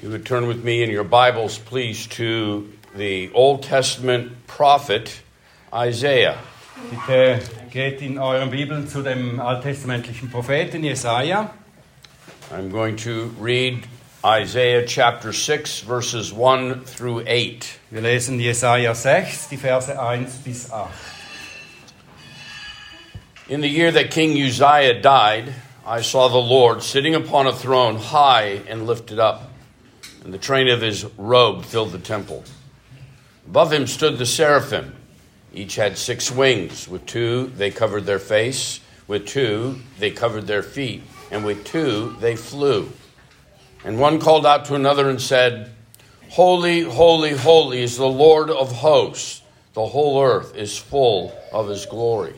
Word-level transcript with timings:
You 0.00 0.10
would 0.10 0.24
turn 0.24 0.46
with 0.46 0.62
me 0.62 0.84
in 0.84 0.90
your 0.90 1.02
Bibles, 1.02 1.58
please, 1.58 2.06
to 2.08 2.72
the 2.94 3.32
Old 3.32 3.64
Testament 3.64 4.46
prophet 4.46 5.22
Isaiah. 5.74 6.38
Bitte 6.88 7.40
geht 7.72 8.00
in 8.00 8.14
euren 8.14 8.48
Bibeln 8.48 8.86
zu 8.86 9.02
dem 9.02 9.40
alttestamentlichen 9.40 10.30
Propheten 10.30 10.84
Jesaja. 10.84 11.50
I'm 12.52 12.70
going 12.70 12.94
to 12.98 13.34
read 13.40 13.88
Isaiah 14.24 14.86
chapter 14.86 15.32
6, 15.32 15.80
verses 15.80 16.32
1 16.32 16.84
through 16.84 17.24
8. 17.26 17.78
Wir 17.90 18.02
lesen 18.02 18.38
Jesaja 18.38 18.94
6, 18.94 19.48
die 19.48 19.56
Verse 19.56 19.88
1 19.88 20.44
bis 20.44 20.70
8. 20.70 20.90
In 23.48 23.62
the 23.62 23.68
year 23.68 23.90
that 23.90 24.12
King 24.12 24.40
Uzziah 24.40 25.02
died, 25.02 25.52
I 25.84 26.02
saw 26.02 26.28
the 26.28 26.38
Lord 26.38 26.84
sitting 26.84 27.16
upon 27.16 27.48
a 27.48 27.52
throne 27.52 27.96
high 27.96 28.60
and 28.68 28.86
lifted 28.86 29.18
up, 29.18 29.47
and 30.28 30.34
the 30.34 30.38
train 30.38 30.68
of 30.68 30.82
his 30.82 31.06
robe 31.16 31.64
filled 31.64 31.90
the 31.90 31.98
temple. 31.98 32.44
Above 33.46 33.72
him 33.72 33.86
stood 33.86 34.18
the 34.18 34.26
seraphim. 34.26 34.94
Each 35.54 35.76
had 35.76 35.96
six 35.96 36.30
wings. 36.30 36.86
With 36.86 37.06
two 37.06 37.46
they 37.56 37.70
covered 37.70 38.04
their 38.04 38.18
face, 38.18 38.80
with 39.06 39.26
two 39.26 39.78
they 39.98 40.10
covered 40.10 40.46
their 40.46 40.62
feet, 40.62 41.02
and 41.30 41.46
with 41.46 41.64
two 41.64 42.14
they 42.20 42.36
flew. 42.36 42.92
And 43.86 43.98
one 43.98 44.20
called 44.20 44.44
out 44.44 44.66
to 44.66 44.74
another 44.74 45.08
and 45.08 45.18
said, 45.18 45.70
Holy, 46.28 46.82
holy, 46.82 47.30
holy 47.30 47.80
is 47.80 47.96
the 47.96 48.06
Lord 48.06 48.50
of 48.50 48.70
hosts. 48.70 49.40
The 49.72 49.86
whole 49.86 50.22
earth 50.22 50.54
is 50.54 50.76
full 50.76 51.32
of 51.54 51.70
his 51.70 51.86
glory. 51.86 52.34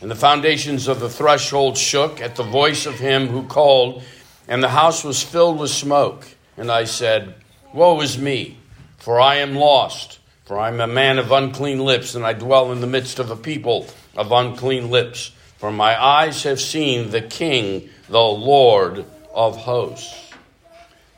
And 0.00 0.08
the 0.08 0.14
foundations 0.14 0.86
of 0.86 1.00
the 1.00 1.10
threshold 1.10 1.76
shook 1.76 2.20
at 2.20 2.36
the 2.36 2.44
voice 2.44 2.86
of 2.86 3.00
him 3.00 3.26
who 3.26 3.42
called, 3.48 4.04
and 4.46 4.62
the 4.62 4.68
house 4.68 5.02
was 5.02 5.20
filled 5.20 5.58
with 5.58 5.72
smoke. 5.72 6.28
And 6.62 6.70
I 6.70 6.84
said, 6.84 7.34
Woe 7.72 8.00
is 8.02 8.16
me, 8.16 8.56
for 8.96 9.20
I 9.20 9.38
am 9.38 9.56
lost, 9.56 10.20
for 10.44 10.60
I 10.60 10.68
am 10.68 10.80
a 10.80 10.86
man 10.86 11.18
of 11.18 11.32
unclean 11.32 11.80
lips, 11.80 12.14
and 12.14 12.24
I 12.24 12.34
dwell 12.34 12.70
in 12.70 12.80
the 12.80 12.86
midst 12.86 13.18
of 13.18 13.32
a 13.32 13.36
people 13.36 13.88
of 14.16 14.30
unclean 14.30 14.88
lips. 14.88 15.32
For 15.58 15.72
my 15.72 16.00
eyes 16.00 16.44
have 16.44 16.60
seen 16.60 17.10
the 17.10 17.20
King, 17.20 17.90
the 18.08 18.20
Lord 18.20 19.04
of 19.34 19.56
hosts. 19.56 20.30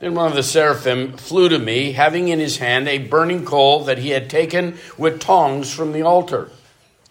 Then 0.01 0.15
one 0.15 0.29
of 0.29 0.35
the 0.35 0.43
seraphim 0.43 1.19
flew 1.19 1.51
to 1.51 1.59
me, 1.59 1.93
having 1.93 2.29
in 2.29 2.39
his 2.39 2.57
hand 2.57 2.89
a 2.89 2.97
burning 2.97 3.45
coal 3.45 3.85
that 3.85 3.99
he 3.99 4.09
had 4.09 4.31
taken 4.31 4.79
with 4.97 5.21
tongs 5.21 5.71
from 5.71 5.93
the 5.93 6.01
altar. 6.01 6.49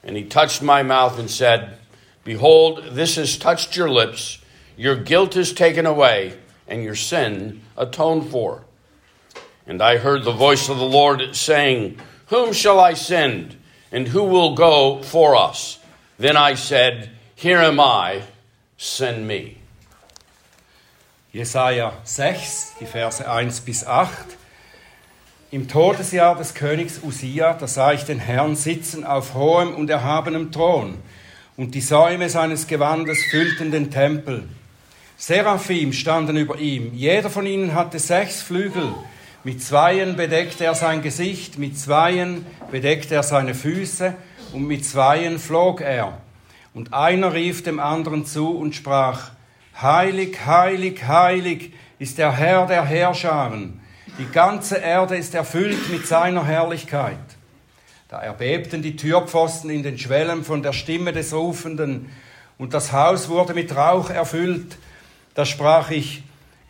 And 0.03 0.17
he 0.17 0.23
touched 0.23 0.63
my 0.63 0.81
mouth 0.81 1.19
and 1.19 1.29
said, 1.29 1.77
Behold, 2.23 2.83
this 2.93 3.17
has 3.17 3.37
touched 3.37 3.77
your 3.77 3.91
lips. 3.91 4.39
Your 4.75 4.95
guilt 4.95 5.37
is 5.37 5.53
taken 5.53 5.85
away, 5.85 6.39
and 6.67 6.83
your 6.83 6.95
sin 6.95 7.61
atoned 7.77 8.29
for. 8.29 8.63
And 9.65 9.81
I 9.81 9.97
heard 9.97 10.23
the 10.23 10.31
voice 10.31 10.69
of 10.69 10.77
the 10.77 10.83
Lord 10.83 11.35
saying, 11.35 11.97
Whom 12.27 12.53
shall 12.53 12.79
I 12.79 12.93
send? 12.93 13.55
And 13.91 14.07
who 14.07 14.23
will 14.23 14.55
go 14.55 15.01
for 15.01 15.35
us? 15.35 15.79
Then 16.17 16.35
I 16.35 16.55
said, 16.55 17.11
Here 17.35 17.59
am 17.59 17.79
I, 17.79 18.23
send 18.77 19.27
me. 19.27 19.57
Jesaja 21.33 21.93
6, 22.03 22.75
die 22.79 22.85
Verse 22.85 23.27
1 23.27 23.61
bis 23.61 23.85
8. 23.85 24.37
Im 25.49 25.67
Todesjahr 25.67 26.35
des 26.35 26.53
Königs 26.53 27.01
Usia, 27.03 27.53
da 27.53 27.67
sah 27.67 27.93
ich 27.93 28.03
den 28.03 28.19
Herrn 28.19 28.55
sitzen 28.55 29.03
auf 29.03 29.33
hohem 29.33 29.75
und 29.75 29.89
erhabenem 29.89 30.51
Thron, 30.51 30.97
und 31.57 31.75
die 31.75 31.81
Säume 31.81 32.29
seines 32.29 32.67
Gewandes 32.67 33.23
füllten 33.29 33.71
den 33.71 33.91
Tempel. 33.91 34.47
Seraphim 35.25 35.93
standen 35.93 36.35
über 36.35 36.59
ihm, 36.59 36.93
jeder 36.93 37.29
von 37.29 37.45
ihnen 37.45 37.73
hatte 37.73 37.97
sechs 37.97 38.41
Flügel, 38.41 38.93
mit 39.45 39.63
zweien 39.63 40.17
bedeckte 40.17 40.65
er 40.65 40.75
sein 40.75 41.01
Gesicht, 41.01 41.57
mit 41.57 41.79
zweien 41.79 42.45
bedeckte 42.71 43.15
er 43.15 43.23
seine 43.23 43.55
Füße, 43.55 44.15
und 44.51 44.67
mit 44.67 44.83
zweien 44.83 45.39
flog 45.39 45.79
er. 45.79 46.17
Und 46.73 46.93
einer 46.93 47.33
rief 47.33 47.63
dem 47.63 47.79
anderen 47.79 48.25
zu 48.25 48.49
und 48.49 48.75
sprach, 48.75 49.31
Heilig, 49.81 50.45
heilig, 50.45 51.07
heilig 51.07 51.71
ist 51.99 52.17
der 52.17 52.35
Herr 52.35 52.67
der 52.67 52.83
Herrscharen. 52.83 53.79
Die 54.19 54.29
ganze 54.29 54.75
Erde 54.75 55.15
ist 55.15 55.35
erfüllt 55.35 55.89
mit 55.89 56.05
seiner 56.05 56.45
Herrlichkeit. 56.45 57.15
Da 58.09 58.19
erbebten 58.19 58.81
die 58.81 58.97
Türpfosten 58.97 59.69
in 59.69 59.83
den 59.83 59.97
Schwellen 59.97 60.43
von 60.43 60.61
der 60.63 60.73
Stimme 60.73 61.13
des 61.13 61.33
Rufenden, 61.33 62.09
und 62.57 62.73
das 62.73 62.91
Haus 62.91 63.29
wurde 63.29 63.53
mit 63.53 63.73
Rauch 63.73 64.09
erfüllt. 64.09 64.77
Da 65.33 65.45
sprach 65.45 65.91
ich, 65.91 66.23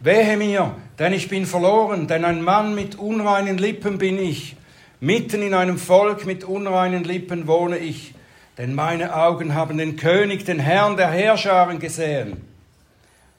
Wehe 0.04 0.36
mir, 0.36 0.76
denn 1.00 1.14
ich 1.14 1.30
bin 1.30 1.46
verloren, 1.46 2.08
denn 2.08 2.26
ein 2.26 2.42
Mann 2.42 2.76
mit 2.76 2.96
unreinen 2.96 3.58
Lippen 3.58 3.98
bin 3.98 4.20
ich. 4.20 4.58
Mitten 5.00 5.42
in 5.42 5.54
einem 5.54 5.78
Volk 5.78 6.26
mit 6.26 6.44
unreinen 6.44 7.06
Lippen 7.06 7.48
wohne 7.48 7.78
ich, 7.78 8.14
denn 8.58 8.76
meine 8.76 9.16
Augen 9.16 9.56
haben 9.56 9.78
den 9.78 9.96
König, 9.96 10.44
den 10.44 10.60
Herrn 10.60 10.98
der 10.98 11.10
Herrscharen 11.10 11.80
gesehen. 11.80 12.42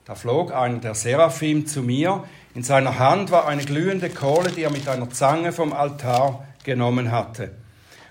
Da 0.07 0.15
flog 0.15 0.55
einer 0.55 0.79
der 0.79 0.95
Seraphim 0.95 1.67
zu 1.67 1.83
mir, 1.83 2.25
in 2.55 2.63
seiner 2.63 2.99
Hand 2.99 3.31
war 3.31 3.47
eine 3.47 3.65
glühende 3.65 4.09
Kohle, 4.09 4.51
die 4.51 4.63
er 4.63 4.71
mit 4.71 4.89
einer 4.89 5.11
Zange 5.11 5.53
vom 5.53 5.75
Altar 5.75 6.47
genommen 6.65 7.11
hatte. 7.11 7.51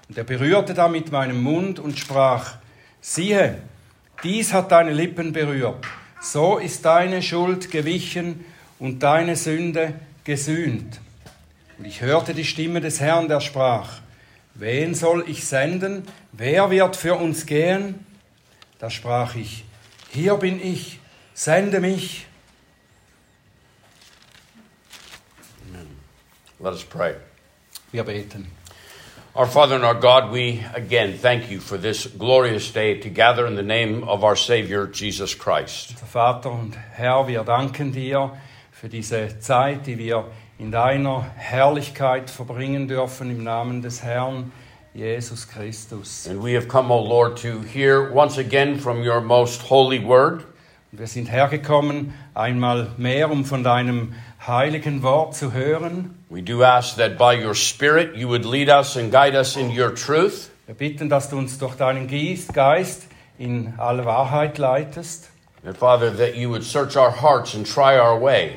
Und 0.10 0.18
er 0.18 0.26
berührte 0.26 0.76
damit 0.76 1.12
meinen 1.12 1.42
Mund 1.42 1.80
und 1.80 1.98
sprach, 1.98 2.58
siehe, 3.02 3.58
dies 4.24 4.54
hat 4.54 4.72
deine 4.72 4.94
Lippen 4.94 5.34
berührt, 5.34 5.84
so 6.24 6.58
ist 6.58 6.86
deine 6.86 7.22
Schuld 7.22 7.70
gewichen 7.70 8.46
und 8.80 9.04
deine 9.04 9.36
Sünde 9.36 9.94
gesühnt. 10.24 11.00
Und 11.78 11.86
ich 11.86 12.02
hörte 12.02 12.34
die 12.34 12.46
Stimme 12.46 12.82
des 12.82 13.00
Herrn, 13.00 13.28
der 13.28 13.42
sprach, 13.42 14.00
wen 14.54 14.96
soll 14.96 15.26
ich 15.28 15.46
senden? 15.46 16.08
Wer 16.32 16.72
wird 16.72 16.96
für 16.96 17.16
uns 17.16 17.46
gehen? 17.46 18.06
Da 18.80 18.90
sprach 18.90 19.36
ich, 19.36 19.66
hier 20.12 20.36
bin 20.36 20.64
ich, 20.64 21.00
sende 21.34 21.80
mich. 21.80 22.26
Let 26.60 26.72
us 26.72 26.86
pray. 26.86 27.16
Wir 27.92 28.06
beten. 28.06 28.63
Our 29.36 29.48
Father 29.48 29.74
and 29.74 29.84
our 29.84 29.96
God, 29.96 30.32
we 30.32 30.64
again 30.76 31.18
thank 31.18 31.50
you 31.50 31.60
for 31.60 31.76
this 31.76 32.06
glorious 32.06 32.72
day 32.72 33.00
to 33.00 33.10
gather 33.10 33.48
in 33.48 33.56
the 33.56 33.64
name 33.64 34.04
of 34.04 34.24
our 34.24 34.36
Savior, 34.36 34.86
Jesus 34.86 35.34
Christ. 35.34 35.98
Vater 35.98 36.52
und 36.52 36.76
Herr, 36.76 37.28
wir 37.28 37.44
danken 37.44 37.92
dir 37.92 38.30
für 38.72 38.90
diese 38.90 39.40
Zeit, 39.40 39.88
die 39.88 39.98
wir 39.98 40.26
in 40.60 40.70
deiner 40.70 41.26
Herrlichkeit 41.36 42.30
verbringen 42.30 42.88
dürfen 42.88 43.32
im 43.32 43.44
Namen 43.44 43.82
des 43.82 44.04
Herrn 44.04 44.52
Jesus 44.94 45.48
Christus. 45.48 46.28
And 46.28 46.44
we 46.44 46.54
have 46.54 46.68
come, 46.68 46.92
O 46.92 47.00
Lord, 47.02 47.36
to 47.42 47.62
hear 47.62 48.14
once 48.14 48.38
again 48.38 48.78
from 48.78 49.02
your 49.02 49.20
most 49.20 49.64
holy 49.64 49.98
word. 49.98 50.44
Wir 50.92 51.08
sind 51.08 51.26
hergekommen, 51.32 52.14
einmal 52.36 52.92
mehr, 52.98 53.32
um 53.32 53.46
von 53.46 53.64
deinem 53.64 54.14
heiligen 54.48 55.04
Wort 55.04 55.36
zu 55.36 55.54
hören. 55.54 56.16
We 56.30 56.42
do 56.42 56.64
ask 56.64 56.98
that 56.98 57.18
by 57.18 57.44
your 57.44 57.56
Spirit 57.56 58.16
you 58.16 58.28
would 58.30 58.46
lead 58.46 58.70
us 58.70 58.98
and 58.98 59.12
guide 59.12 59.38
us 59.38 59.56
in 59.56 59.70
your 59.70 59.94
truth. 59.94 60.50
Wir 60.66 60.76
bitten, 60.76 61.10
dass 61.10 61.30
du 61.30 61.38
uns 61.38 61.58
durch 61.58 61.76
deinen 61.76 62.08
Geist, 62.08 63.08
in 63.38 63.74
alle 63.78 64.06
Wahrheit 64.06 64.58
leitest. 64.58 65.30
And 65.66 65.78
Father, 65.78 66.16
that 66.18 66.36
you 66.36 66.50
would 66.50 66.64
search 66.64 66.96
our 66.98 67.12
hearts 67.12 67.56
and 67.56 67.66
try 67.66 67.98
our 67.98 68.20
way. 68.22 68.52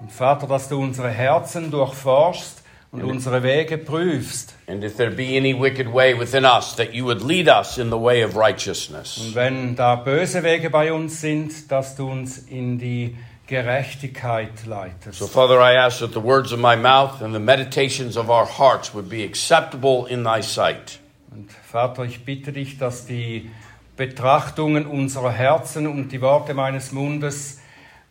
Und 0.00 0.10
Vater, 0.10 0.46
dass 0.46 0.68
du 0.68 0.80
unsere 0.80 1.10
Herzen 1.10 1.70
durchforschst 1.70 2.62
und 2.92 3.04
unsere 3.04 3.42
Wege 3.42 3.78
prüfst. 3.78 4.54
And 4.66 4.82
if 4.82 4.96
there 4.96 5.10
be 5.10 5.36
any 5.36 5.54
wicked 5.58 5.92
way 5.92 6.18
within 6.18 6.44
us, 6.44 6.74
that 6.76 6.92
you 6.92 7.04
would 7.04 7.22
lead 7.22 7.48
us 7.48 7.78
in 7.78 7.90
the 7.90 8.00
way 8.00 8.24
of 8.24 8.36
righteousness. 8.36 9.18
Und 9.18 9.34
wenn 9.34 9.76
da 9.76 9.96
böse 9.96 10.42
Wege 10.42 10.70
bei 10.70 10.92
uns 10.92 11.20
sind, 11.20 11.70
dass 11.70 11.96
du 11.96 12.10
uns 12.10 12.38
in 12.38 12.78
die 12.78 13.16
Gerechtigkeit 13.46 14.66
leitest. 14.66 15.18
So, 15.18 15.26
Father, 15.26 15.60
I 15.60 15.74
ask 15.74 16.00
that 16.00 16.12
the 16.12 16.20
words 16.20 16.52
of 16.52 16.58
my 16.58 16.74
mouth 16.74 17.22
and 17.22 17.32
the 17.32 17.40
meditations 17.40 18.16
of 18.16 18.28
our 18.28 18.46
hearts 18.46 18.92
would 18.92 19.08
be 19.08 19.22
acceptable 19.22 20.06
in 20.06 20.24
thy 20.24 20.42
sight. 20.42 20.98
Und 21.30 21.50
Vater, 21.52 22.04
ich 22.04 22.24
bitte 22.24 22.52
dich, 22.52 22.78
dass 22.78 23.06
die 23.06 23.50
Betrachtungen 23.96 24.86
unserer 24.86 25.30
Herzen 25.30 25.86
und 25.86 26.10
die 26.10 26.20
Worte 26.20 26.54
meines 26.54 26.90
Mundes 26.92 27.60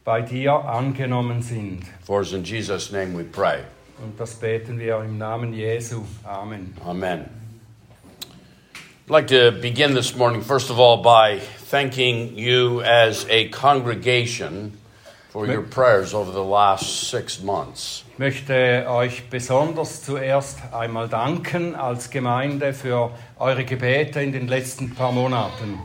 bei 0.06 0.22
dir 0.22 0.54
angenommen 0.54 1.42
sind. 1.42 1.84
For 2.06 2.22
in 2.22 2.44
Jesus' 2.44 2.92
name 2.92 3.18
we 3.18 3.24
pray. 3.24 3.60
Und 4.02 4.20
das 4.20 4.36
beten 4.36 4.80
wir 4.80 5.00
im 5.00 5.18
Namen 5.18 5.54
Jesu. 5.54 6.04
Amen. 6.24 6.74
Amen. 6.86 7.30
I'd 9.08 9.12
like 9.12 9.28
to 9.28 9.52
begin 9.52 9.94
this 9.94 10.16
morning, 10.16 10.42
first 10.42 10.72
of 10.72 10.80
all, 10.80 10.98
by 10.98 11.40
thanking 11.40 12.38
you 12.38 12.82
as 12.82 13.26
a 13.30 13.50
congregation 13.50 14.78
for 15.36 15.46
your 15.48 15.64
prayers 15.64 16.14
over 16.14 16.32
the 16.32 16.42
last 16.42 17.10
six 17.10 17.42
months. 17.42 18.06
Möchte 18.18 18.86
euch 18.88 19.30
besonders 19.30 20.02
zuerst 20.02 20.60
einmal 20.72 21.10
danken 21.10 21.76
als 21.76 22.10
Gemeinde 22.10 22.74
für 22.74 23.12
eure 23.38 23.66
Gebete 23.66 24.22
in 24.22 24.32
den 24.32 24.48
letzten 24.48 24.96
paar 24.96 25.12
Monaten. 25.12 25.78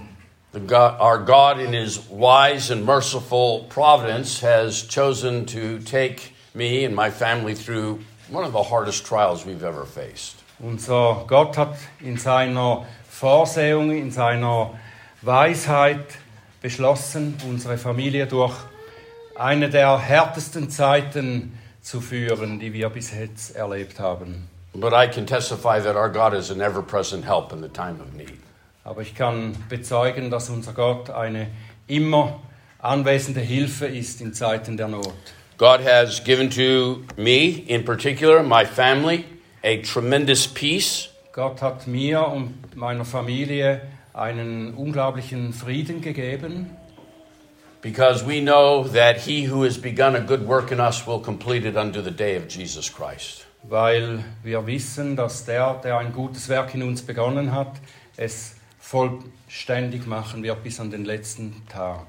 God, 0.52 1.00
our 1.00 1.18
God, 1.18 1.58
in 1.58 1.72
His 1.72 1.98
wise 2.08 2.70
and 2.70 2.86
merciful 2.86 3.66
providence, 3.68 4.40
has 4.40 4.86
chosen 4.86 5.46
to 5.46 5.80
take 5.80 6.32
me 6.54 6.84
and 6.84 6.94
my 6.94 7.10
family 7.10 7.56
through 7.56 7.98
one 8.30 8.44
of 8.44 8.52
the 8.52 8.62
hardest 8.62 9.04
trials 9.04 9.44
we've 9.44 9.64
ever 9.64 9.84
faced. 9.84 10.36
Unser 10.60 11.24
Gott 11.26 11.56
hat 11.56 11.76
in 12.00 12.16
seiner 12.18 12.86
Vorsehung, 13.08 13.90
in 13.90 14.12
seiner 14.12 14.78
Weisheit 15.22 16.06
beschlossen, 16.62 17.36
unsere 17.48 17.78
Familie 17.78 18.28
durch 18.28 18.54
eine 19.40 19.70
der 19.70 19.98
härtesten 19.98 20.68
Zeiten 20.68 21.58
zu 21.80 22.02
führen, 22.02 22.60
die 22.60 22.74
wir 22.74 22.90
bis 22.90 23.12
jetzt 23.12 23.56
erlebt 23.56 23.98
haben. 23.98 24.48
But 24.74 24.92
I 24.92 25.08
can 25.08 25.26
testify 25.26 25.80
that 25.80 25.96
our 25.96 26.10
God 26.10 26.34
is 26.34 26.50
an 26.50 26.60
ever 26.60 26.82
present 26.82 27.24
help 27.24 27.52
in 27.52 27.62
the 27.62 27.68
time 27.68 27.96
of 28.00 28.12
need. 28.14 28.38
Aber 28.84 29.00
ich 29.00 29.14
kann 29.14 29.56
bezeugen, 29.68 30.30
dass 30.30 30.50
unser 30.50 30.74
Gott 30.74 31.10
eine 31.10 31.48
immer 31.86 32.40
anwesende 32.78 33.40
Hilfe 33.40 33.86
ist 33.86 34.20
in 34.20 34.34
Zeiten 34.34 34.76
der 34.76 34.88
Not. 34.88 35.12
God 35.56 35.80
has 35.84 36.22
given 36.22 36.50
to 36.50 37.02
me, 37.16 37.64
in 37.66 37.84
particular, 37.84 38.42
my 38.42 38.64
family, 38.64 39.24
a 39.64 39.78
tremendous 39.78 40.46
peace. 40.46 41.08
Gott 41.32 41.62
hat 41.62 41.86
mir 41.86 42.26
und 42.26 42.76
meiner 42.76 43.04
Familie 43.04 43.80
einen 44.12 44.74
unglaublichen 44.74 45.52
Frieden 45.52 46.00
gegeben, 46.00 46.70
Because 47.82 48.22
we 48.22 48.40
know 48.40 48.84
that 48.84 49.18
he 49.26 49.44
who 49.44 49.62
has 49.62 49.78
begun 49.78 50.14
a 50.14 50.20
good 50.20 50.46
work 50.46 50.70
in 50.70 50.80
us 50.80 51.06
will 51.06 51.20
complete 51.20 51.64
it 51.64 51.76
unto 51.76 52.02
the 52.02 52.10
day 52.10 52.36
of 52.36 52.46
Jesus 52.48 52.88
Christ. 52.90 53.46
weil 53.62 54.24
wir 54.42 54.66
wissen, 54.66 55.16
dass 55.16 55.44
der, 55.44 55.74
der 55.84 55.98
ein 55.98 56.12
gutes 56.12 56.48
Werk 56.48 56.74
in 56.74 56.82
uns 56.82 57.02
begonnen 57.02 57.52
hat, 57.52 57.72
es 58.16 58.54
vollständig 58.78 60.06
machen 60.06 60.42
wird 60.42 60.62
bis 60.62 60.80
an 60.80 60.90
den 60.90 61.04
letzten 61.04 61.62
Tag. 61.68 62.06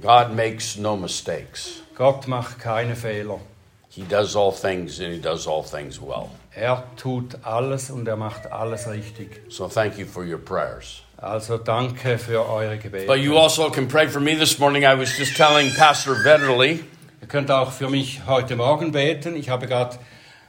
God 0.00 0.34
makes 0.34 0.76
no 0.76 0.96
mistakes. 0.96 1.82
Gott 1.94 2.26
macht 2.26 2.58
keine 2.58 2.96
Fehler. 2.96 3.40
He 3.88 4.02
does 4.04 4.34
all 4.34 4.52
things 4.52 5.00
and 5.00 5.12
he 5.12 5.20
does 5.20 5.46
all 5.46 5.62
things 5.62 6.00
well. 6.00 6.30
Er 6.54 6.84
tut 6.96 7.36
alles 7.42 7.90
und 7.90 8.08
er 8.08 8.16
macht 8.16 8.50
alles 8.50 8.88
richtig. 8.88 9.42
So 9.50 9.68
thank 9.68 9.98
you 9.98 10.06
for 10.06 10.24
your 10.24 10.38
prayers. 10.38 11.02
Also 11.22 11.56
danke 11.56 12.18
für 12.18 12.48
eure 12.48 12.74
But 12.76 12.82
Gebete. 12.82 13.14
you 13.14 13.38
also 13.38 13.70
can 13.70 13.86
pray 13.86 14.08
for 14.08 14.20
me 14.20 14.34
this 14.36 14.58
morning. 14.58 14.82
I 14.84 14.98
was 14.98 15.16
just 15.16 15.36
telling 15.36 15.72
Pastor 15.76 16.16
Vetterly 16.24 16.80
Ihr 17.20 17.28
könnt 17.28 17.48
auch 17.52 17.70
für 17.70 17.88
mich 17.88 18.22
heute 18.26 18.56
Morgen 18.56 18.90
beten. 18.90 19.36
Ich 19.36 19.48
habe 19.48 19.68
gerade 19.68 19.96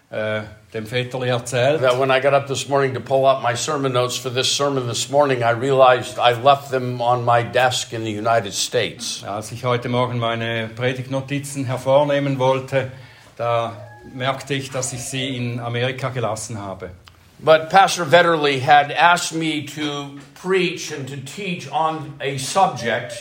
äh, 0.10 0.42
dem 0.74 0.88
Väterli 0.88 1.30
erzählt. 1.30 1.81
that 1.81 2.00
when 2.00 2.10
I 2.10 2.20
got 2.20 2.34
up 2.34 2.48
this 2.48 2.68
morning 2.68 2.96
to 2.96 3.00
pull 3.00 3.28
out 3.28 3.44
my 3.44 3.56
sermon 3.56 3.94
notes 3.94 4.18
for 4.18 4.31
this 4.34 4.52
sermon 4.52 4.88
this 4.88 5.10
morning, 5.12 5.44
I 5.44 5.52
realized 5.52 6.18
I 6.18 6.34
left 6.34 6.72
them 6.72 7.00
on 7.00 7.24
my 7.24 7.44
desk 7.44 7.94
in 7.94 8.04
the 8.04 8.12
United 8.12 8.56
States. 8.56 9.24
Als 9.28 9.52
ich 9.52 9.66
heute 9.66 9.90
Morgen 9.90 10.18
meine 10.18 10.72
Predigtnotizen 10.76 11.66
hervornehmen 11.66 12.40
wollte, 12.40 12.92
da 13.38 13.74
merkte 14.12 14.56
ich, 14.56 14.72
dass 14.72 14.92
ich 14.94 15.04
sie 15.04 15.38
in 15.38 15.60
Amerika 15.60 16.10
gelassen 16.10 16.60
habe. 16.60 16.90
But 17.44 17.69
Pastor 17.69 18.06
Vetterly 18.06 18.62
had 18.62 18.90
asked 18.90 19.34
me 19.34 19.68
to 19.68 20.18
preach 20.34 20.92
and 20.92 21.06
to 21.10 21.18
teach 21.18 21.69
on 21.69 22.13
a 22.22 22.38
subject, 22.38 23.13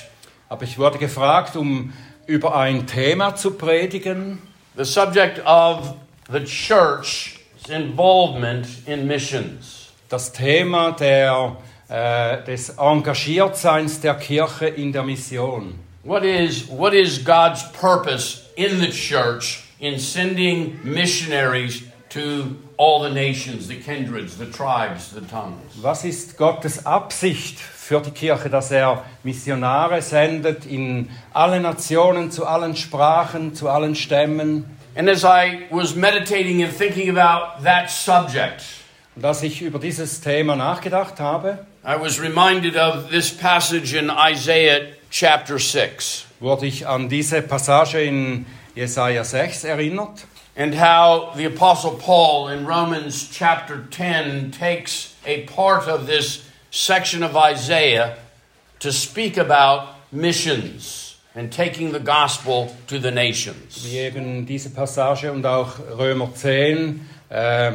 Aber 0.48 0.62
ich 0.64 0.78
wurde 0.78 0.98
gefragt, 0.98 1.56
um 1.56 1.92
über 2.26 2.54
ein 2.54 2.86
Thema 2.86 3.34
zu 3.34 3.50
predigen, 3.50 4.38
the 4.76 4.84
subject 4.84 5.40
of 5.44 5.96
the 6.30 6.40
church's 6.44 7.36
involvement 7.68 8.66
in 8.86 9.08
missions. 9.08 9.90
das 10.08 10.30
Thema 10.32 10.92
der, 10.92 11.56
äh, 11.88 12.44
des 12.44 12.76
Engagiertseins 12.78 14.00
der 14.02 14.14
Kirche 14.14 14.68
in 14.68 14.92
der 14.92 15.02
Mission. 15.02 15.78
What 16.04 16.22
is, 16.24 16.68
what 16.68 16.94
is 16.94 17.24
God's 17.24 17.64
purpose 17.72 18.42
in 18.56 18.78
the 18.78 18.90
church 18.90 19.64
in 19.80 19.98
sending 19.98 20.78
missionaries 20.84 21.82
to 22.12 22.56
all 22.76 23.02
the 23.02 23.10
nations, 23.10 23.68
the 23.68 23.76
kindreds, 23.80 24.36
the 24.36 24.46
tribes, 24.46 25.12
the 25.12 25.20
tongues? 25.20 25.82
Was 25.82 26.04
ist 26.04 26.36
Gottes 26.36 26.84
Absicht 26.84 27.58
für 27.58 28.00
die 28.00 28.10
Kirche, 28.10 28.50
dass 28.50 28.70
er 28.70 29.04
Missionare 29.22 30.02
sendet 30.02 30.66
in 30.66 31.10
alle 31.32 31.60
Nationen, 31.60 32.30
zu 32.30 32.46
allen 32.46 32.76
Sprachen, 32.76 33.54
zu 33.54 33.68
allen 33.68 33.94
Stämmen? 33.94 34.64
And 34.94 35.08
as 35.08 35.24
I 35.24 35.66
was 35.70 35.94
meditating 35.94 36.62
and 36.62 36.76
thinking 36.76 37.16
about 37.16 37.62
that 37.64 37.90
subject, 37.90 38.62
Und 39.14 39.24
als 39.24 39.42
ich 39.42 39.60
über 39.60 39.78
dieses 39.78 40.20
Thema 40.20 40.56
nachgedacht 40.56 41.20
habe, 41.20 41.66
I 41.84 42.00
was 42.00 42.20
reminded 42.20 42.76
of 42.76 43.10
this 43.10 43.30
passage 43.30 43.96
in 43.96 44.10
Isaiah 44.10 44.80
chapter 45.10 45.58
6 45.58 46.26
wurde 46.40 46.66
ich 46.66 46.86
an 46.86 47.08
diese 47.08 47.42
Passage 47.42 48.02
in 48.02 48.46
Jesaja 48.74 49.24
6 49.24 49.64
erinnert. 49.64 50.24
And 50.56 50.74
how 50.74 51.32
the 51.36 51.44
Apostle 51.46 51.92
Paul 51.92 52.48
in 52.48 52.66
Romans 52.66 53.28
chapter 53.32 53.84
10 53.90 54.50
takes 54.50 55.14
a 55.24 55.42
part 55.44 55.88
of 55.88 56.06
this 56.06 56.42
section 56.70 57.22
of 57.22 57.36
Isaiah 57.36 58.16
to 58.80 58.92
speak 58.92 59.36
about 59.38 59.88
missions 60.12 61.16
and 61.34 61.50
taking 61.50 61.92
the 61.92 62.00
gospel 62.00 62.74
to 62.88 62.98
the 62.98 63.10
nations. 63.10 63.84
wie 63.84 63.98
eben 63.98 64.44
diese 64.46 64.70
Passage 64.70 65.30
und 65.32 65.46
auch 65.46 65.78
Römer 65.98 66.34
10 66.34 67.00
äh, 67.30 67.72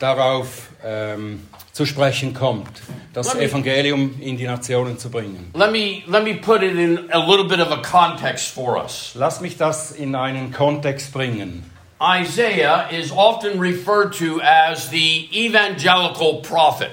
darauf 0.00 0.70
ähm, 0.84 1.46
zu 1.72 1.86
sprechen 1.86 2.34
kommt, 2.34 2.80
das 3.12 3.28
Let 3.28 3.36
me- 3.36 3.42
Evangelium 3.44 4.20
in 4.20 4.36
die 4.36 4.46
Nationen 4.46 4.98
zu 4.98 5.10
bringen. 5.10 5.52
Let 5.54 5.70
me, 5.70 6.02
let 6.08 6.24
me 6.24 6.34
put 6.34 6.62
it 6.62 6.76
in 6.76 7.08
a 7.12 7.18
little 7.24 7.46
bit 7.46 7.60
of 7.60 7.70
a 7.70 7.80
context 7.82 8.48
for 8.52 8.76
us. 8.76 9.12
Lass 9.14 9.40
mich 9.40 9.56
das 9.56 9.92
in 9.92 10.16
einen 10.16 10.52
Kontext 10.52 11.12
bringen. 11.12 11.70
Isaiah 12.00 12.88
is 12.92 13.10
often 13.10 13.58
referred 13.58 14.12
to 14.14 14.40
as 14.40 14.88
the 14.90 15.28
evangelical 15.32 16.40
prophet. 16.42 16.92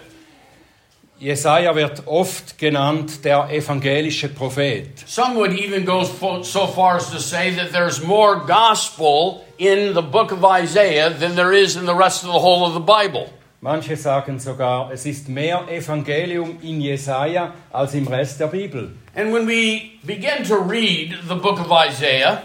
Jesaja 1.21 1.73
wird 1.73 2.07
oft 2.07 2.57
genannt 2.57 3.23
der 3.23 3.47
evangelische 3.49 4.27
Prophet. 4.27 5.03
Some 5.07 5.35
would 5.35 5.53
even 5.53 5.85
go 5.85 6.03
so 6.03 6.67
far 6.67 6.97
as 6.97 7.09
to 7.11 7.19
say 7.19 7.51
that 7.51 7.71
there's 7.71 8.03
more 8.03 8.35
gospel 8.35 9.45
in 9.57 9.93
the 9.93 10.01
book 10.01 10.31
of 10.31 10.43
Isaiah 10.43 11.11
than 11.11 11.35
there 11.35 11.53
is 11.53 11.77
in 11.77 11.85
the 11.85 11.95
rest 11.95 12.23
of 12.23 12.33
the 12.33 12.39
whole 12.39 12.65
of 12.65 12.73
the 12.73 12.81
Bible. 12.81 13.29
Manche 13.61 13.95
sagen 13.95 14.39
sogar, 14.39 14.91
es 14.91 15.05
ist 15.05 15.29
mehr 15.29 15.67
Evangelium 15.69 16.57
in 16.61 16.81
Jesaja 16.81 17.53
als 17.71 17.93
im 17.93 18.07
Rest 18.07 18.39
der 18.39 18.47
Bibel. 18.47 18.91
And 19.15 19.31
when 19.31 19.45
we 19.47 19.99
begin 20.05 20.43
to 20.45 20.57
read 20.57 21.15
the 21.27 21.35
book 21.35 21.59
of 21.59 21.71
Isaiah, 21.71 22.43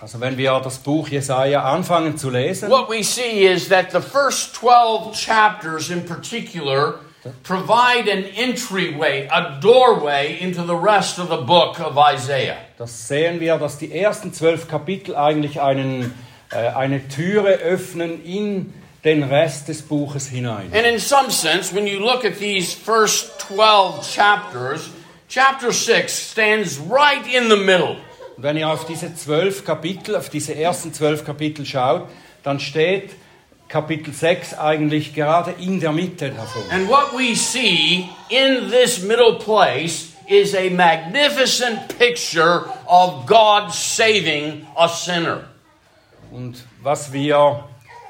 Also 0.00 0.20
wenn 0.20 0.38
wir 0.38 0.60
das 0.62 0.78
Buch 0.78 1.08
Jesaja 1.08 1.64
anfangen 1.64 2.16
zu 2.16 2.30
lesen, 2.30 2.70
what 2.70 2.88
we 2.88 3.02
see 3.02 3.46
is 3.46 3.68
that 3.68 3.90
the 3.90 4.00
first 4.00 4.54
12 4.54 5.12
chapters 5.12 5.90
in 5.90 6.06
particular 6.06 7.00
provide 7.42 8.08
an 8.08 8.24
entryway, 8.36 9.28
a 9.30 9.58
doorway 9.60 10.38
into 10.40 10.62
the 10.62 10.76
rest 10.76 11.18
of 11.18 11.28
the 11.28 11.44
book 11.44 11.80
of 11.80 11.98
Isaiah. 11.98 12.58
das 12.78 13.08
sehen 13.08 13.40
wir, 13.40 13.58
dass 13.58 13.78
die 13.78 13.92
ersten 13.92 14.32
zwölf 14.32 14.68
Kapitel 14.68 15.16
eigentlich 15.16 15.60
einen, 15.60 16.14
äh, 16.52 16.68
eine 16.68 17.08
Türe 17.08 17.54
öffnen 17.54 18.24
in 18.24 18.72
den 19.04 19.24
Rest 19.24 19.66
des 19.66 19.82
Buches 19.82 20.28
hinein. 20.28 20.72
And 20.72 20.86
in 20.86 21.00
some 21.00 21.30
sense, 21.30 21.74
when 21.74 21.88
you 21.88 21.98
look 21.98 22.24
at 22.24 22.38
these 22.38 22.72
first 22.72 23.40
12 23.40 24.08
chapters, 24.08 24.90
chapter 25.28 25.72
6 25.72 26.12
stands 26.12 26.78
right 26.78 27.26
in 27.26 27.48
the 27.48 27.56
middle. 27.56 27.96
Und 28.38 28.44
wenn 28.44 28.56
ihr 28.56 28.70
auf 28.70 28.86
diese 28.86 29.16
zwölf 29.16 29.64
Kapitel, 29.64 30.14
auf 30.14 30.28
diese 30.28 30.54
ersten 30.54 30.94
zwölf 30.94 31.24
Kapitel 31.24 31.66
schaut, 31.66 32.08
dann 32.44 32.60
steht 32.60 33.10
Kapitel 33.66 34.14
6 34.14 34.54
eigentlich 34.54 35.12
gerade 35.12 35.56
in 35.58 35.80
der 35.80 35.90
Mitte 35.90 36.30
davon. 36.30 36.62
And 36.70 36.88
what 36.88 37.12
we 37.12 37.34
see 37.34 38.08
in 38.28 38.70
this 38.70 39.02
middle 39.02 39.40
place 39.40 40.12
is 40.28 40.54
a 40.54 40.70
magnificent 40.70 41.98
picture 41.98 42.66
of 42.86 43.26
God 43.26 43.72
saving 43.72 44.64
a 44.76 44.86
sinner. 44.86 45.40
Und 46.30 46.64
was 46.80 47.12
wir 47.12 47.64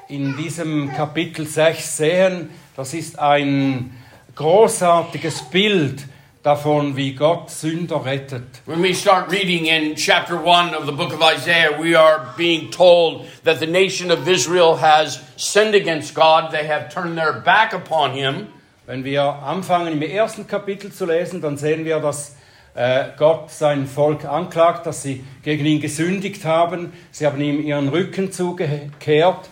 in 0.09 0.37
diesem 0.37 0.93
Kapitel 0.93 1.47
6 1.47 1.97
sehen, 1.97 2.51
das 2.75 2.93
ist 2.93 3.17
ein 3.17 3.97
großartiges 4.35 5.41
Bild 5.49 6.03
davon, 6.43 6.95
wie 6.95 7.13
Gott 7.13 7.49
Sünder 7.49 8.05
rettet. 8.05 8.61
When 8.65 8.81
we 8.81 8.93
start 8.93 9.31
reading 9.31 9.65
in 9.65 9.95
chapter 9.95 10.35
1 10.35 10.73
of 10.73 10.85
the 10.85 10.91
book 10.91 11.13
of 11.13 11.21
Isaiah, 11.21 11.77
we 11.79 11.95
are 11.95 12.33
being 12.37 12.71
told 12.71 13.25
that 13.43 13.59
the 13.59 13.67
nation 13.67 14.11
of 14.11 14.27
Israel 14.27 14.77
has 14.81 15.21
sinned 15.37 15.75
against 15.75 16.13
God. 16.15 16.51
They 16.51 16.67
have 16.67 16.89
turned 16.93 17.17
their 17.17 17.33
back 17.33 17.73
upon 17.73 18.13
him. 18.13 18.47
Wenn 18.85 19.03
wir 19.03 19.23
anfangen 19.23 19.93
im 19.93 20.01
ersten 20.01 20.47
Kapitel 20.47 20.91
zu 20.91 21.05
lesen, 21.05 21.41
dann 21.41 21.57
sehen 21.57 21.85
wir, 21.85 21.99
dass 21.99 22.35
äh, 22.73 23.09
Gott 23.17 23.51
sein 23.51 23.85
Volk 23.87 24.25
anklagt, 24.25 24.85
dass 24.85 25.03
sie 25.03 25.23
gegen 25.43 25.65
ihn 25.65 25.81
gesündigt 25.81 26.45
haben. 26.45 26.93
Sie 27.11 27.25
haben 27.25 27.41
ihm 27.41 27.59
ihren 27.61 27.89
Rücken 27.89 28.31
zugekehrt 28.31 29.49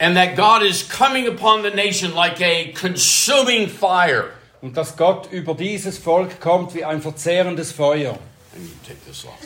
And 0.00 0.16
that 0.16 0.36
God 0.36 0.62
is 0.62 0.84
coming 0.84 1.26
upon 1.26 1.62
the 1.62 1.70
nation 1.70 2.14
like 2.14 2.40
a 2.40 2.72
consuming 2.72 3.66
fire. 3.66 4.30
Und 4.60 4.76
dass 4.76 4.96
Gott 4.96 5.30
über 5.30 5.54
dieses 5.54 5.98
Volk 5.98 6.40
kommt 6.40 6.74
wie 6.74 6.84
ein 6.84 7.00
verzehrendes 7.00 7.72
Feuer. 7.72 8.18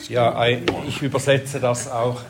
Ja, 0.09 0.47
ich 0.47 1.03
übersetze 1.03 1.61
das 1.61 1.91
auch. 1.91 2.21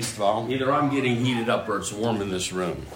ist 0.00 0.18
warm. 0.18 0.50
Either 0.50 0.68
I'm 0.68 0.90
getting 0.90 1.24
heated 1.24 1.48
up 1.48 1.68
or 1.68 1.78
it's 1.78 1.92
warm 1.92 2.20
in 2.20 2.30
this 2.30 2.52
room. 2.52 2.86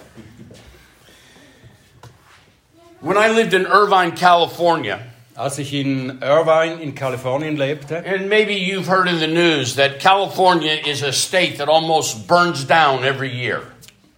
When 3.01 3.17
I 3.17 3.29
lived 3.29 3.53
in 3.53 3.65
Irvine, 3.65 4.13
California, 4.15 4.99
Als 5.35 5.59
ich 5.59 5.73
in 5.73 6.21
Irvine 6.21 6.81
in 6.81 6.95
Kalifornien 6.95 7.57
lebte, 7.57 7.97
and 8.05 8.29
maybe 8.29 8.53
you've 8.53 8.87
heard 8.87 9.07
in 9.07 9.19
the 9.19 9.27
news 9.27 9.75
that 9.75 9.99
California 9.99 10.73
is 10.85 11.03
a 11.03 11.11
state 11.11 11.57
that 11.57 11.67
almost 11.67 12.25
burns 12.25 12.63
down 12.63 13.03
every 13.03 13.29
year. 13.29 13.61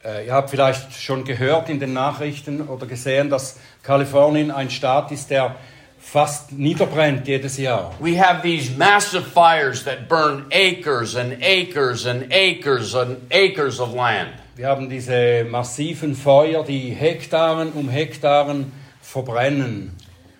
Äh, 0.08 0.26
ihr 0.26 0.34
habt 0.34 0.50
vielleicht 0.50 0.94
schon 0.94 1.26
gehört 1.26 1.70
in 1.70 1.80
den 1.80 1.94
Nachrichten 1.94 2.68
oder 2.68 2.86
gesehen, 2.86 3.30
dass 3.30 3.60
Kalifornien 3.84 4.52
ein 4.52 4.70
Staat 4.70 5.12
ist, 5.12 5.30
der 5.30 5.56
fast 6.00 6.54
niederbrennt 6.54 7.28
jedes 7.28 7.58
Jahr. 7.58 7.94
We 8.00 8.18
have 8.18 8.42
these 8.42 8.72
massive 8.78 9.24
fires 9.24 9.84
that 9.84 10.08
burn 10.08 10.46
acres 10.52 11.16
and 11.16 11.44
acres 11.44 12.06
and 12.06 12.32
acres 12.32 12.96
and 12.96 13.18
acres 13.32 13.80
of 13.80 13.94
land. 13.94 14.30
Wir 14.56 14.68
haben 14.68 14.90
diese 14.90 15.46
massiven 15.50 16.16
Feuer, 16.16 16.64
die 16.64 16.92
Hektaren 16.92 17.74
um 17.74 17.90
Hektaren 17.90 18.72
verbrennen. 19.02 19.92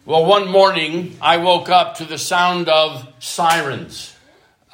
Well, 0.06 0.26
one 0.26 0.46
morning 0.46 1.18
I 1.22 1.38
woke 1.38 1.70
up 1.70 1.96
to 1.98 2.06
the 2.06 2.18
sound 2.18 2.70
of 2.70 3.06
sirens 3.20 4.17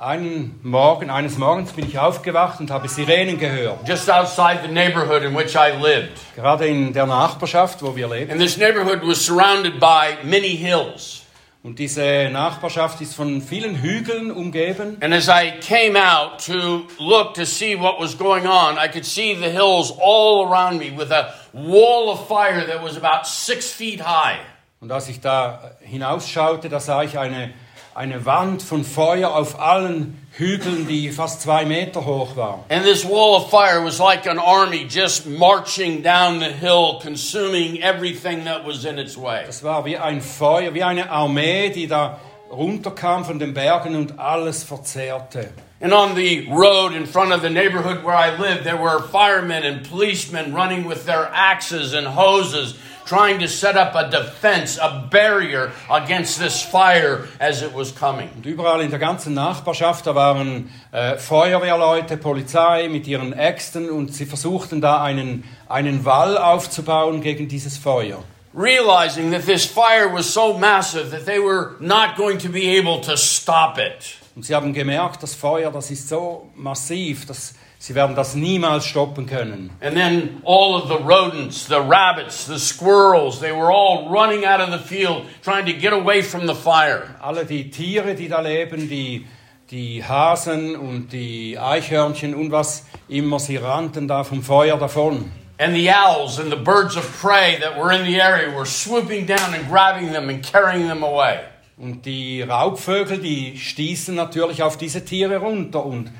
Einen 0.03 0.60
Morgen, 0.63 1.10
eines 1.10 1.38
Morgens 1.38 1.72
bin 1.72 1.88
ich 1.88 1.98
aufgewacht 1.98 2.60
und 2.60 2.69
habe 2.69 2.89
Sirenen 2.89 3.39
gehört. 3.39 3.88
just 3.88 4.12
outside 4.12 4.60
the 4.62 4.67
neighborhood 4.67 5.24
in 5.24 5.33
which 5.33 5.55
I 5.55 5.72
lived. 5.81 6.19
Gerade 6.36 6.67
in 6.67 6.91
der 6.91 7.05
Nachbarschaft, 7.05 7.81
wo 7.81 7.95
wir 7.95 8.10
leben. 8.10 8.29
And 8.29 8.41
this 8.41 8.57
neighborhood 8.57 9.00
was 9.01 9.25
surrounded 9.25 9.79
by 9.79 10.17
many 10.24 10.57
hills. 10.57 11.24
Und 11.63 11.79
diese 11.79 12.29
Nachbarschaft 12.29 13.00
ist 13.00 13.15
von 13.15 13.41
vielen 13.41 13.81
Hügeln 13.81 14.29
umgeben. 14.29 14.98
And 15.00 15.13
as 15.13 15.29
I 15.29 15.53
came 15.62 15.98
out 15.98 16.45
to 16.48 16.86
look 17.00 17.33
to 17.36 17.45
see 17.45 17.79
what 17.79 17.98
was 17.98 18.17
going 18.17 18.45
on, 18.45 18.77
I 18.77 18.89
could 18.89 19.05
see 19.05 19.33
the 19.33 19.50
hills 19.50 19.93
all 20.01 20.45
around 20.45 20.79
me 20.79 20.91
with 20.93 21.13
a 21.13 21.33
wall 21.53 22.10
of 22.10 22.27
fire 22.27 22.67
that 22.67 22.83
was 22.83 22.98
about 22.98 23.25
six 23.25 23.72
feet 23.72 24.01
high. 24.01 24.39
Und 24.81 24.91
als 24.91 25.07
ich 25.07 25.22
da 25.22 25.72
hinausschaute, 25.79 26.67
da 26.67 26.81
sah 26.81 27.03
ich 27.03 27.17
eine, 27.17 27.53
eine 27.96 28.26
Wand 28.26 28.64
von 28.64 28.84
Feuer 28.84 29.36
auf 29.36 29.60
allen 29.60 30.20
Hügeln, 30.32 30.88
die 30.88 31.12
fast 31.12 31.42
zwei 31.42 31.64
Meter 31.66 32.06
hoch 32.06 32.36
war. 32.36 32.66
And 32.70 32.84
this 32.84 33.06
wall 33.06 33.36
of 33.36 33.52
fire 33.52 33.84
was 33.84 34.00
like 34.00 34.28
an 34.28 34.40
army 34.40 34.88
just 34.90 35.28
marching 35.28 36.02
down 36.02 36.40
the 36.40 36.52
hill, 36.52 37.00
consuming 37.02 37.82
everything 37.82 38.46
that 38.46 38.66
was 38.66 38.84
in 38.86 38.98
its 38.98 39.16
way. 39.16 39.44
Es 39.48 39.64
war 39.64 39.86
wie 39.86 39.98
ein 39.98 40.22
Feuer, 40.22 40.74
wie 40.74 40.84
eine 40.84 41.10
Armee, 41.10 41.70
die 41.70 41.88
da 41.88 42.20
runterkam 42.52 43.26
von 43.26 43.38
den 43.38 43.54
Bergen 43.54 43.96
und 43.96 44.20
alles 44.20 44.64
verzehrte. 44.64 45.50
And 45.80 45.94
on 45.94 46.16
the 46.16 46.48
road 46.50 46.94
in 46.96 47.06
front 47.06 47.34
of 47.34 47.42
the 47.42 47.50
neighborhood 47.50 48.04
where 48.04 48.16
I 48.16 48.38
lived, 48.38 48.64
there 48.64 48.78
were 48.78 49.02
firemen 49.12 49.64
and 49.64 49.88
policemen 49.88 50.54
running 50.54 50.88
with 50.88 51.06
their 51.06 51.30
axes 51.34 51.94
and 51.94 52.08
hoses, 52.08 52.76
trying 53.05 53.39
to 53.39 53.48
set 53.48 53.75
up 53.75 53.95
a 53.95 54.10
defense, 54.10 54.77
a 54.81 55.07
barrier 55.10 55.72
against 55.89 56.39
this 56.39 56.62
fire 56.62 57.27
as 57.39 57.62
it 57.62 57.74
was 57.74 57.93
coming. 57.93 58.29
Und 58.36 58.45
überall 58.45 58.81
in 58.81 58.89
der 58.89 59.00
ganzen 59.00 59.33
Nachbarschaft, 59.33 60.05
da 60.05 60.15
waren 60.15 60.69
äh, 60.91 61.17
Feuerwehrleute, 61.17 62.17
Polizei 62.17 62.88
mit 62.89 63.07
ihren 63.07 63.33
Äxten 63.33 63.89
und 63.89 64.13
sie 64.13 64.25
versuchten 64.25 64.81
da 64.81 65.01
einen, 65.01 65.43
einen 65.67 66.05
Wall 66.05 66.38
aufzubauen 66.38 67.22
gegen 67.22 67.48
dieses 67.48 67.77
Feuer. 67.77 68.24
Realizing 68.55 69.31
that 69.31 69.45
this 69.45 69.65
fire 69.65 70.13
was 70.13 70.31
so 70.31 70.53
massive 70.53 71.10
that 71.10 71.25
they 71.25 71.39
were 71.39 71.75
not 71.79 72.15
going 72.15 72.38
to 72.38 72.50
be 72.50 72.77
able 72.77 73.01
to 73.01 73.17
stop 73.17 73.77
it. 73.79 74.17
Und 74.36 74.45
sie 74.45 74.55
haben 74.55 74.74
gemerkt, 74.74 75.22
das 75.22 75.36
Feuer, 75.36 75.72
das 75.72 75.91
ist 75.91 76.10
so 76.10 76.50
massiv, 76.55 77.25
dass 77.25 77.55
sie 77.84 77.96
werden 77.96 78.16
das 78.16 78.34
niemals 78.34 78.86
stoppen 78.86 79.25
können. 79.25 79.70
And 79.82 79.96
then 79.96 80.42
all 80.46 80.75
of 80.75 80.88
the 80.88 81.04
rodents, 81.04 81.68
the 81.68 81.82
rabbits, 81.82 82.46
the 82.46 82.58
squirrels, 82.58 83.42
they 83.42 83.52
were 83.52 83.74
all 83.74 84.10
running 84.10 84.46
out 84.46 84.62
of 84.62 84.72
the 84.72 84.80
field 84.80 85.25
trying 85.44 85.66
to 85.66 85.74
get 85.74 85.92
away 85.92 86.22
from 86.22 86.48
the 86.48 86.56
fire. 86.56 87.13
Alle 87.22 87.44
die 87.46 87.70
Tiere, 87.70 88.16
die 88.16 88.30
da 88.30 88.40
leben, 88.40 88.88
die, 88.88 89.25
die 89.70 90.02
Hasen 90.02 90.78
und 90.78 91.12
die 91.12 91.60
Eichhörnchen 91.60 92.34
und 92.36 92.52
was 92.52 92.86
immer, 93.10 93.38
sie 93.40 93.58
rannten 93.58 94.08
da 94.08 94.24
vom 94.24 94.44
Feuer 94.44 94.78
davon. 94.78 95.30
And 95.60 95.75
the 95.75 95.92
owls 95.92 96.40
and 96.40 96.52
the 96.52 96.58
birds 96.58 96.96
of 96.96 97.04
prey 97.22 97.58
that 97.60 97.78
were 97.78 97.92
in 97.92 98.06
the 98.06 98.22
area 98.22 98.50
were 98.50 98.66
swooping 98.66 99.25
down 99.25 99.54
and 99.54 99.68
grabbing 99.70 100.13
them 100.13 100.30
and 100.30 100.42
carrying 100.42 100.88
them 100.88 101.04
away. 101.04 101.40
Und 101.75 102.06
die 102.06 102.44
Raubvögel, 102.44 103.18
die 103.18 103.58
stießen 103.58 104.16
natürlich 104.16 104.63
auf 104.63 104.78
diese 104.78 105.04
Tiere 105.04 105.38
runter 105.40 105.86
und 105.86 106.12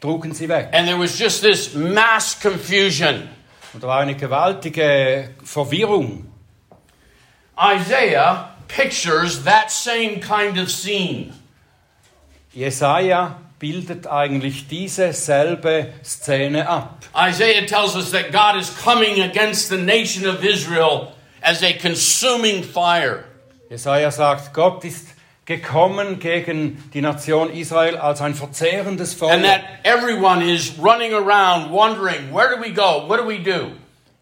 trugen 0.00 0.32
sie 0.32 0.48
weg. 0.48 0.68
And 0.72 0.86
there 0.86 0.98
was 0.98 1.18
just 1.18 1.42
this 1.42 1.74
mass 1.74 2.38
confusion. 2.40 3.28
Und 3.72 3.82
da 3.82 3.88
war 3.88 4.00
eine 4.00 4.16
gewaltige 4.16 5.30
Verwirrung. 5.44 6.26
Isaiah 7.56 8.56
pictures 8.68 9.44
that 9.44 9.70
same 9.70 10.20
kind 10.20 10.58
of 10.58 10.70
scene. 10.70 11.32
Jesaja 12.52 13.38
bildet 13.60 14.06
eigentlich 14.06 14.66
diese 14.66 15.12
selbe 15.12 15.92
Szene 16.02 16.68
ab. 16.68 17.04
Isaiah 17.14 17.66
tells 17.66 17.94
us 17.94 18.10
that 18.10 18.32
God 18.32 18.60
is 18.60 18.72
coming 18.82 19.22
against 19.22 19.68
the 19.68 19.76
nation 19.76 20.26
of 20.26 20.42
Israel 20.42 21.12
as 21.42 21.62
a 21.62 21.72
consuming 21.74 22.64
fire. 22.64 23.24
Jesaja 23.68 24.10
sagt, 24.10 24.52
Gott 24.52 24.84
ist 24.84 25.08
gekommen 25.50 26.20
gegen 26.20 26.78
die 26.94 27.00
Nation 27.00 27.52
Israel 27.52 27.96
als 27.96 28.20
ein 28.20 28.36
verzehrendes 28.36 29.14
Feuer. 29.14 29.32
And 29.32 29.44
that 29.44 29.62
everyone 29.82 30.44
is 30.44 30.78
running 30.78 31.12
around 31.12 31.72
wondering, 31.72 32.32
where 32.32 32.54
do 32.54 32.62
we 32.62 32.70
go? 32.70 33.04
What 33.08 33.18
do 33.18 33.26
we 33.26 33.42
do? 33.42 33.72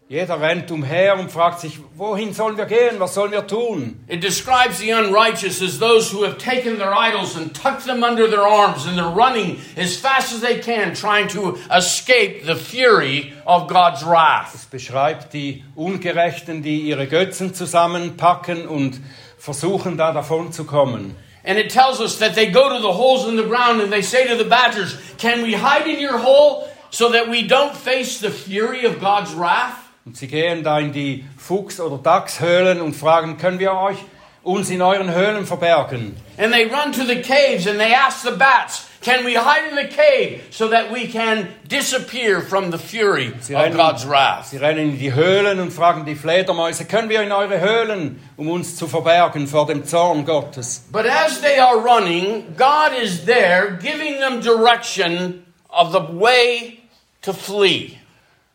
Jeder 0.07 0.41
rennt 0.41 0.71
umher 0.71 1.19
und 1.19 1.31
fragt 1.31 1.59
sich, 1.59 1.77
wohin 1.95 2.33
sollen 2.33 2.57
wir 2.57 2.65
gehen? 2.65 2.99
Was 2.99 3.13
sollen 3.13 3.31
wir 3.31 3.45
tun? 3.45 4.03
It 4.07 4.23
describes 4.23 4.79
the 4.79 4.91
unrighteous 4.91 5.61
as 5.61 5.77
those 5.77 6.11
who 6.11 6.23
have 6.23 6.39
taken 6.39 6.79
their 6.79 6.95
idols 6.97 7.37
and 7.37 7.53
tucked 7.53 7.85
them 7.85 8.03
under 8.03 8.27
their 8.27 8.41
arms 8.41 8.87
and 8.87 8.97
they're 8.97 9.15
running 9.15 9.59
as 9.77 9.95
fast 9.97 10.33
as 10.33 10.41
they 10.41 10.59
can, 10.59 10.95
trying 10.95 11.27
to 11.27 11.59
escape 11.71 12.47
the 12.47 12.55
fury 12.55 13.33
of 13.45 13.67
God's 13.67 14.03
wrath. 14.03 14.55
Es 14.55 14.65
beschreibt 14.65 15.31
die 15.33 15.63
Ungerechten, 15.75 16.63
die 16.63 16.79
ihre 16.89 17.05
Götzen 17.05 17.53
zusammenpacken 17.53 18.67
und 18.67 18.99
versuchen 19.39 19.97
da 19.97 20.11
davon 20.11 20.51
zu 20.51 20.65
kommen. 20.65 21.15
And 21.43 21.57
it 21.57 21.71
tells 21.71 21.99
us 21.99 22.19
that 22.19 22.35
they 22.35 22.51
go 22.51 22.69
to 22.69 22.81
the 22.81 22.91
holes 22.91 23.27
in 23.27 23.37
the 23.37 23.47
ground 23.47 23.81
and 23.81 23.91
they 23.91 24.01
say 24.01 24.27
to 24.27 24.35
the 24.35 24.47
badgers, 24.47 24.95
Can 25.17 25.41
we 25.41 25.53
hide 25.53 25.87
in 25.87 25.99
your 25.99 26.19
hole 26.19 26.67
so 26.91 27.09
that 27.11 27.29
we 27.29 27.47
don't 27.47 27.75
face 27.75 28.19
the 28.19 28.29
fury 28.29 28.85
of 28.85 28.99
God's 28.99 29.33
wrath? 29.33 29.75
Und 30.05 30.17
sie 30.17 30.27
gehen 30.27 30.63
da 30.63 30.79
in 30.79 30.91
die 30.91 31.23
Fuchs- 31.37 31.79
oder 31.79 31.97
Dachshöhlen 31.97 32.81
und 32.81 32.95
fragen, 32.95 33.37
können 33.37 33.59
wir 33.59 33.73
euch 33.73 33.97
uns 34.43 34.69
in 34.69 34.81
euren 34.81 35.13
Höhlen 35.13 35.45
verbergen? 35.45 36.15
And 36.39 36.53
they 36.53 36.65
run 36.67 36.93
to 36.93 37.03
the 37.03 37.21
caves 37.21 37.67
and 37.67 37.77
they 37.77 37.93
ask 37.93 38.23
the 38.23 38.31
bats, 38.31 38.89
Can 39.01 39.23
we 39.23 39.33
hide 39.33 39.69
in 39.69 39.75
the 39.75 39.87
cave 39.87 40.47
so 40.51 40.69
that 40.69 40.91
we 40.91 41.07
can 41.07 41.47
disappear 41.67 42.41
from 42.41 42.69
the 42.69 42.77
fury 42.77 43.33
Sie 43.39 43.55
of 43.55 43.73
God's 43.73 44.05
wrath? 44.05 44.47
sie 44.47 44.57
rennen 44.57 44.91
in 44.91 44.99
die 44.99 45.13
Höhlen 45.13 45.59
und 45.59 45.71
fragen 45.71 46.05
die 46.05 46.15
Fledermäuse, 46.15 46.85
können 46.85 47.09
wir 47.09 47.21
in 47.21 47.31
eure 47.31 47.59
Höhlen, 47.61 48.21
um 48.35 48.49
uns 48.49 48.75
zu 48.75 48.87
verbergen 48.87 49.47
vor 49.47 49.67
dem 49.67 49.85
Zorn 49.85 50.25
Gottes? 50.25 50.83
But 50.91 51.05
as 51.05 51.39
they 51.41 51.59
are 51.59 51.77
running, 51.77 52.55
God 52.57 52.91
is 52.93 53.25
there 53.25 53.77
giving 53.81 54.19
them 54.19 54.41
direction 54.41 55.45
of 55.69 55.93
the 55.93 56.01
way 56.01 56.79
to 57.21 57.31
flee. 57.31 57.97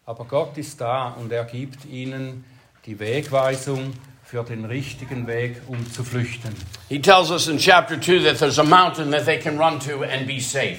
Aber 0.07 0.25
Gott 0.25 0.59
ist 0.59 0.79
da 0.79 1.17
und 1.19 1.33
er 1.33 1.45
gibt 1.45 1.87
ihnen 1.87 2.45
die 2.85 2.99
Wegweisung 2.99 3.95
für 4.25 4.43
den 4.43 4.65
richtigen 4.65 5.27
Weg, 5.27 5.61
um 5.67 5.91
zu 5.93 6.03
flüchten. 6.03 6.55
He 6.89 7.01
tells 7.01 7.31
us 7.31 7.47
in 7.47 7.59
chapter 7.59 8.01
2 8.01 8.25
that 8.25 8.39
there's 8.39 8.59
a 8.59 8.65
mountain 8.65 9.11
that 9.11 9.27
they 9.27 9.39
can 9.39 9.59
run 9.59 9.79
to 9.81 10.03
and 10.03 10.27
be 10.27 10.41
safe. 10.41 10.79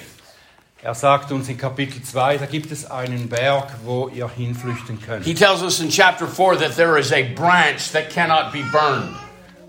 Er 0.82 0.94
sagt 0.94 1.32
uns 1.32 1.48
in 1.48 1.56
Kapitel 1.56 2.02
2, 2.02 2.38
da 2.38 2.46
gibt 2.46 2.70
es 2.70 2.88
einen 2.90 3.28
Berg, 3.28 3.72
wo 3.84 4.08
ihr 4.08 4.28
hinflüchten 4.28 5.00
könnt. 5.00 5.24
He 5.24 5.34
tells 5.34 5.62
us 5.62 5.80
in 5.80 5.88
chapter 5.88 6.26
4 6.26 6.58
that 6.58 6.76
there 6.76 6.98
is 6.98 7.12
a 7.12 7.22
branch 7.34 7.92
that 7.92 8.10
cannot 8.10 8.52
be 8.52 8.62
burned. 8.70 9.16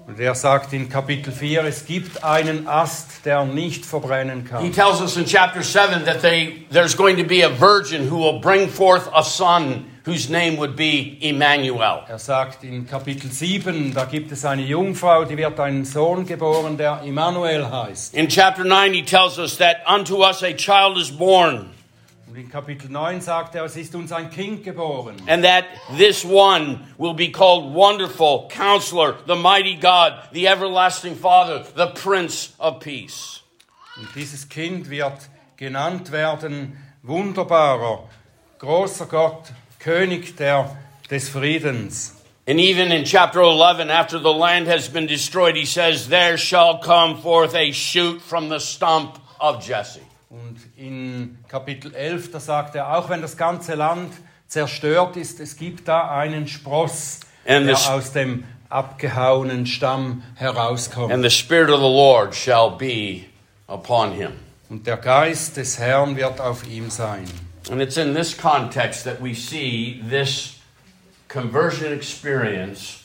Und 0.07 0.19
er 0.19 0.35
sagt 0.35 0.73
in 0.73 0.89
Kapitel 0.89 1.33
4, 1.33 1.65
es 1.65 1.85
gibt 1.85 2.23
einen 2.23 2.67
Ast, 2.67 3.25
der 3.25 3.45
nicht 3.45 3.85
verbrennen 3.85 4.45
kann. 4.45 4.63
He 4.63 4.71
tells 4.71 5.01
us 5.01 5.17
in 5.17 5.25
chapter 5.25 5.61
7 5.61 6.05
that 6.05 6.21
they, 6.21 6.65
there's 6.71 6.95
going 6.95 7.17
to 7.17 7.25
be 7.25 7.43
a 7.43 7.49
virgin 7.49 8.09
who 8.09 8.17
will 8.17 8.39
bring 8.39 8.69
forth 8.69 9.09
a 9.13 9.23
son 9.23 9.85
whose 10.07 10.29
name 10.31 10.57
would 10.57 10.75
be 10.77 11.17
Emmanuel. 11.21 12.05
Er 12.07 12.17
sagt 12.17 12.63
in 12.63 12.87
Kapitel 12.87 13.29
7, 13.29 13.93
da 13.93 14.05
gibt 14.05 14.31
es 14.31 14.45
eine 14.45 14.61
Jungfrau, 14.63 15.25
die 15.25 15.35
wird 15.37 15.59
einen 15.59 15.83
Sohn 15.83 16.25
geboren, 16.25 16.77
der 16.77 17.01
Immanuel 17.03 17.69
heißt. 17.69 18.13
In 18.15 18.29
chapter 18.29 18.63
9, 18.63 18.93
he 18.93 19.03
tells 19.03 19.37
us 19.37 19.57
that 19.57 19.77
unto 19.85 20.23
us 20.25 20.41
a 20.43 20.53
child 20.53 20.97
is 20.97 21.11
born, 21.11 21.71
Und 22.29 22.37
in 22.37 22.49
Kapitel 22.49 22.89
9 22.89 23.19
sagt 23.21 23.55
er, 23.55 23.65
es 23.65 23.75
ist 23.75 23.93
uns 23.95 24.11
ein 24.13 24.29
Kind 24.29 24.63
geboren. 24.63 25.15
and 25.27 25.43
that 25.43 25.65
this 25.97 26.23
one 26.23 26.79
will 26.97 27.13
be 27.13 27.29
called 27.31 27.73
Wonderful, 27.73 28.47
Counselor, 28.49 29.15
the 29.27 29.35
Mighty 29.35 29.75
God, 29.75 30.13
the 30.31 30.47
Everlasting 30.47 31.15
Father, 31.17 31.65
the 31.75 31.87
Prince 32.01 32.53
of 32.59 32.79
Peace. 32.79 33.41
Und 33.97 34.07
dieses 34.15 34.47
Kind 34.47 34.89
wird 34.89 35.17
genannt 35.57 36.11
werden 36.11 36.77
wunderbarer, 37.03 38.03
großer 38.59 39.05
Gott, 39.07 39.51
König 39.79 40.35
der, 40.37 40.75
des 41.09 41.29
Friedens. 41.29 42.13
And 42.47 42.59
even 42.61 42.93
in 42.93 43.03
chapter 43.03 43.41
11, 43.41 43.89
after 43.89 44.19
the 44.19 44.31
land 44.31 44.67
has 44.67 44.87
been 44.87 45.05
destroyed, 45.05 45.57
he 45.57 45.65
says, 45.65 46.07
There 46.07 46.37
shall 46.37 46.79
come 46.79 47.17
forth 47.17 47.53
a 47.53 47.71
shoot 47.73 48.21
from 48.21 48.47
the 48.47 48.59
stump 48.59 49.19
of 49.39 49.61
Jesse. 49.67 50.01
Und 50.29 50.57
in 50.77 51.37
Kapitel 51.49 51.93
11, 51.93 52.31
da 52.31 52.39
sagt 52.39 52.75
er, 52.75 52.97
auch 52.97 53.09
wenn 53.09 53.21
das 53.21 53.35
ganze 53.37 53.75
Land 53.75 54.13
zerstört 54.47 55.17
ist, 55.17 55.39
es 55.39 55.57
gibt 55.57 55.87
da 55.87 56.09
einen 56.09 56.47
Spross, 56.47 57.19
And 57.45 57.67
der 57.67 57.77
aus 57.77 58.11
dem 58.13 58.43
abgehauenen 58.69 59.65
Stamm 59.65 60.23
herauskommt. 60.35 61.13
And 61.13 61.23
the 61.23 61.29
Spirit 61.29 61.69
of 61.69 61.79
the 61.79 61.85
Lord 61.85 62.33
shall 62.33 62.71
be 62.71 63.25
upon 63.67 64.13
him. 64.13 64.33
Und 64.69 64.85
der 64.85 64.97
Geist 64.97 65.57
des 65.57 65.79
Herrn 65.79 66.15
wird 66.15 66.41
auf 66.41 66.67
ihm 66.67 66.89
sein. 66.89 67.25
And 67.69 67.81
it's 67.81 67.97
in 67.97 68.13
this 68.13 68.33
context 68.33 69.03
that 69.03 69.19
we 69.19 69.33
see 69.33 70.01
this 70.01 70.57
conversion 71.27 71.91
experience 71.91 73.03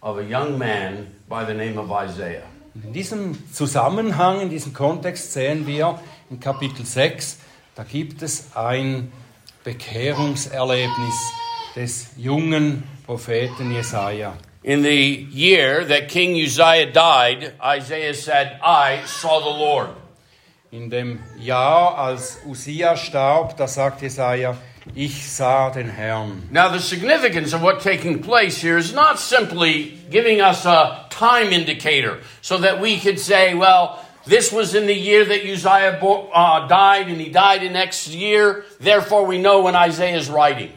of 0.00 0.18
a 0.18 0.24
young 0.24 0.58
man 0.58 1.14
by 1.28 1.44
the 1.44 1.54
name 1.54 1.76
of 1.76 1.90
Isaiah. 1.90 2.46
In 2.84 2.92
diesem 2.92 3.34
Zusammenhang, 3.52 4.42
in 4.42 4.50
diesem 4.50 4.72
Kontext 4.72 5.32
sehen 5.32 5.66
wir 5.66 5.98
in 6.30 6.38
Kapitel 6.38 6.84
6, 6.84 7.38
da 7.74 7.82
gibt 7.82 8.22
es 8.22 8.54
ein 8.54 9.10
Bekehrungserlebnis 9.64 11.32
des 11.74 12.10
jungen 12.16 12.84
Propheten 13.06 13.72
Jesaja. 13.72 14.34
In 14.62 14.82
the 14.82 15.26
year 15.32 15.84
that 15.84 16.08
King 16.08 16.36
Uzziah 16.36 16.92
died, 16.92 17.54
Isaiah 17.60 18.14
said, 18.14 18.60
I 18.62 19.04
saw 19.06 19.40
the 19.40 19.58
Lord. 19.58 19.90
In 20.72 20.90
dem 20.90 21.20
Jahr, 21.38 21.96
als 21.96 22.40
Usia 22.44 22.96
starb, 22.96 23.56
da 23.56 23.68
sagt 23.68 24.02
Jesaja, 24.02 24.56
ich 24.96 25.24
sah 25.24 25.70
den 25.70 25.88
Herrn. 25.88 26.42
Now, 26.50 26.70
the 26.70 26.80
significance 26.80 27.54
of 27.54 27.62
what 27.62 27.80
taking 27.80 28.20
place 28.20 28.60
here 28.60 28.76
is 28.76 28.92
not 28.92 29.20
simply 29.20 29.96
giving 30.10 30.40
us 30.40 30.66
a 30.66 31.06
time 31.08 31.52
indicator 31.52 32.18
so 32.42 32.58
that 32.58 32.80
we 32.80 32.98
could 32.98 33.20
say, 33.20 33.54
well, 33.54 34.00
this 34.26 34.52
was 34.52 34.74
in 34.74 34.86
the 34.86 34.94
year 34.94 35.24
that 35.24 35.44
Uzziah 35.44 36.00
uh, 36.02 36.66
died 36.66 37.06
and 37.06 37.20
he 37.20 37.30
died 37.30 37.62
in 37.62 37.72
next 37.72 38.08
year, 38.08 38.64
therefore 38.80 39.24
we 39.24 39.38
know 39.38 39.62
when 39.62 39.76
Isaiah 39.76 40.16
is 40.16 40.28
writing. 40.28 40.72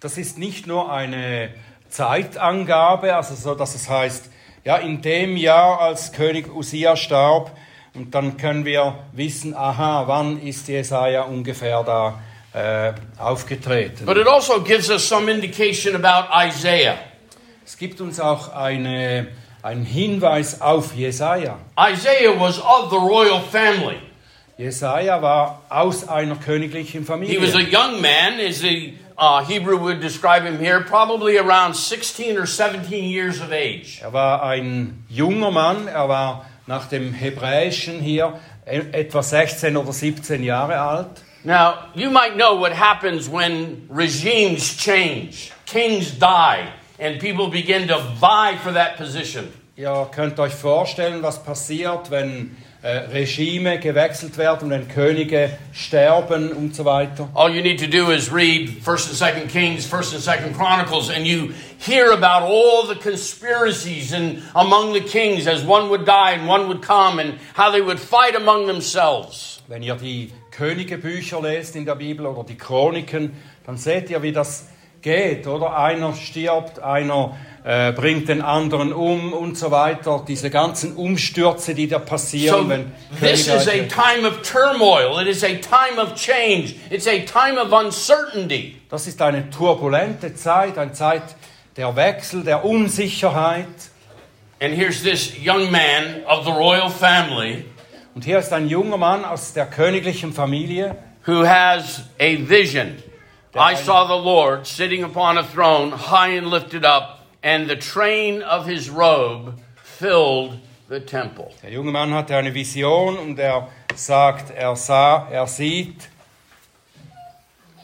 Das 0.00 0.18
ist 0.18 0.36
nicht 0.36 0.66
nur 0.66 0.92
eine 0.92 1.54
Zeitangabe, 1.88 3.16
also 3.16 3.34
so, 3.34 3.54
dass 3.54 3.74
es 3.74 3.88
heißt, 3.88 4.30
ja, 4.64 4.76
in 4.76 5.00
dem 5.00 5.38
Jahr, 5.38 5.80
als 5.80 6.12
König 6.12 6.54
Usia 6.54 6.94
starb, 6.94 7.56
und 8.00 8.14
dann 8.14 8.38
können 8.38 8.64
wir 8.64 8.94
wissen, 9.12 9.54
aha, 9.54 10.04
wann 10.06 10.40
ist 10.40 10.68
Jesaja 10.68 11.24
ungefähr 11.24 11.82
da 11.84 12.18
äh, 12.54 12.94
aufgetreten. 13.18 14.06
But 14.06 14.16
it 14.16 14.26
also 14.26 14.62
gives 14.62 14.88
us 14.88 15.06
some 15.06 15.30
indication 15.30 15.94
about 15.94 16.28
Isaiah. 16.34 16.96
Es 17.64 17.76
gibt 17.76 18.00
uns 18.00 18.18
auch 18.18 18.54
eine, 18.54 19.28
einen 19.62 19.84
Hinweis 19.84 20.62
auf 20.62 20.94
Jesaja. 20.94 21.58
Isaiah 21.78 22.40
was 22.40 22.58
of 22.58 22.90
the 22.90 22.96
royal 22.96 23.42
family. 23.42 23.98
Jesaja 24.56 25.20
war 25.20 25.60
aus 25.68 26.08
einer 26.08 26.36
königlichen 26.36 27.02
He 27.02 27.38
was 27.40 27.54
a 27.54 27.58
Familie. 27.58 27.70
young 27.70 28.00
man, 28.00 28.40
as 28.40 28.60
the 28.60 28.94
uh, 29.18 29.44
Hebrew 29.44 29.76
would 29.78 30.00
describe 30.00 30.44
him 30.44 30.58
here, 30.58 30.80
probably 30.80 31.36
around 31.38 31.74
16 31.74 32.38
or 32.38 32.46
17 32.46 33.04
years 33.04 33.42
of 33.42 33.52
age. 33.52 34.00
Er 34.02 34.14
war 34.14 34.42
ein 34.42 35.04
junger 35.10 35.50
Mann, 35.50 35.86
er 35.86 36.08
war 36.08 36.46
nach 36.70 36.86
dem 36.86 37.12
Hebräischen 37.12 38.00
hier 38.00 38.38
e- 38.64 38.78
etwa 38.92 39.24
16 39.24 39.76
oder 39.76 39.92
17 39.92 40.44
Jahre 40.44 40.78
alt. 40.80 41.24
Now, 41.42 41.74
you 41.96 42.10
might 42.10 42.34
know 42.36 42.60
what 42.60 42.72
happens 42.72 43.28
when 43.28 43.88
regimes 43.90 44.76
change, 44.76 45.50
kings 45.66 46.16
die, 46.16 46.68
and 47.00 47.18
people 47.18 47.48
begin 47.48 47.88
to 47.88 47.98
vie 48.20 48.56
for 48.62 48.72
that 48.72 48.96
position. 48.96 49.48
Ihr 49.74 50.08
könnt 50.14 50.38
euch 50.38 50.52
vorstellen, 50.52 51.22
was 51.22 51.42
passiert, 51.42 52.10
wenn 52.10 52.56
äh, 52.82 52.98
Regime 53.12 53.80
gewechselt 53.80 54.38
werden, 54.38 54.70
wenn 54.70 54.86
Könige 54.86 55.50
sterben 55.72 56.52
und 56.52 56.76
so 56.76 56.84
weiter. 56.84 57.28
All 57.34 57.52
you 57.52 57.62
need 57.62 57.80
to 57.80 57.86
do 57.86 58.12
is 58.12 58.32
read 58.32 58.68
1st 58.84 59.08
and 59.08 59.16
2nd 59.16 59.48
Kings, 59.48 59.92
1st 59.92 60.14
and 60.14 60.22
2nd 60.22 60.56
Chronicles, 60.56 61.10
and 61.10 61.26
you 61.26 61.52
hear 61.80 62.12
about 62.12 62.42
all 62.42 62.86
the 62.86 62.94
conspiracies 62.94 64.12
and 64.12 64.42
among 64.54 64.92
the 64.92 65.00
kings 65.00 65.46
as 65.46 65.64
one 65.64 65.88
would 65.88 66.04
die 66.04 66.32
and 66.32 66.46
one 66.46 66.68
would 66.68 66.82
come 66.82 67.18
and 67.18 67.38
how 67.54 67.70
they 67.70 67.80
would 67.80 67.98
fight 67.98 68.36
among 68.36 68.66
themselves. 68.66 69.62
Wenn 69.66 69.82
ihr 69.82 69.96
die 69.96 70.30
Königebücher 70.50 71.40
lest 71.40 71.76
in 71.76 71.86
der 71.86 71.94
Bibel 71.94 72.26
oder 72.26 72.44
die 72.44 72.58
Chroniken, 72.58 73.34
dann 73.64 73.78
seht 73.78 74.10
ihr, 74.10 74.22
wie 74.22 74.32
das 74.32 74.68
geht, 75.00 75.46
oder? 75.46 75.76
Einer 75.76 76.12
stirbt, 76.14 76.82
einer 76.82 77.36
äh, 77.64 77.92
bringt 77.92 78.28
den 78.28 78.42
anderen 78.42 78.92
um 78.92 79.32
und 79.32 79.56
so 79.56 79.70
weiter. 79.70 80.24
Diese 80.26 80.50
ganzen 80.50 80.96
Umstürze, 80.96 81.74
die 81.74 81.88
da 81.88 81.98
passieren, 81.98 82.62
So 82.62 82.68
wenn 82.68 82.92
this 83.20 83.46
is 83.46 83.68
a 83.68 83.84
time 83.84 84.26
of 84.26 84.42
turmoil. 84.42 85.20
It 85.20 85.28
is 85.28 85.42
a 85.44 85.54
time 85.54 85.98
of 85.98 86.14
change. 86.14 86.74
It's 86.90 87.06
a 87.06 87.20
time 87.20 87.58
of 87.58 87.72
uncertainty. 87.72 88.76
Das 88.90 89.06
ist 89.06 89.22
eine 89.22 89.48
turbulente 89.50 90.34
Zeit, 90.34 90.76
eine 90.76 90.92
Zeit 90.92 91.22
der 91.80 91.96
Wechsel, 91.96 92.44
der 92.44 92.62
Unsicherheit. 92.62 93.90
And 94.60 94.74
here's 94.74 95.02
this 95.02 95.32
young 95.38 95.70
man 95.70 96.22
of 96.26 96.44
the 96.44 96.50
royal 96.50 96.90
family 96.90 97.64
Und 98.14 98.24
hier 98.24 98.38
ist 98.38 98.52
ein 98.52 98.68
junger 98.68 98.98
Mann 98.98 99.24
aus 99.24 99.54
der 99.54 99.64
königlichen 99.64 100.34
Familie, 100.34 100.96
who 101.26 101.46
has 101.46 102.02
a 102.18 102.36
vision. 102.36 103.02
I 103.54 103.74
saw 103.74 104.06
the 104.06 104.22
Lord 104.22 104.66
sitting 104.66 105.04
upon 105.04 105.38
a 105.38 105.42
throne, 105.42 105.92
high 105.92 106.36
and 106.36 106.50
lifted 106.50 106.84
up, 106.84 107.20
and 107.42 107.66
the 107.66 107.76
train 107.76 108.42
of 108.42 108.66
his 108.66 108.90
robe 108.90 109.54
filled 109.82 110.58
the 110.90 111.00
temple. 111.00 111.50
Der 111.62 111.70
junge 111.70 111.92
Mann 111.92 112.12
hatte 112.12 112.36
eine 112.36 112.52
Vision 112.52 113.16
und 113.16 113.38
er 113.38 113.68
sagt, 113.94 114.50
er 114.50 114.76
sah, 114.76 115.28
er 115.30 115.46
sieht, 115.46 116.10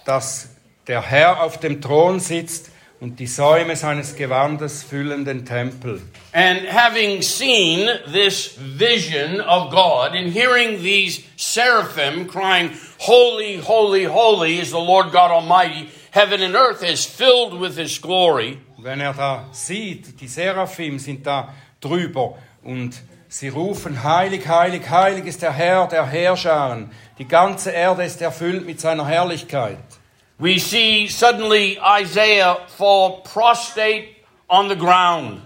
dass 0.05 0.51
der 0.87 1.01
Herr 1.01 1.43
auf 1.43 1.59
dem 1.59 1.81
Thron 1.81 2.21
sitzt 2.21 2.76
und 3.01 3.21
die 3.21 3.27
Säume 3.27 3.77
seines 3.77 4.17
Gewandes 4.17 4.83
füllen 4.83 5.25
den 5.25 5.45
Tempel. 5.45 6.01
And 6.33 6.67
having 6.69 7.23
seen 7.23 7.89
this 8.13 8.57
vision 8.59 9.41
of 9.41 9.71
God 9.71 10.15
and 10.15 10.33
hearing 10.33 10.83
these 10.83 11.23
seraphim 11.37 12.27
crying, 12.27 12.71
Holy, 12.99 13.59
holy, 13.59 14.05
holy 14.05 14.59
is 14.59 14.71
the 14.71 14.79
Lord 14.79 15.13
God 15.13 15.31
Almighty, 15.31 15.91
heaven 16.11 16.43
and 16.43 16.55
earth 16.55 16.83
is 16.83 17.05
filled 17.05 17.61
with 17.61 17.77
his 17.77 17.99
glory. 17.99 18.59
Wenn 18.79 19.01
er 19.01 19.13
da 19.13 19.49
sieht, 19.53 20.21
die 20.21 20.29
Seraphim 20.29 20.99
sind 20.99 21.27
da 21.27 21.53
drüber 21.81 22.39
und 22.63 22.95
sie 23.29 23.49
rufen, 23.49 24.03
heilig, 24.03 24.49
heilig, 24.49 24.89
heilig 24.89 25.27
ist 25.27 25.43
der 25.43 25.53
Herr 25.53 25.87
der 25.87 26.07
Herrscharen. 26.07 26.91
Die 27.19 27.29
ganze 27.29 27.71
Erde 27.71 28.05
ist 28.05 28.23
erfüllt 28.23 28.65
mit 28.65 28.81
seiner 28.81 29.07
Herrlichkeit. 29.07 29.79
We 30.39 30.59
see 30.59 31.09
suddenly 31.09 31.79
Isaiah 31.79 32.67
fall 32.69 33.23
prostrate 33.23 34.17
on 34.49 34.69
the 34.69 34.77
ground. 34.77 35.41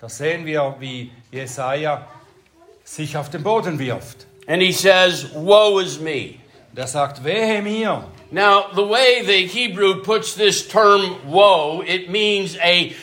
Da 0.00 0.08
sehen 0.08 0.46
wir, 0.46 0.76
wie 0.78 1.12
Jesaja 1.30 2.06
sich 2.84 3.16
auf 3.16 3.28
den 3.30 3.42
Boden 3.42 3.78
wirft. 3.78 4.26
And 4.48 4.62
he 4.62 4.72
says, 4.72 5.30
Woe 5.34 5.78
is 5.78 6.00
me. 6.00 6.40
Und 6.70 6.78
er 6.78 6.86
sagt, 6.86 7.22
wehe 7.22 7.62
mir. 7.62 8.04
Now, 8.30 8.70
the 8.74 8.86
way 8.86 9.22
the 9.24 9.46
Hebrew 9.46 10.02
puts 10.02 10.34
this 10.34 10.66
term 10.66 11.16
woe, 11.26 11.82
it 11.82 12.08
means 12.08 12.56
a 12.62 12.94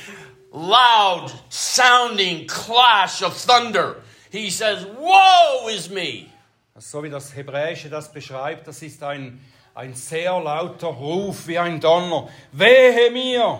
loud 0.51 1.31
sounding 1.49 2.47
clash 2.47 3.21
of 3.21 3.35
thunder. 3.37 3.97
He 4.31 4.49
says, 4.49 4.85
Woe 4.85 5.67
is 5.69 5.89
me. 5.89 6.31
So 6.79 7.03
wie 7.03 7.09
das 7.09 7.35
Hebräische 7.35 7.89
das 7.89 8.11
beschreibt, 8.11 8.67
das 8.67 8.81
ist 8.81 9.03
ein, 9.03 9.39
ein 9.77 9.93
sehr 9.93 10.39
lauter 10.39 10.87
Ruf 10.87 11.45
wie 11.45 11.59
ein 11.59 11.79
Donner. 11.79 12.27
Wehe 12.51 13.11
mir, 13.11 13.59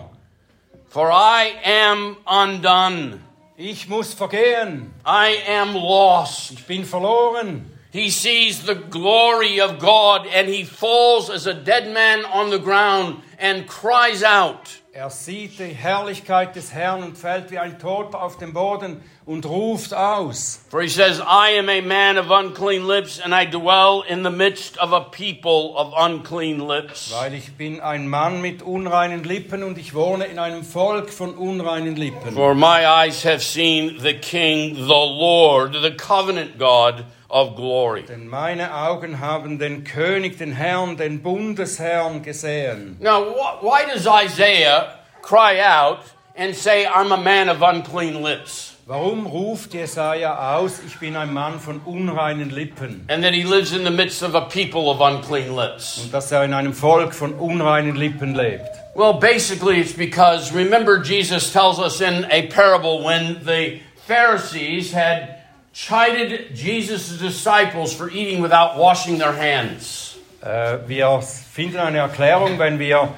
For 0.88 1.12
I 1.12 1.52
am 1.64 2.16
undone. 2.26 3.20
ich 3.56 3.86
muss 3.86 4.14
vergehen, 4.14 4.92
I 5.06 5.36
am 5.48 5.76
lost. 5.76 6.50
ich 6.50 6.66
bin 6.66 6.84
verloren. 6.84 7.70
He 7.92 8.10
sees 8.10 8.66
the 8.66 8.74
glory 8.74 9.60
of 9.60 9.78
God 9.78 10.26
and 10.34 10.48
he 10.48 10.64
falls 10.64 11.30
as 11.30 11.46
a 11.46 11.54
dead 11.54 11.92
man 11.92 12.24
on 12.24 12.50
the 12.50 12.58
ground 12.58 13.22
and 13.38 13.66
cries 13.66 14.22
out. 14.22 14.80
Er 14.92 15.10
sieht 15.10 15.60
die 15.60 15.66
Herrlichkeit 15.66 16.56
des 16.56 16.72
Herrn 16.72 17.04
und 17.04 17.16
fällt 17.16 17.52
wie 17.52 17.58
ein 17.58 17.78
Toter 17.78 18.20
auf 18.20 18.36
den 18.36 18.52
Boden 18.52 19.00
und 19.26 19.46
ruft 19.46 19.94
aus. 19.94 20.60
For 20.70 20.82
he 20.82 20.88
says, 20.88 21.20
I 21.20 21.56
am 21.56 21.68
a 21.68 21.80
man 21.80 22.18
of 22.18 22.30
unclean 22.30 22.84
lips 22.84 23.20
and 23.20 23.32
I 23.32 23.44
dwell 23.48 24.02
in 24.08 24.24
the 24.24 24.30
midst 24.30 24.76
of 24.78 24.92
a 24.92 25.00
people 25.00 25.76
of 25.76 25.92
unclean 25.96 26.66
lips. 26.66 27.12
Weil 27.12 27.34
ich 27.34 27.52
bin 27.52 27.80
ein 27.80 28.08
Mann 28.08 28.40
mit 28.40 28.62
unreinen 28.62 29.22
Lippen 29.22 29.62
und 29.62 29.78
ich 29.78 29.94
wohne 29.94 30.24
in 30.24 30.40
einem 30.40 30.64
Volk 30.64 31.10
von 31.10 31.34
unreinen 31.34 31.94
Lippen. 31.94 32.32
For 32.32 32.56
my 32.56 32.84
eyes 32.84 33.24
have 33.24 33.40
seen 33.40 34.00
the 34.00 34.14
King, 34.14 34.74
the 34.74 34.82
Lord, 34.88 35.74
the 35.80 35.96
covenant 35.96 36.58
God 36.58 37.04
of 37.28 37.56
glory. 37.56 38.02
Denn 38.02 38.26
meine 38.28 38.74
Augen 38.74 39.20
haben 39.20 39.58
den 39.58 39.84
König, 39.84 40.38
den 40.38 40.52
Herrn, 40.52 40.96
den 40.96 41.22
Bundesherrn 41.22 42.22
gesehen. 42.22 42.96
Now, 43.00 43.22
wh- 43.22 43.62
why 43.62 43.84
does 43.92 44.06
Isaiah 44.06 44.98
cry 45.22 45.60
out 45.60 45.98
and 46.36 46.54
say, 46.54 46.86
I'm 46.86 47.12
a 47.12 47.16
man 47.16 47.48
of 47.48 47.60
unclean 47.62 48.22
lips? 48.22 48.74
Warum 48.86 49.26
ruft 49.26 49.74
Jesaja 49.74 50.56
aus, 50.56 50.80
ich 50.86 50.98
bin 50.98 51.14
ein 51.14 51.34
Mann 51.34 51.60
von 51.60 51.82
unreinen 51.84 52.48
Lippen? 52.48 53.04
And 53.08 53.22
that 53.22 53.34
he 53.34 53.42
lives 53.42 53.72
in 53.72 53.84
the 53.84 53.90
midst 53.90 54.22
of 54.22 54.34
a 54.34 54.40
people 54.40 54.88
of 54.90 55.02
unclean 55.02 55.54
lips? 55.54 55.98
Und 56.02 56.14
dass 56.14 56.32
er 56.32 56.42
in 56.44 56.54
einem 56.54 56.72
Volk 56.72 57.12
von 57.12 57.34
unreinen 57.34 57.96
Lippen 57.96 58.34
lebt. 58.34 58.70
Well, 58.94 59.12
basically, 59.12 59.78
it's 59.78 59.92
because 59.92 60.54
remember, 60.54 61.02
Jesus 61.02 61.52
tells 61.52 61.78
us 61.78 62.00
in 62.00 62.24
a 62.30 62.46
parable 62.48 63.04
when 63.04 63.42
the 63.44 63.82
Pharisees 64.06 64.94
had 64.94 65.37
chided 65.78 66.56
Jesus' 66.56 67.18
disciples 67.18 67.94
for 67.94 68.10
eating 68.10 68.42
without 68.42 68.76
washing 68.76 69.18
their 69.18 69.32
hands. 69.32 70.16
Øh, 70.42 70.74
äh, 70.74 70.88
wir 70.88 71.22
finden 71.22 71.78
eine 71.78 71.98
Erklärung, 71.98 72.58
wenn 72.58 72.78
wir 72.78 73.14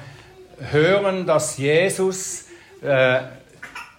hören, 0.71 1.25
dass 1.25 1.57
Jesus 1.57 2.45
äh, 2.83 3.21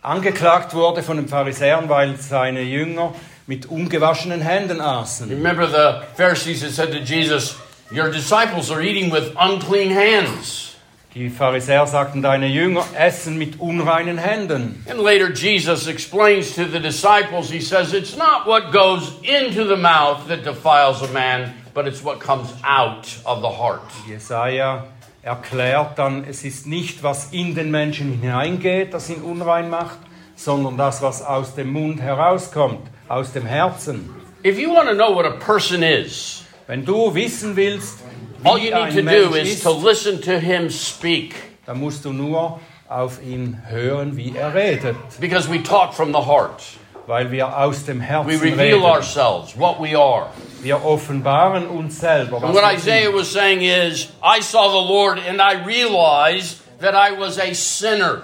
angeklagt 0.01 0.75
wurde 0.75 1.03
von 1.03 1.17
den 1.17 1.29
Pharisäern, 1.29 1.89
weil 1.89 2.17
seine 2.17 2.63
Jünger 2.63 3.15
mit 3.47 3.67
ungewaschenen 3.67 4.41
Händen 4.41 4.81
aßen. 4.81 5.29
Remember, 5.29 5.67
the 5.67 6.07
Pharisees 6.17 6.63
had 6.63 6.71
said 6.71 6.93
to 6.93 6.99
Jesus, 6.99 7.57
Your 7.91 8.11
disciples 8.11 8.71
are 8.71 8.81
eating 8.81 9.13
with 9.13 9.35
unclean 9.37 9.91
hands. 9.91 10.72
Die 11.15 11.29
Pharisäer 11.29 11.87
sagten, 11.87 12.23
deine 12.23 12.47
Jünger 12.47 12.85
essen 12.99 13.37
mit 13.37 13.61
unreinen 13.61 14.17
Händen. 14.17 14.83
And 14.89 14.99
later, 14.99 15.31
Jesus 15.31 15.87
explains 15.87 16.55
to 16.55 16.65
the 16.65 16.81
disciples, 16.81 17.51
He 17.51 17.61
says, 17.61 17.93
It's 17.93 18.17
not 18.17 18.47
what 18.47 18.73
goes 18.73 19.13
into 19.23 19.67
the 19.67 19.77
mouth 19.77 20.27
that 20.29 20.43
defiles 20.43 21.03
a 21.03 21.13
man, 21.13 21.53
but 21.75 21.87
it's 21.87 22.03
what 22.03 22.19
comes 22.19 22.49
out 22.63 23.07
of 23.27 23.43
the 23.43 23.51
heart. 23.51 23.83
Jesaja 24.09 24.85
erklärt 25.23 25.99
dann, 25.99 26.25
es 26.25 26.45
ist 26.45 26.67
nicht, 26.67 27.03
was 27.03 27.31
in 27.31 27.55
den 27.55 27.71
Menschen 27.71 28.19
hineingeht, 28.19 28.95
das 28.95 29.11
ihn 29.11 29.21
unrein 29.21 29.69
macht, 29.69 29.99
sondern 30.35 30.79
das, 30.79 31.03
was 31.03 31.23
aus 31.23 31.55
dem 31.55 31.75
Mund 31.75 32.01
herauskommt, 32.01 32.89
aus 33.09 33.33
dem 33.33 33.45
Herzen. 33.45 34.09
If 34.45 34.59
you 34.59 34.75
want 34.75 34.89
to 34.89 34.95
know 34.95 35.15
what 35.15 35.27
a 35.27 35.33
person 35.33 35.83
is, 35.83 36.43
Wenn 36.67 36.85
du 36.85 37.15
wissen 37.15 37.55
willst, 37.57 37.99
all 38.45 38.59
you 38.59 38.75
need 38.75 38.95
to 38.95 39.03
do 39.03 39.35
is 39.35 39.55
ist, 39.55 39.63
to 39.63 39.73
listen 39.73 40.21
to 40.21 40.39
him 40.39 40.71
speak 40.71 41.35
dann 41.67 41.79
musst 41.81 42.05
du 42.05 42.13
nur 42.13 42.61
auf 42.89 43.23
ihn 43.23 43.63
hören, 43.69 44.17
wie 44.17 44.35
er 44.37 44.55
redet, 44.55 44.97
because 45.21 45.49
we 45.49 45.63
talk 45.63 45.95
from 45.95 46.13
the 46.13 46.21
heart. 46.21 46.63
weil 47.07 47.31
wir 47.31 47.57
aus 47.59 47.85
dem 47.85 48.01
Herzen 48.01 48.29
We 48.29 48.41
reveal 48.41 48.79
reden. 48.79 48.85
ourselves, 48.85 49.59
what 49.59 49.81
we 49.81 49.97
are. 49.99 50.27
Wir 50.63 50.85
offenbaren 50.85 51.67
uns 51.67 51.99
selber. 51.99 52.43
And 52.43 52.55
what 52.55 52.65
Isaiah 52.65 53.07
sind. 53.11 53.15
was 53.17 53.33
saying 53.33 53.63
is, 53.63 54.09
I 54.23 54.41
saw 54.41 54.69
the 54.69 54.93
Lord 54.93 55.19
and 55.19 55.41
I 55.41 55.65
realized 55.65 56.61
that 56.81 56.95
I 56.95 57.19
was 57.19 57.39
a 57.39 57.55
sinner. 57.55 58.23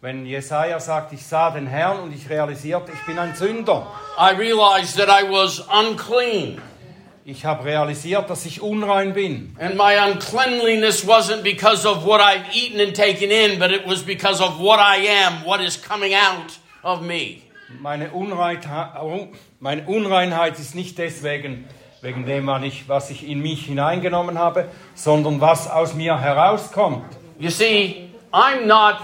Wenn 0.00 0.26
Jesaja 0.26 0.78
sagt, 0.78 1.12
ich 1.12 1.26
sah 1.26 1.50
den 1.50 1.66
Herrn 1.66 1.98
und 1.98 2.14
ich 2.14 2.30
realisierte, 2.30 2.92
ich 2.92 3.04
bin 3.04 3.18
ein 3.18 3.34
Sünder. 3.34 3.84
I 4.16 4.30
realized 4.36 4.96
that 4.96 5.08
I 5.08 5.28
was 5.28 5.58
unclean. 5.58 6.62
Ich 7.30 7.44
habe 7.44 7.66
realisiert, 7.66 8.30
dass 8.30 8.46
ich 8.46 8.62
unrein 8.62 9.12
bin. 9.12 9.54
And 9.58 9.74
my 9.74 9.98
uncleanliness 9.98 11.06
wasn't 11.06 11.42
because 11.42 11.86
of 11.86 12.06
what 12.06 12.22
I've 12.22 12.46
eaten 12.54 12.80
and 12.80 12.96
taken 12.96 13.30
in, 13.30 13.58
but 13.58 13.70
it 13.70 13.86
was 13.86 14.02
because 14.02 14.42
of 14.42 14.58
what 14.58 14.80
I 14.80 15.06
am, 15.06 15.44
what 15.44 15.60
is 15.60 15.76
coming 15.76 16.14
out 16.14 16.58
of 16.82 17.02
me. 17.02 17.42
Meine 17.82 18.12
Unreinheit, 18.12 18.92
meine 19.60 19.82
Unreinheit 19.86 20.58
ist 20.58 20.74
nicht 20.74 20.96
deswegen, 20.96 21.66
wegen 22.00 22.24
dem, 22.24 22.46
was 22.46 23.10
ich, 23.10 23.28
in 23.28 23.42
mich 23.42 23.66
hineingenommen 23.66 24.38
habe, 24.38 24.64
sondern 24.94 25.38
was 25.38 25.68
aus 25.68 25.92
mir 25.92 26.18
herauskommt. 26.18 27.14
You 27.38 27.50
see, 27.50 28.08
I'm 28.32 28.64
not 28.64 29.02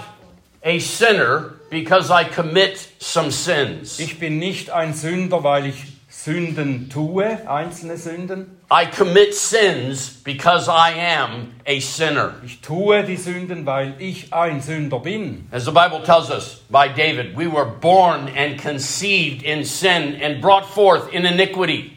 a 0.62 0.78
sinner 0.78 1.56
because 1.68 2.10
I 2.10 2.24
commit 2.24 2.88
some 3.00 3.30
sins. 3.30 3.98
Ich 3.98 4.18
bin 4.18 4.38
nicht 4.38 4.70
ein 4.70 4.94
Sünder, 4.94 5.44
weil 5.44 5.66
ich 5.66 5.93
Sünden 6.24 6.88
tue, 6.88 7.46
einzelne 7.46 7.98
Sünden. 7.98 8.58
I 8.70 8.86
commit 8.86 9.34
sins 9.34 10.08
because 10.24 10.70
I 10.70 10.94
am 10.98 11.52
a 11.66 11.78
sinner. 11.80 12.36
Ich 12.42 12.62
tue 12.62 13.04
die 13.04 13.18
Sünden, 13.18 13.66
weil 13.66 13.94
ich 13.98 14.32
ein 14.32 14.62
Sünder 14.62 15.00
bin. 15.00 15.46
As 15.52 15.66
the 15.66 15.70
Bible 15.70 16.02
tells 16.02 16.30
us 16.30 16.62
by 16.70 16.88
David, 16.88 17.36
we 17.36 17.46
were 17.46 17.66
born 17.66 18.30
and 18.34 18.58
conceived 18.58 19.42
in 19.42 19.66
sin 19.66 20.18
and 20.22 20.40
brought 20.40 20.64
forth 20.64 21.12
in 21.12 21.26
iniquity. 21.26 21.92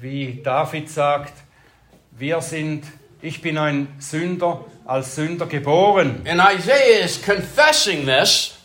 Wie 0.00 0.40
David 0.44 0.88
sagt, 0.88 1.32
wir 2.12 2.40
sind, 2.42 2.84
ich 3.20 3.42
bin 3.42 3.58
ein 3.58 3.88
Sünder, 3.98 4.64
als 4.86 5.16
Sünder 5.16 5.46
geboren. 5.46 6.22
And 6.24 6.40
Isaiah 6.40 7.04
is 7.04 7.20
confessing 7.20 8.06
this 8.06 8.59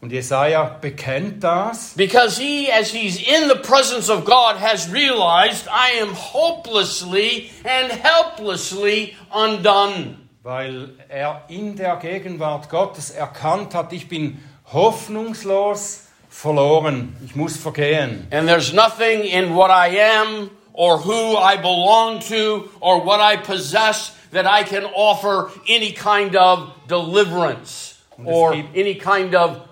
Und 0.00 0.12
Jesaja 0.12 0.64
bekennt 0.80 1.42
das, 1.42 1.94
because 1.96 2.38
he, 2.38 2.70
as 2.70 2.90
he's 2.90 3.16
in 3.16 3.48
the 3.48 3.56
presence 3.56 4.10
of 4.10 4.24
God, 4.24 4.56
has 4.56 4.92
realized 4.92 5.66
I 5.68 6.00
am 6.00 6.12
hopelessly 6.12 7.50
and 7.64 7.90
helplessly 7.90 9.16
undone. 9.32 10.18
weil 10.42 10.90
er 11.08 11.42
in 11.48 11.74
der 11.74 11.96
Gegenwart 11.96 12.68
Gottes 12.68 13.10
erkannt 13.10 13.74
hat, 13.74 13.92
ich 13.92 14.08
bin 14.08 14.40
hoffnungslos 14.72 16.04
verloren, 16.28 17.16
ich 17.24 17.34
muss 17.34 17.56
vergehen. 17.56 18.28
And 18.30 18.46
there's 18.46 18.72
nothing 18.72 19.22
in 19.22 19.56
what 19.56 19.70
I 19.70 19.98
am 19.98 20.50
or 20.72 20.98
who 20.98 21.36
I 21.36 21.56
belong 21.56 22.20
to 22.28 22.68
or 22.78 23.04
what 23.04 23.18
I 23.18 23.38
possess 23.38 24.12
that 24.30 24.46
I 24.46 24.62
can 24.62 24.84
offer 24.84 25.50
any 25.66 25.90
kind 25.92 26.36
of 26.36 26.70
deliverance 26.86 27.94
or 28.24 28.54
any 28.74 28.94
kind 28.94 29.34
of 29.34 29.62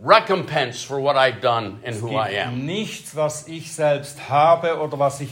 recompense 0.00 0.82
for 0.82 1.00
what 1.00 1.16
I've 1.16 1.40
done 1.40 1.80
and 1.84 1.96
who 1.96 2.14
I 2.14 2.30
am. 2.30 2.64
nichts, 2.66 3.14
was 3.16 3.48
ich 3.48 3.72
selbst 3.74 4.28
habe 4.28 4.78
oder 4.80 4.98
was 4.98 5.20
ich 5.20 5.30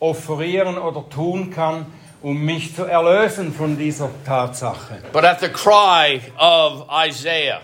offerieren 0.00 0.76
oder 0.78 1.08
tun 1.08 1.50
kann, 1.50 1.86
um 2.22 2.44
mich 2.44 2.74
zu 2.74 2.84
erlösen 2.84 3.52
von 3.52 3.76
dieser 3.78 4.10
Tatsache. 4.24 5.02
But 5.12 5.24
at 5.24 5.40
the 5.40 5.48
cry 5.48 6.20
of 6.38 6.88
Isaiah, 6.90 7.60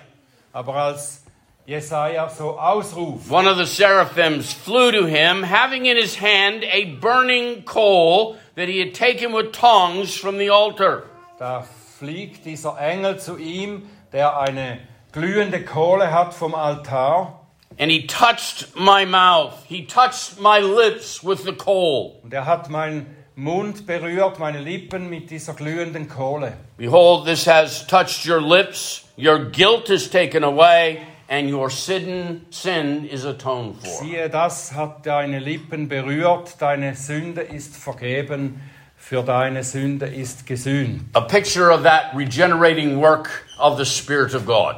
Aber 0.52 0.74
als 0.76 1.24
Jesaja 1.66 2.28
so 2.28 2.58
ausruft, 2.58 3.28
one 3.30 3.48
of 3.48 3.56
the 3.56 3.66
seraphims 3.66 4.52
flew 4.52 4.92
to 4.92 5.06
him, 5.06 5.42
having 5.42 5.86
in 5.86 5.96
his 5.96 6.16
hand 6.20 6.62
a 6.64 6.84
burning 7.00 7.64
coal 7.64 8.36
that 8.54 8.68
he 8.68 8.78
had 8.78 8.94
taken 8.94 9.32
with 9.32 9.50
tongs 9.52 10.14
from 10.14 10.38
the 10.38 10.50
altar. 10.50 11.02
da 11.38 11.64
fliegt 11.98 12.44
dieser 12.44 12.78
Engel 12.78 13.18
zu 13.18 13.36
ihm, 13.38 13.88
der 14.12 14.38
eine 14.38 14.78
glühende 15.14 15.64
Kohle 15.64 16.12
hat 16.12 16.34
vom 16.34 16.54
Altar. 16.54 17.40
And 17.78 17.90
he 17.90 18.06
touched 18.06 18.76
my 18.76 19.04
mouth. 19.04 19.64
He 19.66 19.86
touched 19.86 20.40
my 20.40 20.60
lips 20.60 21.24
with 21.24 21.44
the 21.44 21.52
coal. 21.52 22.20
Und 22.22 22.32
er 22.32 22.46
hat 22.46 22.68
meinen 22.68 23.06
Mund 23.36 23.86
berührt, 23.86 24.38
meine 24.38 24.60
Lippen 24.60 25.08
mit 25.08 25.30
dieser 25.30 25.54
glühenden 25.54 26.08
Kohle. 26.08 26.52
Behold, 26.76 27.26
this 27.26 27.46
has 27.46 27.86
touched 27.86 28.26
your 28.26 28.40
lips. 28.40 29.04
Your 29.16 29.50
guilt 29.50 29.90
is 29.90 30.08
taken 30.08 30.44
away, 30.44 31.00
and 31.28 31.48
your 31.48 31.70
sin, 31.70 32.46
sin 32.50 33.04
is 33.04 33.24
atoned 33.24 33.76
for. 33.80 34.04
Siehe, 34.04 34.28
das 34.28 34.72
hat 34.72 35.04
deine 35.06 35.40
Lippen 35.40 35.88
berührt, 35.88 36.60
deine 36.60 36.94
Sünde 36.94 37.40
ist 37.40 37.76
vergeben, 37.76 38.60
für 38.96 39.22
deine 39.22 39.64
Sünde 39.64 40.06
ist 40.06 40.46
gesühnt. 40.46 41.02
A 41.14 41.20
picture 41.20 41.72
of 41.72 41.82
that 41.82 42.14
regenerating 42.16 43.00
work 43.00 43.28
of 43.58 43.78
the 43.78 43.84
Spirit 43.84 44.34
of 44.34 44.46
God. 44.46 44.76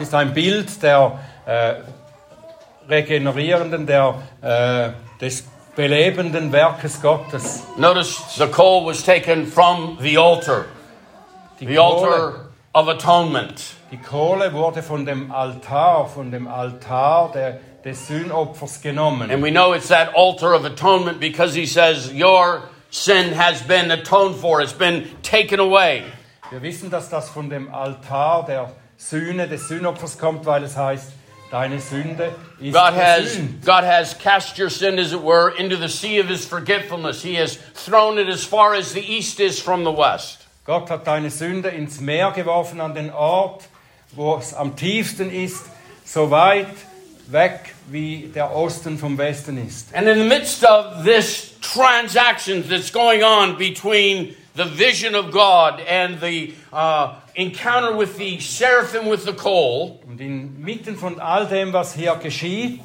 Es 0.00 0.08
ist 0.08 0.14
ein 0.14 0.32
Bild 0.32 0.82
der 0.82 1.18
äh, 1.44 1.74
regenerierenden, 2.88 3.86
der, 3.86 4.14
äh, 4.40 4.92
des 5.20 5.44
belebenden 5.76 6.50
Werkes 6.52 7.02
Gottes. 7.02 7.64
Notice 7.76 8.18
the 8.38 8.46
coal 8.46 8.86
was 8.86 9.02
taken 9.04 9.46
from 9.46 9.98
the 10.00 10.16
altar, 10.16 10.64
Die 11.60 11.66
the 11.66 11.74
Kohle, 11.76 11.82
altar 11.82 12.34
of 12.72 12.88
atonement. 12.88 13.74
die 13.90 13.98
Kohle 13.98 14.54
wurde 14.54 14.82
von 14.82 15.04
dem 15.04 15.30
Altar, 15.30 16.06
von 16.06 16.30
dem 16.30 16.48
Altar 16.48 17.30
der, 17.34 17.58
des 17.84 18.06
Sühnopfers 18.08 18.80
genommen. 18.80 19.30
And 19.30 19.42
we 19.42 19.50
know 19.50 19.74
it's 19.74 19.88
that 19.88 20.14
altar 20.14 20.54
of 20.54 20.64
atonement 20.64 21.20
because 21.20 21.54
he 21.54 21.66
says, 21.66 22.10
Your 22.10 22.62
sin 22.88 23.34
has 23.34 23.60
been 23.60 23.90
atoned 23.90 24.36
for, 24.36 24.62
it's 24.62 24.72
been 24.72 25.04
taken 25.22 25.60
away. 25.60 26.04
Wir 26.50 26.62
wissen, 26.62 26.88
dass 26.88 27.10
das 27.10 27.28
von 27.28 27.50
dem 27.50 27.72
Altar 27.74 28.46
der 28.48 28.72
Sühne, 29.00 29.48
des 29.48 29.66
Sühnopfers 29.66 30.18
kommt, 30.18 30.44
weil 30.44 30.62
es 30.62 30.76
heißt, 30.76 31.12
deine 31.50 31.80
Sünde 31.80 32.34
ist 32.60 32.74
God 32.74 32.94
has, 32.94 33.22
gesühnt. 33.22 33.64
God 33.64 33.84
has 33.84 34.16
cast 34.18 34.58
your 34.58 34.68
sin, 34.68 34.98
as 34.98 35.12
it 35.12 35.22
were, 35.22 35.50
into 35.56 35.76
the 35.76 35.88
sea 35.88 36.20
of 36.20 36.28
his 36.28 36.44
forgetfulness. 36.44 37.22
He 37.22 37.34
has 37.36 37.58
thrown 37.74 38.18
it 38.18 38.28
as 38.28 38.44
far 38.44 38.74
as 38.74 38.92
the 38.92 39.00
east 39.00 39.40
is 39.40 39.58
from 39.58 39.84
the 39.84 39.90
west. 39.90 40.46
Gott 40.66 40.90
hat 40.90 41.06
deine 41.06 41.30
Sünde 41.30 41.70
ins 41.70 42.00
Meer 42.00 42.30
geworfen, 42.32 42.80
an 42.80 42.94
den 42.94 43.10
Ort, 43.10 43.64
wo 44.12 44.36
es 44.36 44.52
am 44.52 44.76
tiefsten 44.76 45.30
ist, 45.32 45.64
so 46.04 46.30
weit 46.30 46.68
weg 47.28 47.74
wie 47.88 48.30
der 48.34 48.54
Osten 48.54 48.98
vom 48.98 49.16
Westen 49.16 49.66
ist. 49.66 49.94
And 49.94 50.06
in 50.06 50.18
the 50.18 50.28
midst 50.28 50.62
of 50.64 51.04
this 51.04 51.54
transaction 51.62 52.62
that's 52.68 52.92
going 52.92 53.22
on 53.22 53.56
between 53.56 54.36
the 54.54 54.66
vision 54.66 55.14
of 55.14 55.30
God 55.32 55.80
and 55.88 56.20
the 56.20 56.54
uh, 56.72 57.14
encounter 57.34 57.96
with 57.96 58.16
the 58.18 58.38
seraphim 58.40 59.08
with 59.08 59.24
the 59.24 59.32
coal, 59.32 60.00
Und 60.08 60.20
inmitten 60.20 60.96
von 60.96 61.20
all 61.20 61.46
dem, 61.46 61.72
was 61.72 61.94
hier 61.94 62.14
geschieht, 62.16 62.80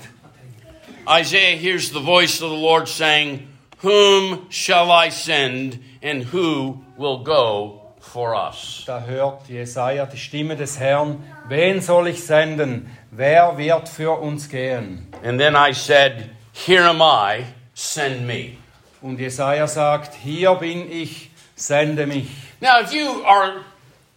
Isaiah 1.08 1.56
hears 1.56 1.92
the 1.92 2.00
voice 2.00 2.42
of 2.42 2.50
the 2.50 2.58
Lord 2.58 2.88
saying, 2.88 3.48
Whom 3.84 4.48
shall 4.50 4.90
I 4.92 5.10
send, 5.10 5.80
and 6.02 6.24
who 6.24 6.84
will 6.98 7.24
go 7.24 7.82
for 8.00 8.34
us? 8.36 8.84
da 8.88 9.02
hört 9.02 9.48
Jesaja 9.48 10.06
die 10.08 10.18
Stimme 10.18 10.56
des 10.56 10.80
Herrn: 10.80 11.22
Wen 11.48 11.82
soll 11.82 12.08
ich 12.08 12.24
senden? 12.24 12.90
Wer 13.12 13.58
wird 13.58 13.88
für 13.90 14.20
uns 14.20 14.50
gehen? 14.50 15.08
And 15.24 15.40
then 15.40 15.56
I 15.56 15.74
said, 15.74 16.32
Here 16.54 16.84
am 16.88 17.02
I, 17.02 17.46
send 17.76 18.26
me. 18.26 18.58
Und 19.02 19.20
Jesaja 19.20 19.68
sagt: 19.68 20.16
Hier 20.16 20.56
bin 20.56 20.90
ich, 20.92 21.30
sende 21.56 22.08
mich. 22.08 22.28
Now, 22.62 22.80
if 22.80 22.94
you 22.94 23.24
are 23.26 23.62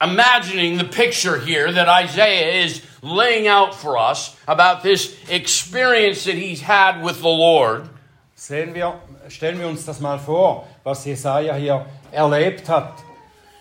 imagining 0.01 0.79
the 0.79 0.85
picture 0.85 1.39
here 1.39 1.73
that 1.73 1.89
Isaiah 1.89 2.65
is 2.65 2.83
laying 3.03 3.47
out 3.47 3.75
for 3.75 3.99
us 3.99 4.37
about 4.47 4.83
this 4.83 5.17
experience 5.29 6.25
that 6.25 6.35
he's 6.35 6.61
had 6.61 7.03
with 7.03 7.21
the 7.21 7.29
Lord, 7.29 7.89
Sehen 8.37 8.73
wir, 8.73 9.01
stellen 9.29 9.59
wir 9.59 9.67
uns 9.67 9.85
das 9.85 9.99
mal 10.01 10.19
vor, 10.19 10.69
was 10.85 11.05
Jesaja 11.05 11.55
hier 11.57 11.87
erlebt 12.13 12.69
hat. 12.69 13.03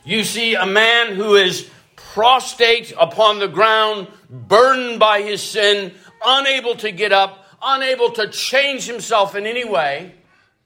you 0.05 0.23
see 0.23 0.53
a 0.53 0.65
man 0.67 1.15
who 1.15 1.35
is 1.35 1.67
prostrate 1.95 2.93
upon 2.99 3.39
the 3.39 3.47
ground, 3.47 4.07
burdened 4.29 4.99
by 4.99 5.21
his 5.23 5.41
sin, 5.41 5.91
unable 6.23 6.75
to 6.75 6.91
get 6.91 7.11
up, 7.11 7.45
unable 7.61 8.11
to 8.11 8.29
change 8.29 8.85
himself 8.85 9.35
in 9.35 9.45
any 9.47 9.65
way. 9.65 10.13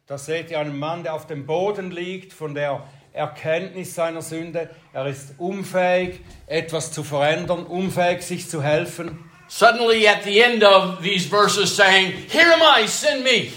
Da 0.08 0.18
seht 0.18 0.52
ihr 0.52 0.60
einen 0.60 0.78
Mann, 0.78 1.04
der 1.04 1.14
auf 1.14 1.26
dem 1.28 1.46
Boden 1.46 1.90
liegt 1.90 2.34
von 2.34 2.54
der 2.54 2.84
Erkenntnis 3.14 3.94
seiner 3.96 4.22
Sünde. 4.22 4.70
Er 4.94 5.06
ist 5.06 5.36
unfähig, 5.38 6.22
etwas 6.48 6.92
zu 6.92 7.04
verändern, 7.04 7.64
unfähig, 7.66 8.22
sich 8.22 8.50
zu 8.50 8.64
helfen. 8.64 9.30
Suddenly, 9.48 10.08
at 10.08 10.24
the 10.24 10.40
end 10.40 10.64
of 10.64 11.02
these 11.02 11.28
verses, 11.28 11.76
saying, 11.76 12.14
Here 12.30 12.54
am 12.54 12.62
I, 12.62 12.88
send 12.88 13.24
me. 13.24 13.48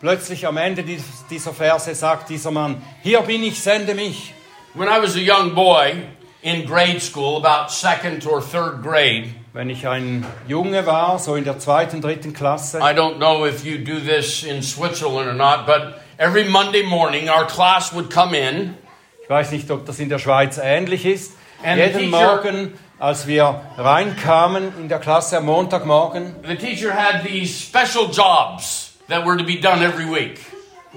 Plötzlich 0.00 0.46
am 0.46 0.56
Ende 0.58 0.82
dies- 0.82 1.02
dieser 1.30 1.52
Verse 1.52 1.94
sagt 1.94 2.28
dieser 2.30 2.50
Mann, 2.50 2.82
hier 3.02 3.20
bin 3.22 3.42
ich, 3.42 3.58
sende 3.60 3.94
mich. 3.94 4.34
When 4.74 4.88
I 4.88 5.00
was 5.02 5.16
a 5.16 5.18
young 5.20 5.54
boy 5.54 5.94
in 6.42 6.66
grade 6.66 7.00
school, 7.00 7.36
about 7.44 7.70
second 7.70 8.26
or 8.26 8.40
third 8.42 8.82
grade, 8.82 9.28
Wenn 9.52 9.68
ich 9.68 9.86
ein 9.88 10.24
Junge 10.46 10.86
war, 10.86 11.18
so 11.18 11.34
in 11.34 11.44
der 11.44 11.58
zweiten, 11.58 12.00
dritten 12.00 12.32
Klasse, 12.32 12.78
I 12.78 12.94
don't 12.94 13.16
know 13.16 13.44
if 13.46 13.64
you 13.64 13.78
do 13.78 13.98
this 13.98 14.42
in 14.44 14.62
Switzerland 14.62 15.26
or 15.28 15.34
not, 15.34 15.66
but 15.66 15.94
every 16.18 16.44
Monday 16.44 16.82
morning 16.84 17.28
our 17.28 17.46
class 17.46 17.92
would 17.92 18.10
come 18.10 18.32
in 18.34 18.74
ich 19.30 19.32
weiß 19.32 19.52
nicht, 19.52 19.70
ob 19.70 19.86
das 19.86 20.00
in 20.00 20.08
der 20.08 20.18
Schweiz 20.18 20.58
ähnlich 20.60 21.06
ist, 21.06 21.36
And 21.62 21.78
jeden 21.78 22.10
Morgen, 22.10 22.72
als 22.98 23.28
wir 23.28 23.60
reinkamen 23.78 24.72
in 24.76 24.88
der 24.88 24.98
Klasse 24.98 25.36
am 25.38 25.44
Montagmorgen, 25.46 26.34
The 26.44 26.56
teacher 26.56 26.92
had 26.92 27.22
these 27.22 27.54
special 27.56 28.10
jobs 28.10 28.94
that 29.08 29.24
were 29.24 29.36
to 29.38 29.44
be 29.44 29.60
done 29.60 29.84
every 29.84 30.06
week. 30.10 30.40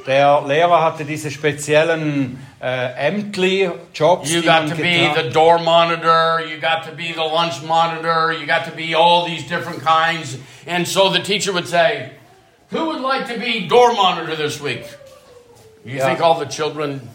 der 0.07 0.41
Lehrer 0.47 0.81
hatte 0.81 1.05
diese 1.05 1.29
speziellen 1.29 2.43
äh, 2.59 3.07
Ämtli, 3.07 3.69
Jobs, 3.93 4.31
You 4.31 4.41
got 4.41 4.67
to 4.67 4.75
be 4.77 5.11
the 5.15 5.29
door 5.29 5.59
monitor, 5.59 6.39
you 6.43 6.59
got 6.59 6.85
to 6.85 6.91
be 6.95 7.13
the 7.13 7.21
lunch 7.21 7.61
monitor, 7.61 8.33
you 8.33 8.47
got 8.47 8.65
to 8.65 8.71
be 8.71 8.95
all 8.95 9.27
these 9.27 9.43
different 9.47 9.83
kinds. 9.85 10.39
And 10.65 10.87
so 10.87 11.11
the 11.11 11.19
teacher 11.21 11.53
would 11.53 11.67
say, 11.67 12.13
Who 12.71 12.87
would 12.87 13.01
like 13.01 13.27
to 13.31 13.39
be 13.39 13.67
door 13.67 13.93
monitor 13.93 14.35
this 14.35 14.59
week? 14.59 14.85
You 15.85 15.97
Yeah. 15.97 16.07
think 16.07 16.19
all 16.19 16.39
the 16.39 16.47
children 16.47 17.07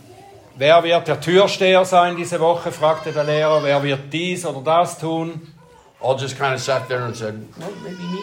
Wer 0.58 0.82
wird 0.82 1.06
der 1.06 1.20
Türsteher 1.20 1.84
sein 1.84 2.16
diese 2.16 2.40
Woche, 2.40 2.72
fragte 2.72 3.12
der 3.12 3.24
Lehrer. 3.24 3.62
Wer 3.62 3.80
wird 3.82 4.12
dies 4.12 4.44
oder 4.44 4.60
das 4.60 4.98
tun? 4.98 5.54
all 6.00 6.16
just 6.16 6.36
kind 6.36 6.54
of 6.54 6.60
sat 6.60 6.88
there 6.88 7.04
and 7.04 7.16
said, 7.16 7.34
Well, 7.58 7.72
maybe 7.82 8.02
me? 8.02 8.18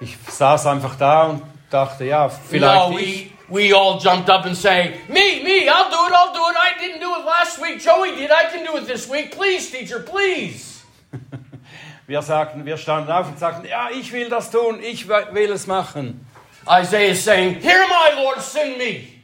Ich 0.00 0.16
saß 0.28 0.66
einfach 0.66 0.96
da 0.96 1.24
und 1.24 1.42
dachte, 1.70 2.04
ja, 2.04 2.28
vielleicht 2.28 2.90
no, 2.90 2.98
ich. 2.98 3.32
we, 3.48 3.70
we 3.70 3.74
all 3.74 3.98
jumped 3.98 4.28
up 4.28 4.44
and 4.44 4.54
say, 4.56 5.00
Me, 5.08 5.42
me, 5.42 5.68
I'll 5.68 5.90
do 5.90 6.06
it, 6.06 6.12
I'll 6.12 6.34
do 6.34 6.42
it. 6.50 6.56
I 6.56 6.78
didn't 6.78 7.00
do 7.00 7.10
it 7.14 7.24
last 7.24 7.60
week. 7.60 7.80
Joey 7.80 8.14
did. 8.14 8.30
I 8.30 8.50
can 8.50 8.64
do 8.64 8.76
it 8.76 8.86
this 8.86 9.08
week. 9.08 9.34
Please, 9.34 9.70
teacher, 9.70 10.00
please. 10.00 10.82
Wir, 12.06 12.22
sagten, 12.22 12.64
wir 12.64 12.76
standen 12.76 13.10
auf 13.10 13.26
und 13.26 13.36
sagten, 13.36 13.66
ja, 13.66 13.88
ich 13.90 14.12
will 14.12 14.28
das 14.28 14.52
tun, 14.52 14.80
ich 14.80 15.08
will 15.08 15.50
es 15.50 15.66
machen. 15.66 16.24
Isaiah 16.70 17.10
is 17.10 17.24
saying, 17.24 17.56
Here 17.60 17.82
am 17.82 17.90
I, 17.90 18.22
Lord, 18.22 18.40
send 18.40 18.78
me. 18.78 19.15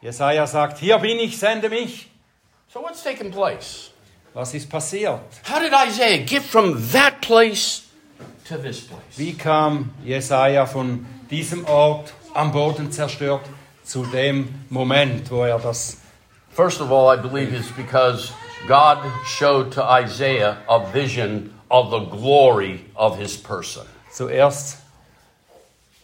Jesaja 0.00 0.46
sagt, 0.46 0.78
hier 0.78 0.98
bin 0.98 1.18
ich, 1.18 1.38
sende 1.38 1.68
mich. 1.68 2.08
So 2.72 2.80
what's 2.80 3.02
taking 3.02 3.30
place? 3.30 3.90
Was 4.34 4.54
ist 4.54 4.70
passiert? 4.70 5.20
How 5.44 5.58
did 5.58 5.72
Isaiah 5.72 6.18
get 6.24 6.42
from 6.42 6.76
that 6.92 7.20
place 7.20 7.82
to 8.46 8.56
this 8.56 8.80
place? 8.82 9.16
Wie 9.16 9.34
kam 9.34 9.90
Jesaja 10.04 10.66
von 10.66 11.06
diesem 11.30 11.64
Ort 11.66 12.12
am 12.34 12.52
Boden 12.52 12.92
zerstört 12.92 13.46
zu 13.82 14.04
dem 14.04 14.66
Moment, 14.68 15.30
wo 15.30 15.44
er 15.44 15.58
das 15.58 15.96
First 16.50 16.80
of 16.80 16.90
all, 16.90 17.08
I 17.08 17.16
believe 17.16 17.52
it's 17.54 17.70
because 17.70 18.32
God 18.66 18.98
showed 19.24 19.72
to 19.72 19.82
Isaiah 19.82 20.58
a 20.68 20.80
vision 20.92 21.54
of 21.70 21.90
the 21.90 22.00
glory 22.00 22.84
of 22.96 23.16
his 23.18 23.36
person. 23.36 23.86
Zuerst 24.10 24.78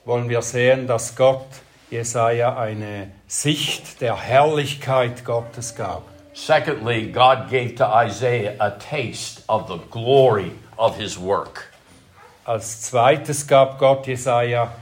wollen 0.05 0.29
wir 0.29 0.43
sehen, 0.43 0.87
dass 0.87 1.17
Gott 1.17 1.47
Jesaja 1.95 2.57
eine 2.57 3.13
Sicht 3.29 4.01
der 4.01 4.17
Herrlichkeit 4.17 5.25
Gottes 5.25 5.77
gab. 5.77 6.03
Secondly, 6.35 7.13
God 7.13 7.49
gave 7.49 7.77
to 7.77 7.85
Isaiah 7.85 8.57
a 8.59 8.71
taste 8.71 9.45
of 9.49 9.69
the 9.69 9.79
glory 9.93 10.51
of 10.77 10.99
his 10.99 11.17
work. 11.17 11.73
Als 12.45 12.83
zweites 12.83 13.47
gab 13.47 13.79
Gott 13.79 14.09
Jesaja 14.09 14.73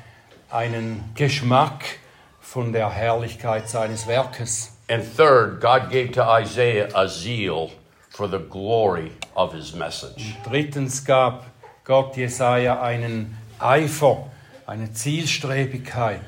einen 0.51 1.13
Geschmack 1.15 1.99
von 2.41 2.73
der 2.73 2.89
Herrlichkeit 2.91 3.69
seines 3.69 4.07
Werkes. 4.07 4.73
And 4.89 5.05
third, 5.05 5.61
God 5.61 5.91
gave 5.91 6.13
to 6.13 6.23
Isaiah 6.23 6.89
a 6.95 7.07
zeal 7.07 7.73
for 8.09 8.27
the 8.27 8.39
glory 8.39 9.13
of 9.35 9.53
his 9.53 9.75
message. 9.75 10.35
Drittens 10.49 11.05
gab 11.05 11.45
Gott 11.85 12.17
Jesaja 12.17 12.81
einen 12.81 13.37
Eifer, 13.59 14.31
eine 14.67 14.95
Zielstrebigkeit 14.95 16.23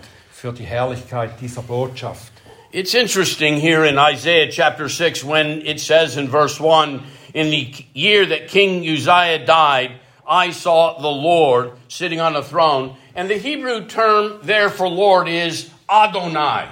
für 0.44 0.52
die 0.52 0.66
Herrlichkeit 0.66 1.40
dieser 1.40 1.62
Botschaft. 1.62 2.30
It's 2.70 2.92
interesting 2.92 3.57
here 3.57 3.87
in 3.87 3.96
Isaiah 3.96 4.50
chapter 4.50 4.90
6 4.90 5.24
when 5.24 5.62
it 5.64 5.80
says 5.80 6.18
in 6.18 6.28
verse 6.28 6.61
1 6.61 7.02
In 7.33 7.48
the 7.50 7.72
year 7.94 8.26
that 8.26 8.48
King 8.48 8.85
Uzziah 8.85 9.46
died, 9.46 9.92
I 10.28 10.50
saw 10.52 11.00
the 11.00 11.09
Lord 11.09 11.72
sitting 11.88 12.20
on 12.20 12.37
a 12.37 12.42
throne. 12.42 12.94
And 13.16 13.30
the 13.30 13.38
Hebrew 13.38 13.87
term 13.87 14.40
there 14.42 14.68
for 14.68 14.87
Lord 14.87 15.28
is 15.28 15.70
Adonai. 15.88 16.68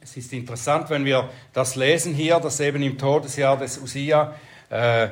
Es 0.00 0.16
ist 0.16 0.32
interessant, 0.32 0.88
wenn 0.88 1.04
wir 1.04 1.30
das 1.52 1.74
lesen 1.74 2.14
hier, 2.14 2.38
dass 2.38 2.60
eben 2.60 2.84
im 2.84 2.96
Todesjahr 2.96 3.56
des 3.56 3.78
Usia 3.78 4.34
äh, 4.70 5.08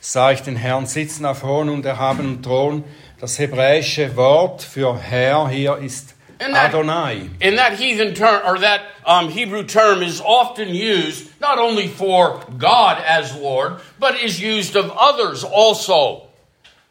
sah 0.00 0.32
ich 0.32 0.40
den 0.40 0.56
Herrn 0.56 0.86
sitzen 0.86 1.26
auf 1.26 1.44
hohem 1.44 1.68
und 1.68 1.86
erhabenen 1.86 2.42
Thron. 2.42 2.82
Das 3.20 3.38
hebräische 3.38 4.16
Wort 4.16 4.62
für 4.62 4.98
Herr 4.98 5.48
hier 5.48 5.76
ist 5.76 6.17
And 6.40 6.54
that- 6.54 6.68
Adonai. 6.74 7.30
And 7.40 7.58
that 7.58 7.74
heathen 7.78 8.14
term, 8.14 8.42
or 8.46 8.58
that 8.60 8.80
um, 9.04 9.28
Hebrew 9.28 9.64
term, 9.64 10.02
is 10.02 10.20
often 10.20 10.68
used 10.68 11.28
not 11.40 11.58
only 11.58 11.88
for 11.88 12.40
God 12.58 12.98
as 13.06 13.34
Lord, 13.36 13.80
but 13.98 14.14
is 14.22 14.40
used 14.40 14.76
of 14.76 14.90
others 14.96 15.44
also. 15.44 16.22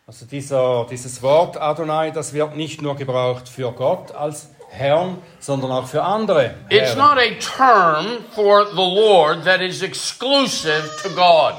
Also 0.07 0.25
dieser, 0.25 0.86
dieses 0.89 1.21
Wort 1.21 1.57
Adonai, 1.57 2.12
das 2.12 2.33
wird 2.33 2.55
nicht 2.55 2.81
nur 2.81 2.95
gebraucht 2.95 3.49
für 3.49 3.71
Gott 3.73 4.13
als 4.15 4.49
Herrn, 4.69 5.21
sondern 5.39 5.71
auch 5.71 5.88
für 5.88 6.01
andere 6.03 6.53
It's 6.69 6.95
Herren. 6.95 6.97
not 6.97 7.17
a 7.17 7.31
term 7.39 8.23
for 8.33 8.65
the 8.65 8.75
Lord 8.81 9.43
that 9.45 9.62
is 9.62 9.81
exclusive 9.81 10.89
to 11.03 11.10
God. 11.10 11.55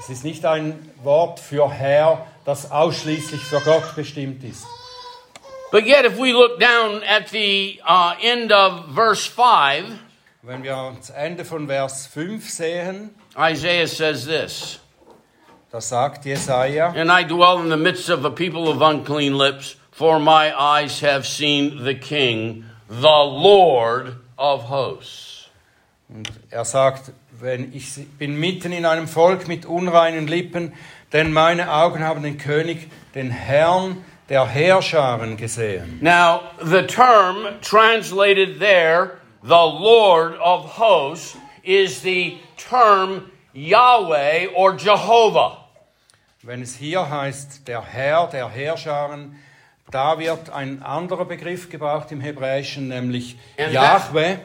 Es 0.00 0.08
ist 0.10 0.24
nicht 0.24 0.44
ein 0.44 0.90
Wort 1.02 1.38
für 1.40 1.70
Herr, 1.70 2.26
das 2.44 2.70
ausschließlich 2.70 3.40
für 3.40 3.60
Gott 3.60 3.94
bestimmt 3.96 4.42
ist. 4.44 4.64
But 5.74 5.88
yet, 5.88 6.04
if 6.04 6.16
we 6.16 6.32
look 6.32 6.60
down 6.60 7.02
at 7.02 7.30
the 7.30 7.80
uh, 7.84 8.14
end 8.22 8.52
of 8.52 8.90
verse 8.90 9.26
5, 9.26 9.98
Wenn 10.44 10.62
wir 10.62 10.76
ans 10.76 11.10
Ende 11.10 11.44
von 11.44 11.66
Vers 11.66 12.06
5 12.06 12.48
sehen, 12.48 13.10
Isaiah 13.36 13.88
says 13.88 14.24
this 14.24 14.78
da 15.72 15.80
sagt 15.80 16.26
Jesaja, 16.26 16.94
And 16.94 17.10
I 17.10 17.24
dwell 17.24 17.60
in 17.60 17.70
the 17.70 17.76
midst 17.76 18.08
of 18.08 18.24
a 18.24 18.30
people 18.30 18.68
of 18.68 18.82
unclean 18.82 19.36
lips, 19.36 19.74
for 19.90 20.20
my 20.20 20.56
eyes 20.56 21.00
have 21.00 21.26
seen 21.26 21.82
the 21.82 21.96
King, 21.96 22.66
the 22.88 23.24
Lord 23.24 24.14
of 24.38 24.70
hosts. 24.70 25.48
und 26.08 26.30
er 26.52 26.64
sagt, 26.64 27.10
wenn 27.40 27.72
ich 27.74 27.96
bin 28.16 28.38
mitten 28.38 28.70
in 28.70 28.86
einem 28.86 29.08
Volk 29.08 29.48
mit 29.48 29.66
unreinen 29.66 30.28
Lippen, 30.28 30.72
denn 31.12 31.32
meine 31.32 31.72
Augen 31.72 32.04
haben 32.04 32.22
den 32.22 32.38
König, 32.38 32.88
den 33.16 33.32
Herrn 33.32 34.04
der 34.28 34.46
Heerscharen 34.46 35.36
gesehen. 35.36 35.98
Now, 36.00 36.42
the 36.62 36.82
term 36.82 37.60
translated 37.60 38.58
there, 38.58 39.18
the 39.42 39.48
Lord 39.48 40.34
of 40.36 40.78
hosts, 40.78 41.36
is 41.62 42.02
the 42.02 42.38
term 42.56 43.30
Yahweh 43.52 44.48
or 44.54 44.76
Jehovah. 44.76 45.58
Wenn 46.42 46.62
es 46.62 46.76
hier 46.76 47.08
heißt, 47.08 47.66
der 47.68 47.82
Herr, 47.82 48.26
der 48.26 48.48
Heerscharen, 48.48 49.38
da 49.90 50.18
wird 50.18 50.50
ein 50.50 50.82
anderer 50.82 51.24
Begriff 51.24 51.70
gebraucht 51.70 52.10
im 52.12 52.20
Hebräischen, 52.20 52.88
nämlich 52.88 53.36
And 53.58 53.72
Yahweh. 53.72 54.38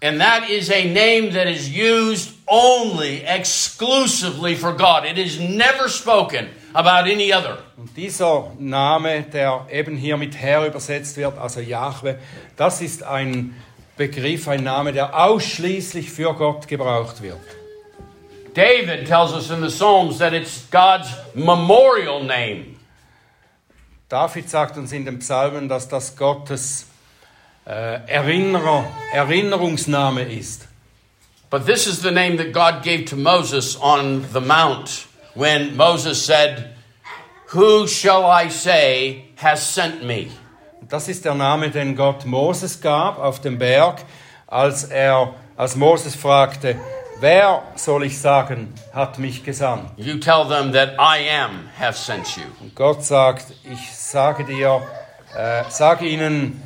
And 0.00 0.20
that 0.20 0.48
is 0.48 0.68
a 0.70 0.84
name 0.84 1.32
that 1.34 1.46
is 1.46 1.68
used 1.68 2.34
only, 2.48 3.22
exclusively 3.24 4.56
for 4.56 4.72
God. 4.72 5.04
It 5.04 5.16
is 5.16 5.38
never 5.38 5.88
spoken 5.88 6.48
about 6.74 7.10
any 7.10 7.32
other. 7.32 7.58
Und 7.76 7.96
dieser 7.96 8.52
Name, 8.58 9.22
der 9.22 9.66
eben 9.70 9.96
hier 9.96 10.16
mit 10.16 10.36
Herr 10.36 10.66
übersetzt 10.66 11.16
wird, 11.16 11.38
also 11.38 11.60
Yahweh, 11.60 12.16
das 12.56 12.80
ist 12.80 13.02
ein 13.02 13.54
Begriff, 13.96 14.48
ein 14.48 14.64
Name, 14.64 14.92
der 14.92 15.18
ausschließlich 15.18 16.10
für 16.10 16.34
Gott 16.34 16.66
gebraucht 16.68 17.22
wird. 17.22 17.40
David 18.54 19.06
tells 19.06 19.32
us 19.32 19.50
in 19.50 19.62
the 19.62 19.68
Psalms 19.68 20.18
that 20.18 20.32
it's 20.32 20.66
God's 20.70 21.08
memorial 21.34 22.22
name. 22.22 22.76
David 24.08 24.50
sagt 24.50 24.76
uns 24.76 24.92
in 24.92 25.06
den 25.06 25.20
Psalmen, 25.20 25.68
dass 25.68 25.88
das 25.88 26.16
Gottes 26.16 26.86
äh, 27.66 28.06
Erinnerer, 28.06 28.84
Erinnerungsname 29.12 30.22
ist. 30.24 30.68
But 31.48 31.66
this 31.66 31.86
is 31.86 32.02
the 32.02 32.10
name 32.10 32.36
that 32.36 32.52
God 32.52 32.82
gave 32.82 33.06
to 33.06 33.16
Moses 33.16 33.76
on 33.80 34.24
the 34.32 34.40
mount 34.40 35.06
when 35.34 35.76
Moses 35.76 36.24
said, 36.24 36.70
Who 37.54 37.86
shall 37.86 38.24
I 38.24 38.48
say 38.50 39.24
has 39.36 39.62
sent 39.74 40.02
me? 40.04 40.28
Das 40.88 41.08
ist 41.08 41.24
der 41.24 41.34
Name, 41.34 41.70
den 41.70 41.94
Gott 41.96 42.24
Moses 42.26 42.80
gab 42.80 43.18
auf 43.18 43.40
dem 43.40 43.58
Berg, 43.58 44.04
als 44.46 44.84
er, 44.84 45.34
als 45.56 45.76
Moses 45.76 46.14
fragte, 46.14 46.76
wer 47.20 47.62
soll 47.76 48.04
ich 48.04 48.18
sagen, 48.20 48.74
hat 48.92 49.18
mich 49.18 49.44
gesandt? 49.44 49.90
You 49.96 50.16
tell 50.18 50.44
them 50.48 50.72
that 50.72 50.94
I 50.98 51.28
am 51.30 51.68
have 51.78 51.96
sent 51.96 52.36
you. 52.36 52.42
Und 52.60 52.74
Gott 52.74 53.04
sagt, 53.04 53.46
ich 53.70 53.92
sage 53.96 54.44
dir, 54.44 54.82
äh, 55.36 55.62
sage 55.70 56.06
ihnen, 56.06 56.62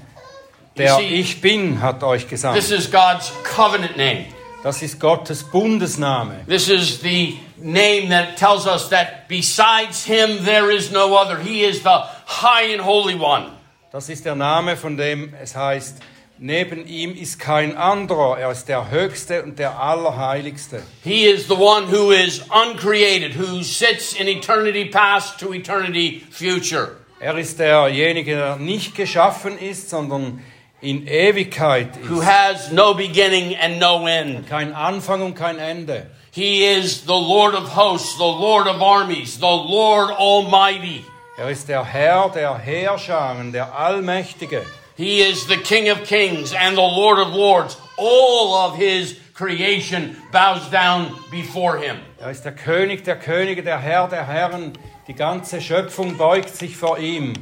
der 0.76 0.96
see- 0.96 1.06
ich 1.20 1.40
bin, 1.40 1.80
hat 1.80 2.02
euch 2.02 2.22
This 2.22 2.30
gesandt. 2.30 2.58
is 2.58 2.90
God's 2.90 3.32
covenant 3.54 3.96
name. 3.96 4.26
Das 4.66 4.82
ist 4.82 4.98
Gottes 4.98 5.44
Bundesname. 5.44 6.44
This 6.48 6.68
is 6.68 7.00
the 7.00 7.38
name 7.56 8.08
that 8.08 8.36
tells 8.36 8.66
us 8.66 8.88
that 8.88 9.28
besides 9.28 10.04
him 10.04 10.44
there 10.44 10.74
is 10.74 10.90
no 10.90 11.14
other. 11.14 11.38
He 11.38 11.62
is 11.62 11.84
the 11.84 12.02
high 12.26 12.72
and 12.72 12.80
holy 12.80 13.14
one. 13.14 13.52
Das 13.92 14.08
ist 14.08 14.24
der 14.24 14.34
Name, 14.34 14.76
von 14.76 14.96
dem 14.96 15.32
es 15.40 15.54
heißt, 15.54 15.98
neben 16.38 16.84
ihm 16.88 17.14
ist 17.14 17.38
kein 17.38 17.76
anderer. 17.76 18.40
Er 18.40 18.50
ist 18.50 18.66
der 18.66 18.90
Höchste 18.90 19.44
und 19.44 19.60
der 19.60 19.78
Allerheiligste. 19.78 20.82
He 21.04 21.26
is 21.26 21.46
the 21.46 21.54
one 21.54 21.86
who 21.86 22.10
is 22.10 22.40
uncreated, 22.50 23.38
who 23.38 23.62
sits 23.62 24.14
in 24.14 24.26
eternity 24.26 24.86
past 24.86 25.38
to 25.38 25.54
eternity 25.54 26.24
future. 26.28 26.96
Er 27.20 27.38
ist 27.38 27.60
derjenige, 27.60 28.34
der 28.34 28.56
nicht 28.56 28.96
geschaffen 28.96 29.58
ist, 29.58 29.90
sondern 29.90 30.42
in 30.86 31.02
Ewigkeit 31.06 31.96
who 31.96 32.20
has 32.20 32.70
no 32.70 32.94
beginning 32.94 33.56
and 33.56 33.80
no 33.80 34.06
end. 34.06 34.46
Kein 34.46 34.72
Anfang 34.72 35.20
und 35.20 35.34
kein 35.34 35.58
Ende. 35.58 36.06
He 36.30 36.64
is 36.64 37.04
the 37.06 37.16
Lord 37.16 37.54
of 37.54 37.68
hosts, 37.68 38.16
the 38.18 38.24
Lord 38.24 38.68
of 38.68 38.80
armies, 38.80 39.38
the 39.38 39.46
Lord 39.46 40.10
Almighty. 40.12 41.04
Er 41.38 41.50
ist 41.50 41.66
der 41.66 41.84
Herr 41.84 42.28
der 42.28 42.56
Heerscharen, 42.56 43.52
der 43.52 43.74
Allmächtige. 43.74 44.64
He 44.96 45.22
is 45.22 45.48
the 45.48 45.56
King 45.56 45.90
of 45.90 46.04
kings 46.04 46.54
and 46.54 46.76
the 46.76 46.82
Lord 46.82 47.18
of 47.18 47.34
lords. 47.34 47.76
All 47.98 48.54
of 48.54 48.76
his 48.76 49.16
creation 49.34 50.16
bows 50.30 50.70
down 50.70 51.10
before 51.32 51.78
him. 51.78 51.96
Er 52.20 52.30
ist 52.30 52.44
der 52.44 52.54
König 52.54 53.02
der 53.02 53.16
Könige, 53.16 53.64
der 53.64 53.80
Herr 53.80 54.06
der 54.06 54.24
Herren. 54.24 54.78
Die 55.08 55.14
ganze 55.14 55.60
Schöpfung 55.60 56.16
beugt 56.16 56.54
sich 56.54 56.76
vor 56.76 56.98
ihm. 56.98 57.32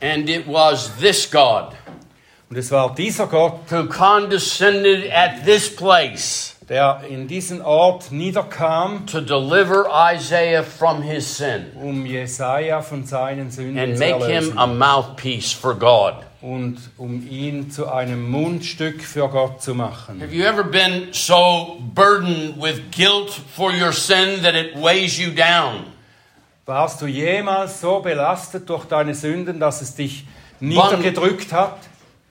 And 0.00 0.28
it 0.28 0.46
was 0.46 0.96
this 1.00 1.28
God 1.28 1.74
Und 2.54 2.60
es 2.60 2.70
war 2.70 2.94
dieser 2.94 3.26
Gott, 3.26 3.68
who 3.68 3.86
condescended 3.86 5.10
at 5.12 5.44
this 5.44 5.74
place 5.74 6.54
der 6.68 7.00
in 7.10 7.26
diesen 7.26 7.60
Ort 7.60 8.12
niederkam, 8.12 9.06
to 9.08 9.20
deliver 9.20 9.86
Isaiah 10.14 10.62
from 10.62 11.02
his 11.02 11.36
sin 11.36 11.72
um 11.74 12.06
Jesaja 12.06 12.80
von 12.80 13.04
seinen 13.04 13.50
Sünden 13.50 13.76
and 13.76 13.96
zu 13.96 14.04
make 14.04 14.24
him 14.26 14.52
erlösen 14.52 14.58
a 14.58 14.66
mouthpiece 14.68 15.52
for 15.52 15.74
God. 15.74 16.14
und 16.42 16.78
um 16.96 17.26
ihn 17.28 17.72
zu 17.72 17.90
einem 17.90 18.30
Mundstück 18.30 19.02
für 19.02 19.28
Gott 19.28 19.60
zu 19.60 19.74
machen. 19.74 20.20
Have 20.22 20.32
you 20.32 20.44
ever 20.44 20.62
been 20.62 21.08
so 21.10 21.80
burdened 21.92 22.62
with 22.62 22.80
guilt 22.92 23.32
for 23.32 23.72
your 23.72 23.92
sin 23.92 24.44
that 24.44 24.54
it 24.54 24.80
weighs 24.80 25.18
you 25.18 25.32
down? 25.32 25.86
Warst 26.66 27.02
du 27.02 27.06
jemals 27.06 27.80
so 27.80 27.98
belastet 27.98 28.70
durch 28.70 28.84
deine 28.84 29.16
Sünden, 29.16 29.58
dass 29.58 29.82
es 29.82 29.96
dich 29.96 30.24
niedergedrückt 30.60 31.52
hat? 31.52 31.78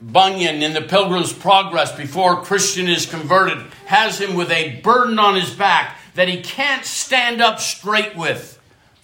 Bunyan 0.00 0.62
in 0.62 0.74
the 0.74 0.82
Pilgrim's 0.82 1.32
Progress, 1.32 1.92
before 1.96 2.42
Christian 2.42 2.88
is 2.88 3.06
converted, 3.06 3.58
has 3.86 4.20
him 4.20 4.34
with 4.34 4.50
a 4.50 4.80
burden 4.82 5.18
on 5.18 5.34
his 5.36 5.50
back 5.50 5.96
that 6.14 6.28
he 6.28 6.40
can't 6.42 6.84
stand 6.84 7.40
up 7.40 7.58
straight 7.60 8.16
with. 8.16 8.58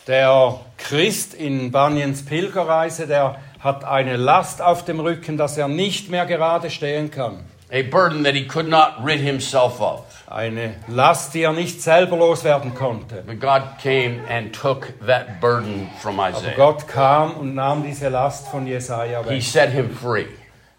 Der 0.07 0.59
Christ 0.79 1.35
in 1.35 1.71
Bunyans 1.71 2.23
Pilgerreise, 2.23 3.07
der 3.07 3.37
hat 3.61 3.85
eine 3.85 4.17
Last 4.17 4.61
auf 4.61 4.85
dem 4.85 5.01
Rücken, 5.01 5.37
dass 5.37 5.57
er 5.57 5.69
nicht 5.69 6.11
mehr 6.11 6.27
gerade 6.27 6.71
stehen 6.71 7.11
kann. 7.11 7.45
A 7.73 7.83
burden 7.83 8.25
that 8.25 8.35
he 8.35 8.45
could 8.47 8.67
not 8.69 8.97
rid 9.05 9.21
himself 9.21 9.81
of. 9.81 10.05
Eine 10.27 10.75
Last, 10.89 11.35
die 11.35 11.43
er 11.43 11.53
nicht 11.53 11.81
selber 11.81 12.17
loswerden 12.17 12.75
konnte. 12.75 13.23
But 13.27 13.39
God 13.41 13.63
came 13.81 14.21
and 14.29 14.53
took 14.53 14.93
that 15.07 15.41
burden 15.41 15.89
from 16.01 16.19
Aber 16.19 16.37
Isaiah. 16.37 16.57
Gott 16.57 16.89
kam 16.89 17.37
und 17.37 17.55
nahm 17.55 17.85
diese 17.85 18.09
Last 18.09 18.49
von 18.49 18.67
Jesaja 18.67 19.23
He 19.23 19.37
weg. 19.37 19.43
set 19.43 19.71
him 19.71 19.91
free. 19.91 20.27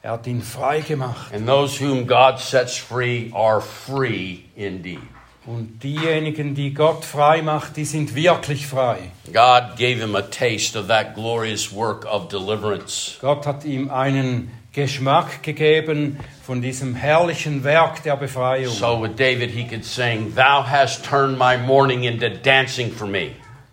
Er 0.03 0.11
hat 0.13 0.25
ihn 0.25 0.41
frei 0.41 0.81
gemacht. 0.81 1.33
And 1.33 1.47
those 1.47 1.79
whom 1.79 2.07
God 2.07 2.39
sets 2.39 2.77
free 2.77 3.31
are 3.33 3.61
free 3.61 4.39
indeed. 4.55 4.99
Und 5.45 5.83
diejenigen, 5.83 6.53
die 6.53 6.73
Gott 6.73 7.03
frei 7.03 7.41
macht, 7.41 7.75
die 7.75 7.85
sind 7.85 8.13
wirklich 8.13 8.67
frei. 8.67 9.11
God 9.25 9.75
gave 9.77 9.99
him 9.99 10.15
a 10.15 10.21
taste 10.21 10.77
of 10.77 10.87
that 10.87 11.15
glorious 11.15 11.71
work 11.73 12.05
of 12.05 12.27
deliverance. 12.29 13.17
Gott 13.21 13.45
hat 13.45 13.65
ihm 13.65 13.89
einen 13.89 14.51
Geschmack 14.73 15.43
gegeben 15.43 16.19
von 16.43 16.61
diesem 16.61 16.95
herrlichen 16.95 17.63
Werk 17.63 18.03
der 18.03 18.15
Befreiung. 18.15 18.73
So 18.73 19.01
with 19.01 19.15
David, 19.17 19.51
he 19.51 19.67
could 19.67 19.83
sing, 19.83 20.33
Thou 20.35 20.63
hast 20.63 21.03
turned 21.03 21.37
my 21.37 21.57
mourning 21.57 22.03
into 22.03 22.29
dancing 22.29 22.91
for 22.91 23.07
me. 23.07 23.31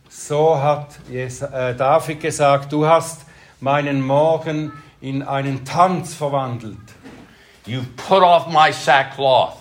So 0.09 0.61
hat 0.61 0.99
äh, 1.11 1.75
David 1.75 2.21
gesagt, 2.21 2.73
du 2.73 2.87
hast 2.87 3.27
meinen 3.61 4.01
Morgen 4.01 4.73
in 5.01 5.23
einen 5.23 5.65
Tanz 5.65 6.15
verwandelt. 6.15 6.77
You've 7.67 7.97
put 7.97 8.23
off 8.23 8.49
my 8.49 8.73
sackcloth 8.73 9.59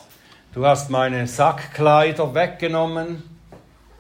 Du 0.58 0.66
hast 0.66 0.90
meine 0.90 1.28
Sackkleider 1.28 2.34
weggenommen, 2.34 3.22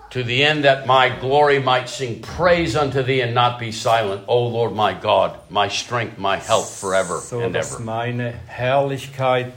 to 0.09 0.23
the 0.23 0.43
end 0.43 0.63
that 0.63 0.87
my 0.87 1.09
glory 1.09 1.59
might 1.59 1.87
sing 1.87 2.19
praise 2.19 2.75
unto 2.75 3.03
thee 3.03 3.21
and 3.21 3.35
not 3.35 3.59
be 3.59 3.71
silent. 3.71 4.23
O 4.27 4.47
Lord 4.47 4.73
my 4.73 4.93
God, 4.93 5.37
my 5.51 5.67
strength, 5.67 6.17
my 6.17 6.37
help 6.37 6.65
forever 6.65 7.19
so 7.19 7.41
and 7.41 7.53
dass 7.53 7.75
ever. 7.75 7.83
meine 7.83 8.33
Herrlichkeit 8.47 9.53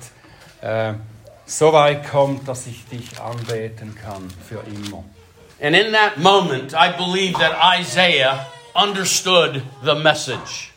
äh, 0.61 0.93
so 1.47 1.73
weit 1.73 2.07
kommt, 2.07 2.47
dass 2.47 2.67
ich 2.67 2.85
dich 2.87 3.19
anbeten 3.19 3.95
kann 3.95 4.29
für 4.47 4.63
immer. 4.67 5.03
And 5.59 5.75
in 5.75 5.93
that 5.93 6.19
moment, 6.19 6.75
I 6.75 6.93
believe 6.93 7.39
that 7.39 7.55
Isaiah 7.81 8.45
understood 8.75 9.63
the 9.83 9.95
message. 9.95 10.70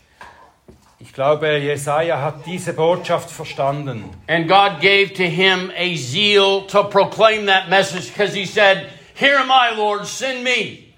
Ich 1.04 1.12
glaube, 1.12 1.58
Jesaja 1.58 2.22
hat 2.22 2.46
diese 2.46 2.72
Botschaft 2.72 3.30
verstanden. 3.30 4.06
And 4.28 4.48
God 4.48 4.80
gave 4.80 5.14
to 5.16 5.24
him 5.24 5.70
a 5.76 5.98
zeal 5.98 6.66
to 6.68 6.86
proclaim 6.86 7.46
that 7.48 7.68
message 7.68 8.14
because 8.14 8.34
he 8.34 8.46
said, 8.46 8.88
Here 9.14 9.38
am 9.38 9.52
I, 9.52 9.76
Lord, 9.76 10.08
send 10.08 10.46
me. 10.46 10.94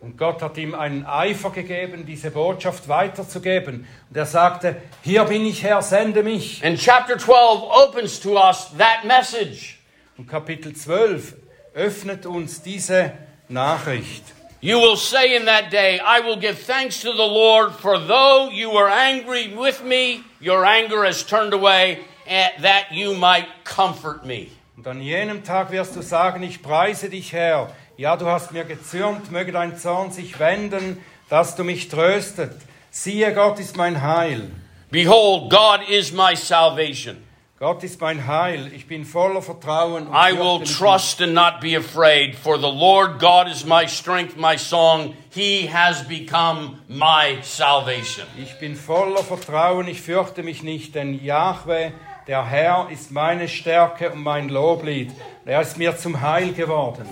Und 0.00 0.16
Gott 0.16 0.40
hat 0.40 0.56
ihm 0.56 0.76
einen 0.76 1.04
Eifer 1.04 1.50
gegeben, 1.50 2.06
diese 2.06 2.30
Botschaft 2.30 2.88
weiterzugeben. 2.88 3.88
Und 4.08 4.16
er 4.16 4.24
sagte, 4.24 4.76
hier 5.02 5.24
bin 5.24 5.44
ich 5.44 5.64
Herr, 5.64 5.82
sende 5.82 6.22
mich. 6.22 6.64
And 6.64 6.78
chapter 6.78 7.18
12 7.18 7.62
opens 7.88 8.20
to 8.20 8.38
us 8.38 8.70
that 8.78 9.04
message. 9.04 9.80
Und 10.16 10.28
Kapitel 10.28 10.76
12 10.76 11.34
öffnet 11.74 12.24
uns 12.24 12.62
diese 12.62 13.14
Nachricht. 13.48 14.22
You 14.62 14.78
will 14.78 14.96
say 14.96 15.36
in 15.36 15.46
that 15.46 15.70
day, 15.70 15.98
I 16.00 16.20
will 16.20 16.36
give 16.36 16.58
thanks 16.58 17.00
to 17.00 17.12
the 17.12 17.24
Lord, 17.24 17.72
for 17.72 17.98
though 17.98 18.50
you 18.50 18.70
were 18.70 18.90
angry 18.90 19.54
with 19.54 19.82
me, 19.82 20.22
your 20.38 20.66
anger 20.66 21.02
has 21.04 21.22
turned 21.22 21.54
away, 21.54 22.04
and 22.26 22.52
that 22.62 22.92
you 22.92 23.14
might 23.14 23.46
comfort 23.64 24.26
me. 24.26 24.50
Und 24.76 24.86
an 24.86 25.00
jenem 25.00 25.42
Tag 25.44 25.70
wirst 25.70 25.96
du 25.96 26.02
sagen, 26.02 26.42
ich 26.42 26.60
preise 26.62 27.08
dich, 27.08 27.32
Herr. 27.32 27.74
Ja, 27.96 28.16
du 28.16 28.26
hast 28.26 28.52
mir 28.52 28.64
gezürnt, 28.64 29.30
möge 29.30 29.50
dein 29.50 29.78
Zorn 29.78 30.10
sich 30.10 30.38
wenden, 30.38 31.02
dass 31.30 31.56
du 31.56 31.64
mich 31.64 31.88
tröstet. 31.88 32.52
Siehe, 32.90 33.32
Gott 33.32 33.58
ist 33.58 33.76
mein 33.78 34.02
Heil. 34.02 34.50
Behold, 34.90 35.50
God 35.50 35.88
is 35.88 36.12
my 36.12 36.34
salvation. 36.34 37.16
Gott 37.60 37.84
ist 37.84 38.00
mein 38.00 38.26
Heil. 38.26 38.72
Ich 38.74 38.86
bin 38.86 39.04
voller 39.04 39.42
Vertrauen. 39.42 40.06
Und 40.06 40.14
I 40.14 40.32
will 40.32 40.64
trust 40.64 41.20
and 41.20 41.34
not 41.34 41.60
be 41.60 41.76
afraid, 41.76 42.34
for 42.34 42.56
the 42.56 42.62
Lord 42.62 43.18
God 43.20 43.48
is 43.48 43.66
my 43.66 43.86
strength, 43.86 44.34
my 44.38 44.56
song. 44.56 45.14
He 45.28 45.66
has 45.66 46.02
become 46.08 46.78
my 46.88 47.36
salvation. 47.42 48.24
Ich 48.42 48.58
bin 48.58 48.74
voller 48.74 49.22
Vertrauen. 49.22 49.88
Ich 49.88 50.00
fürchte 50.00 50.42
mich 50.42 50.62
nicht, 50.62 50.94
denn 50.94 51.22
Jahwe, 51.22 51.92
der 52.26 52.46
Herr, 52.46 52.88
ist 52.90 53.10
meine 53.10 53.46
Stärke 53.46 54.10
und 54.12 54.22
mein 54.22 54.48
Loblied. 54.48 55.12
Er 55.44 55.60
ist 55.60 55.76
mir 55.76 55.94
zum 55.98 56.18
Heil 56.22 56.54
geworden. 56.54 57.06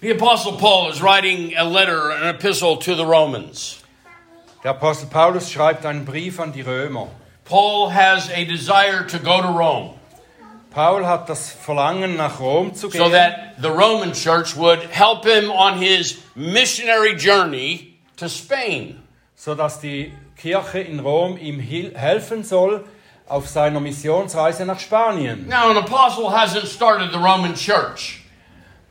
The 0.00 0.12
Apostle 0.12 0.52
Paul 0.52 0.90
is 0.90 1.02
writing 1.02 1.54
a 1.58 1.62
letter, 1.62 2.10
an 2.10 2.34
epistle 2.34 2.78
to 2.78 2.94
the 2.94 3.04
Romans. 3.04 3.82
Der 4.62 4.70
Apostel 4.70 5.10
Paulus 5.10 5.52
schreibt 5.52 5.84
einen 5.84 6.06
Brief 6.06 6.40
an 6.40 6.54
die 6.54 6.62
Römer. 6.62 7.08
Paul 7.44 7.90
has 7.90 8.30
a 8.30 8.44
desire 8.44 9.04
to 9.04 9.18
go 9.18 9.42
to 9.42 9.48
Rome 9.48 9.94
Paul 10.74 11.06
hat 11.06 11.28
das 11.28 11.52
Verlangen, 11.52 12.16
nach 12.16 12.40
Rom 12.40 12.74
zu 12.74 12.88
gehen. 12.88 13.00
so 13.00 13.08
that 13.08 13.54
the 13.62 13.70
Roman 13.70 14.12
church 14.12 14.56
would 14.56 14.82
help 14.90 15.24
him 15.24 15.48
on 15.50 15.78
his 15.78 16.20
missionary 16.34 17.14
journey 17.14 17.94
to 18.16 18.28
Spain. 18.28 19.00
So 19.36 19.54
dass 19.54 19.80
die 19.80 20.12
Kirche 20.36 20.80
in 20.80 20.98
Rom 20.98 21.38
ihm 21.38 21.60
helfen 21.60 22.42
soll 22.42 22.84
auf 23.28 23.48
seiner 23.48 23.78
Missionsreise 23.78 24.66
nach 24.66 24.80
Spanien. 24.80 25.46
Now, 25.46 25.70
an 25.70 25.76
apostle 25.76 26.30
hasn't 26.30 26.66
started 26.66 27.12
the 27.12 27.18
Roman 27.18 27.54
church. 27.54 28.23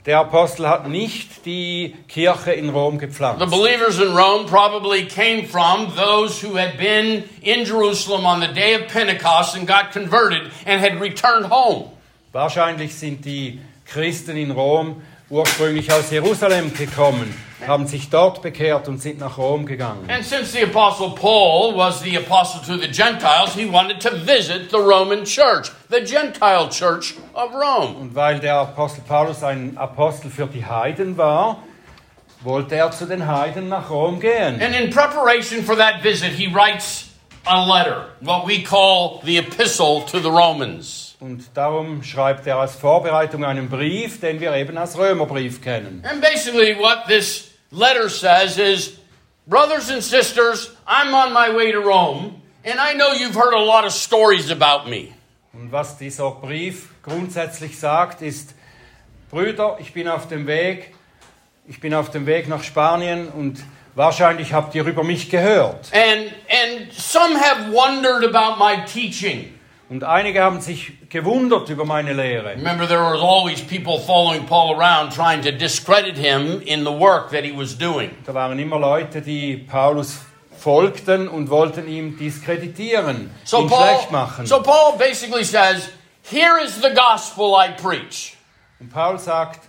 Der 0.06 0.20
Apostel 0.20 0.68
hat 0.68 0.89
nicht 0.89 1.45
die 1.45 1.95
Kirche 2.10 2.51
in 2.51 2.70
Rom 2.70 2.99
The 2.99 3.06
gepflanzt. 3.08 3.49
believers 3.49 3.99
in 3.99 4.14
Rome 4.14 4.45
probably 4.47 5.06
came 5.06 5.45
from 5.47 5.93
those 5.95 6.41
who 6.41 6.58
had 6.58 6.78
been 6.78 7.24
in 7.41 7.64
Jerusalem 7.64 8.26
on 8.26 8.41
the 8.41 8.49
day 8.49 8.76
of 8.76 8.88
Pentecost 8.91 9.56
and 9.56 9.66
got 9.66 9.93
converted 9.93 10.51
and 10.66 10.82
had 10.82 10.99
returned 10.99 11.45
home. 11.49 11.89
Wahrscheinlich 12.34 12.95
sind 12.95 13.24
die 13.24 13.62
Christen 13.86 14.36
in 14.36 14.51
Rom 14.51 15.01
ursprünglich 15.30 15.89
aus 15.91 16.12
Jerusalem 16.12 16.74
gekommen, 16.74 17.34
haben 17.68 17.88
sich 17.88 18.09
dort 18.09 18.41
bekehrt 18.41 18.88
und 18.88 19.01
sind 19.01 19.20
nach 19.20 19.38
Rom 19.38 19.66
gegangen. 19.66 20.09
And 20.09 20.24
since 20.24 20.51
the 20.51 20.64
apostle 20.64 21.09
Paul 21.09 21.76
was 21.76 22.01
the 22.01 22.18
apostle 22.18 22.61
to 22.66 22.82
the 22.82 22.88
Gentiles, 22.88 23.53
he 23.55 23.66
wanted 23.66 23.99
to 24.01 24.11
visit 24.11 24.70
the 24.70 24.78
Roman 24.78 25.26
church, 25.26 25.72
the 25.89 26.01
Gentile 26.01 26.70
church 26.70 27.16
of 27.34 27.53
Rome. 27.53 27.95
Und 27.99 28.16
weil 28.16 28.39
der 28.39 28.55
Apostel 28.55 29.03
Paulus 29.07 29.43
ein 29.43 29.78
Apostel 29.78 30.30
für 30.30 30.47
die 30.47 30.66
Heiden 30.66 31.18
war, 31.18 31.64
wollte 32.41 32.76
er 32.76 32.91
zu 32.91 33.05
den 33.05 33.28
Heiden 33.28 33.70
nach 33.70 33.89
Rom 33.89 34.20
gehen. 34.20 34.61
And 34.61 34.76
in 34.76 34.89
preparation 34.89 35.64
for 35.64 35.76
that 35.78 36.03
visit, 36.03 36.32
he 36.32 36.47
writes 36.53 37.09
a 37.45 37.66
letter, 37.66 38.09
what 38.22 38.47
we 38.47 38.61
call 38.64 39.22
the 39.24 39.38
epistle 39.38 40.03
to 40.11 40.20
the 40.20 40.30
Romans. 40.30 41.16
Und 41.20 41.45
darum 41.53 42.03
schreibt 42.03 42.45
er 42.47 42.57
als 42.57 42.76
Vorbereitung 42.76 43.45
einen 43.45 43.70
Brief, 43.70 44.20
den 44.20 44.41
wir 44.41 44.53
eben 44.55 44.78
als 44.78 44.97
Römerbrief 44.97 45.61
kennen. 45.61 46.03
And 46.09 46.22
basically, 46.22 46.78
what 46.78 47.05
this 47.07 47.53
letter 47.74 48.09
says 48.09 48.57
is 48.57 48.97
Brothers 49.45 49.89
and 49.89 50.01
sisters, 50.01 50.71
I'm 50.88 51.13
on 51.13 51.34
my 51.34 51.53
way 51.53 51.74
to 51.74 51.80
Rome, 51.82 52.41
and 52.63 52.80
I 52.80 52.93
know 52.93 53.11
you've 53.11 53.36
heard 53.36 53.53
a 53.53 53.59
lot 53.59 53.84
of 53.84 53.91
stories 53.91 54.49
about 54.49 54.89
me. 54.89 55.13
Und 55.53 55.69
was 55.71 55.97
dieser 55.97 56.32
Brief 56.32 56.88
grundsätzlich 57.03 57.78
sagt, 57.78 58.21
ist, 58.21 58.55
Brüder, 59.30 59.78
ich 59.82 59.91
bin 59.91 60.07
auf 60.07 60.30
dem 60.30 60.47
Weg, 60.47 60.95
ich 61.67 61.82
bin 61.82 61.93
auf 61.93 62.09
dem 62.09 62.26
Weg 62.26 62.47
nach 62.47 62.63
Spanien 62.63 63.28
und 63.28 63.61
wahrscheinlich 63.95 64.53
habt 64.53 64.76
ihr 64.76 64.86
über 64.86 65.03
mich 65.03 65.30
gehört. 65.30 65.91
And, 65.91 66.32
and 66.49 66.93
some 66.93 67.38
have 67.38 67.74
wondered 67.74 68.24
about 68.24 68.57
my 68.57 68.86
teaching. 68.86 69.53
Und 69.94 70.04
einige 70.04 70.41
haben 70.41 70.60
sich 70.60 70.94
gewundert 71.10 71.70
über 71.70 71.86
meine 71.86 72.14
Lehre. 72.14 72.56
Remember, 72.56 72.88
there 72.88 73.04
was 73.04 73.22
always 73.22 73.62
people 73.62 74.00
following 74.00 74.44
Paul 74.48 74.74
around 74.76 75.14
trying 75.14 75.44
to 75.44 75.52
discredit 75.52 76.18
him 76.18 76.64
in 76.66 76.84
the 76.84 76.91
work 76.91 77.30
that 77.30 77.44
he 77.44 77.56
was 77.56 77.78
doing. 77.78 78.10
Da 78.26 78.34
waren 78.34 78.58
immer 78.58 78.80
Leute, 78.80 79.22
die 79.22 79.56
Paulus 79.56 80.18
folgten 80.58 81.28
und 81.28 81.52
wollten 81.52 81.88
ihn 81.88 82.18
diskreditieren, 82.18 83.30
So 83.44 83.60
ihn 83.62 83.70
Paul, 83.70 83.84
schlecht 83.86 84.12
machen. 84.12 84.48
so 84.48 84.64
Paul 84.64 84.98
basically 84.98 85.44
says, 85.44 85.91
Here 86.24 86.58
is 86.66 86.82
the 86.82 86.89
gospel 86.96 87.54
I 87.56 87.80
preach. 87.80 88.36
Und 88.80 88.91
Paul 88.91 89.20
sagt, 89.20 89.60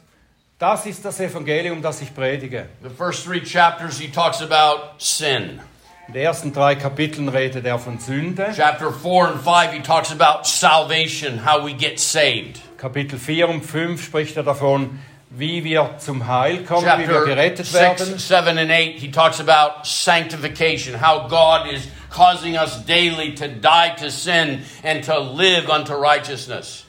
das 0.59 0.87
ist 0.87 1.05
das 1.05 1.20
Evangelium, 1.20 1.83
das 1.83 2.01
ich 2.01 2.14
predige. 2.14 2.70
The 2.83 2.89
first 2.89 3.27
three 3.27 3.43
chapters, 3.45 3.99
he 3.99 4.09
talks 4.09 4.41
about 4.41 4.95
sin. 4.97 5.61
In 6.07 6.12
den 6.12 6.22
ersten 6.22 6.52
drei 6.52 6.74
Kapiteln 6.74 7.28
redet 7.28 7.64
er 7.64 7.78
von 7.78 7.98
Sünde. 7.98 8.52
Chapter 8.55 8.92
4 8.92 9.28
and 9.28 9.40
5, 9.40 9.72
he 9.72 9.80
talks 9.80 10.12
about 10.12 10.46
salvation, 10.46 11.46
how 11.46 11.64
we 11.64 11.72
get 11.72 11.98
saved. 11.98 12.61
Kapitel 12.76 13.18
4 13.18 13.48
und 13.48 13.64
5 13.64 14.05
spricht 14.05 14.36
er 14.36 14.42
davon, 14.42 15.00
wie 15.30 15.64
wir 15.64 15.96
zum 15.98 16.26
Heil 16.28 16.62
kommen, 16.64 16.86
wie 16.98 17.09
wir 17.09 17.14
Chapter 17.14 17.24
gerettet 17.24 17.66
6, 17.66 17.74
werden. 17.74 18.18
7, 18.18 18.59
and 18.59 18.70
8, 18.70 19.00
he 19.00 19.11
talks 19.11 19.40
about 19.40 19.86
sanctification, 19.86 21.00
how 21.00 21.26
God 21.26 21.72
is 21.72 21.88
causing 22.11 22.57
us 22.59 22.84
daily 22.84 23.34
to 23.34 23.48
die 23.48 23.94
to 23.98 24.11
sin 24.11 24.62
and 24.82 25.02
to 25.05 25.18
live 25.18 25.70
unto 25.70 25.94
righteousness. 25.94 26.84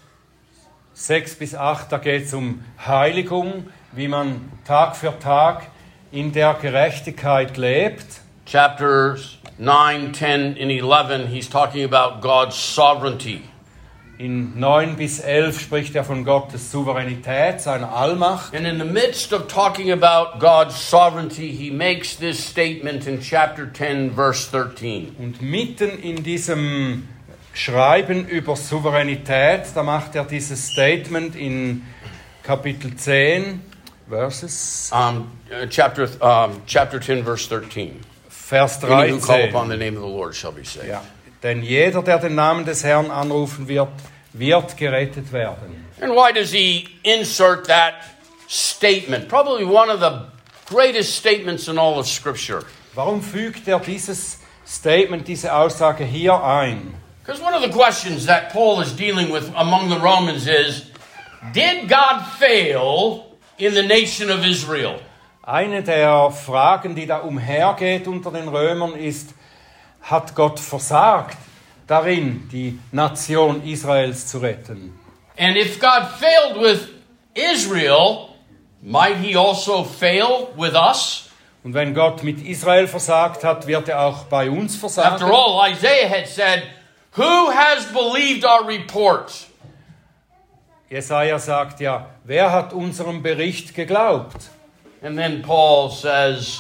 6 0.94 1.36
bis 1.36 1.56
8, 1.56 1.90
da 1.90 1.98
geht 2.00 2.26
es 2.26 2.34
um 2.34 2.64
Heiligung, 2.86 3.68
wie 3.94 4.10
man 4.10 4.52
Tag 4.66 4.98
für 4.98 5.18
Tag 5.20 5.68
in 6.12 6.34
der 6.34 6.54
Gerechtigkeit 6.56 7.56
lebt. 7.56 8.25
Chapters 8.46 9.38
9, 9.58 10.14
10, 10.14 10.58
and 10.58 10.72
11, 10.72 11.28
he's 11.28 11.50
talking 11.50 11.84
about 11.84 12.22
God's 12.22 12.56
sovereignty. 12.56 13.42
In 14.18 14.60
9 14.60 14.96
bis 14.96 15.20
11 15.20 15.60
spricht 15.60 15.96
er 15.96 16.06
von 16.06 16.24
Gottes 16.24 16.72
Souveränität, 16.72 17.60
seiner 17.60 17.92
Allmacht. 17.92 18.54
And 18.54 18.66
in 18.66 18.78
the 18.78 18.86
midst 18.86 19.34
of 19.34 19.48
talking 19.48 19.92
about 19.92 20.40
God's 20.40 20.76
sovereignty, 20.76 21.52
he 21.52 21.70
makes 21.70 22.16
this 22.16 22.42
statement 22.42 23.08
in 23.08 23.20
chapter 23.20 23.66
10, 23.66 24.12
verse 24.16 24.50
13. 24.52 25.16
Und 25.20 25.42
mitten 25.42 26.00
in 26.00 26.24
diesem 26.24 27.10
Schreiben 27.54 28.28
über 28.28 28.56
Souveränität, 28.56 29.76
da 29.76 29.84
macht 29.84 30.16
er 30.16 30.24
dieses 30.24 30.72
Statement 30.72 31.36
in 31.36 31.86
Kapitel 32.44 32.96
10, 32.96 33.62
Verses, 34.08 34.92
Um, 34.94 35.32
uh, 35.52 35.66
chapter, 35.66 36.08
um, 36.22 36.62
chapter 36.68 37.00
10, 37.00 37.24
verse 37.24 37.48
13. 37.48 38.02
Vers 38.50 38.84
Any 38.84 39.10
who 39.10 39.20
call 39.20 39.44
upon 39.44 39.70
the 39.70 39.78
name 39.78 39.96
of 39.96 40.02
the 40.02 40.08
Lord 40.08 40.36
shall 40.36 40.52
be 40.52 40.64
saved. 40.64 40.88
Ja. 40.88 41.02
Denn 41.42 41.64
jeder, 41.64 42.04
der 42.04 42.20
den 42.20 42.36
Namen 42.36 42.64
des 42.64 42.84
Herrn 42.84 43.10
anrufen 43.10 43.68
wird, 43.68 43.90
wird 44.34 44.78
gerettet 44.78 45.32
werden. 45.32 45.86
And 46.00 46.14
why 46.14 46.32
does 46.32 46.52
he 46.52 46.88
insert 47.04 47.66
that 47.68 47.96
statement? 48.48 49.30
Probably 49.30 49.66
one 49.66 49.90
of 49.90 50.00
the 50.00 50.28
greatest 50.68 51.16
statements 51.16 51.68
in 51.68 51.80
all 51.80 51.98
of 51.98 52.08
Scripture. 52.08 52.64
Warum 52.94 53.22
fügt 53.22 53.68
er 53.68 53.80
dieses 53.80 54.38
Statement, 54.66 55.28
diese 55.28 55.52
Aussage 55.52 56.04
hier 56.06 56.34
ein? 56.44 56.94
Because 57.24 57.42
one 57.42 57.56
of 57.56 57.64
the 57.64 57.70
questions 57.70 58.28
that 58.28 58.52
Paul 58.54 58.80
is 58.82 58.92
dealing 58.96 59.32
with 59.32 59.52
among 59.56 59.90
the 59.90 60.00
Romans 60.00 60.48
is 60.48 60.92
Did 61.52 61.90
God 61.90 62.24
fail 62.38 63.38
in 63.58 63.74
the 63.74 63.84
nation 63.84 64.30
of 64.30 64.46
Israel? 64.46 65.00
Eine 65.46 65.84
der 65.84 66.32
Fragen, 66.32 66.96
die 66.96 67.06
da 67.06 67.18
umhergeht 67.18 68.08
unter 68.08 68.32
den 68.32 68.48
Römern, 68.48 68.96
ist, 68.96 69.36
hat 70.02 70.34
Gott 70.34 70.60
versagt 70.60 71.38
darin, 71.86 72.50
die 72.52 72.80
Nation 72.92 73.64
Israels 73.64 74.26
zu 74.26 74.40
retten? 74.40 75.00
And 75.38 75.56
if 75.56 75.80
God 75.80 76.08
failed 76.18 76.60
with 76.60 76.88
Israel, 77.36 78.30
might 78.82 79.18
he 79.18 79.36
also 79.36 79.84
fail 79.84 80.50
with 80.58 80.74
us? 80.74 81.30
Und 81.64 81.76
wenn 81.76 81.94
Gott 81.94 82.24
mit 82.24 82.42
Israel 82.44 82.88
versagt 82.88 83.44
hat, 83.44 83.68
wird 83.68 83.88
er 83.88 84.02
auch 84.02 84.24
bei 84.24 84.50
uns 84.50 84.76
versagen. 84.76 85.14
After 85.14 85.32
all, 85.32 85.72
Isaiah 85.72 86.10
had 86.10 86.28
said, 86.28 86.64
Who 87.18 87.52
has 87.52 87.86
believed 87.94 88.44
our 88.46 88.68
report? 88.68 89.32
Jesaja 90.90 91.38
sagt 91.38 91.82
ja, 91.82 92.08
wer 92.24 92.52
hat 92.52 92.74
unserem 92.74 93.22
Bericht 93.22 93.76
geglaubt? 93.76 94.50
And 95.06 95.16
then 95.16 95.44
Paul 95.44 95.92
says, 95.92 96.60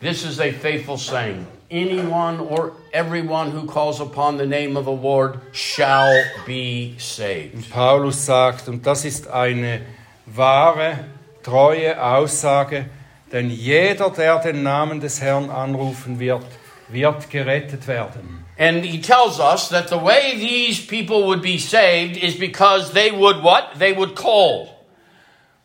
This 0.00 0.22
is 0.22 0.38
a 0.38 0.52
faithful 0.52 0.98
saying. 0.98 1.46
Anyone 1.70 2.40
or 2.40 2.74
everyone 2.92 3.52
who 3.52 3.66
calls 3.66 4.00
upon 4.00 4.36
the 4.36 4.44
name 4.44 4.76
of 4.76 4.84
the 4.84 4.92
Lord 4.92 5.40
shall 5.52 6.12
be 6.44 6.96
saved. 6.98 7.70
Paulus 7.70 8.26
sagt, 8.26 8.68
und 8.68 8.84
das 8.84 9.06
ist 9.06 9.28
eine 9.28 9.80
wahre, 10.26 11.06
treue 11.42 11.96
Aussage, 11.98 12.90
denn 13.32 13.48
jeder, 13.48 14.10
der 14.10 14.38
den 14.42 14.62
Namen 14.62 15.00
des 15.00 15.22
Herrn 15.22 15.48
anrufen 15.48 16.20
wird, 16.20 16.44
wird 16.90 17.30
gerettet 17.30 17.86
werden. 17.86 18.44
And 18.58 18.84
he 18.84 19.00
tells 19.00 19.40
us 19.40 19.70
that 19.70 19.88
the 19.88 19.96
way 19.96 20.34
these 20.36 20.84
people 20.84 21.28
would 21.28 21.40
be 21.40 21.56
saved 21.56 22.18
is 22.18 22.34
because 22.38 22.92
they 22.92 23.10
would 23.10 23.42
what? 23.42 23.78
They 23.78 23.94
would 23.94 24.14
call. 24.14 24.79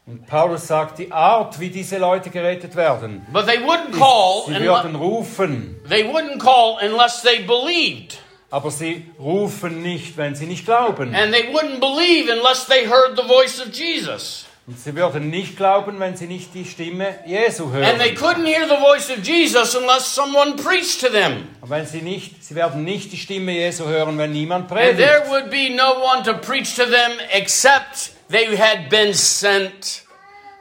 Und 0.08 0.28
Paulus 0.28 0.68
sagt, 0.68 1.00
die 1.00 1.12
Art, 1.12 1.60
wie 1.60 1.70
diese 1.70 1.98
Leute 1.98 2.30
gerettet 2.30 2.76
werden, 2.76 3.26
But 3.34 3.48
they 3.48 3.58
wouldn't 3.58 3.98
call, 3.98 4.44
sie 4.48 4.64
würden 4.64 4.96
rufen, 4.96 5.82
they 5.90 6.04
wouldn't 6.04 6.38
call 6.38 6.78
unless 6.88 7.24
they 7.24 7.40
believed. 7.40 8.20
aber 8.52 8.70
sie 8.70 9.06
rufen 9.20 9.82
nicht, 9.82 10.16
wenn 10.16 10.36
sie 10.36 10.46
nicht 10.46 10.64
glauben. 10.66 11.16
And 11.16 11.34
they 11.34 11.52
wouldn't 11.52 11.80
believe 11.80 12.32
unless 12.32 12.68
they 12.68 12.86
heard 12.88 13.18
the 13.18 13.28
voice 13.28 13.60
of 13.60 13.74
Jesus. 13.74 14.46
Und 14.68 14.80
sie 14.80 14.96
würden 14.96 15.30
nicht 15.30 15.58
glauben, 15.58 16.00
wenn 16.00 16.18
sie 16.18 16.26
nicht 16.26 16.56
die 16.56 16.66
Stimme 16.66 17.20
Jesu 17.28 17.66
And 17.66 18.00
they 18.00 18.16
hören. 18.16 18.18
couldn't 18.18 18.46
hear 18.48 18.68
the 18.68 18.78
voice 18.78 19.12
of 19.12 19.24
Jesus 19.24 19.76
unless 19.76 20.06
someone 20.16 20.56
preached 20.56 21.02
to 21.02 21.10
them. 21.10 21.48
Und 21.62 21.70
wenn 21.70 21.86
sie 21.86 22.02
nicht, 22.02 22.44
sie 22.44 22.56
werden 22.56 22.84
nicht 22.84 23.12
die 23.12 23.18
Stimme 23.18 23.52
Jesu 23.52 23.86
hören, 23.86 24.18
wenn 24.18 24.32
niemand 24.32 24.72
And 24.72 24.80
predigt. 24.80 24.98
there 24.98 25.24
would 25.30 25.52
be 25.52 25.70
no 25.70 25.94
one 26.04 26.24
to 26.24 26.34
preach 26.34 26.76
to 26.78 26.86
them 26.86 27.12
except 27.32 28.12
they 28.32 28.58
had 28.58 28.90
been 28.90 29.14
sent. 29.14 30.02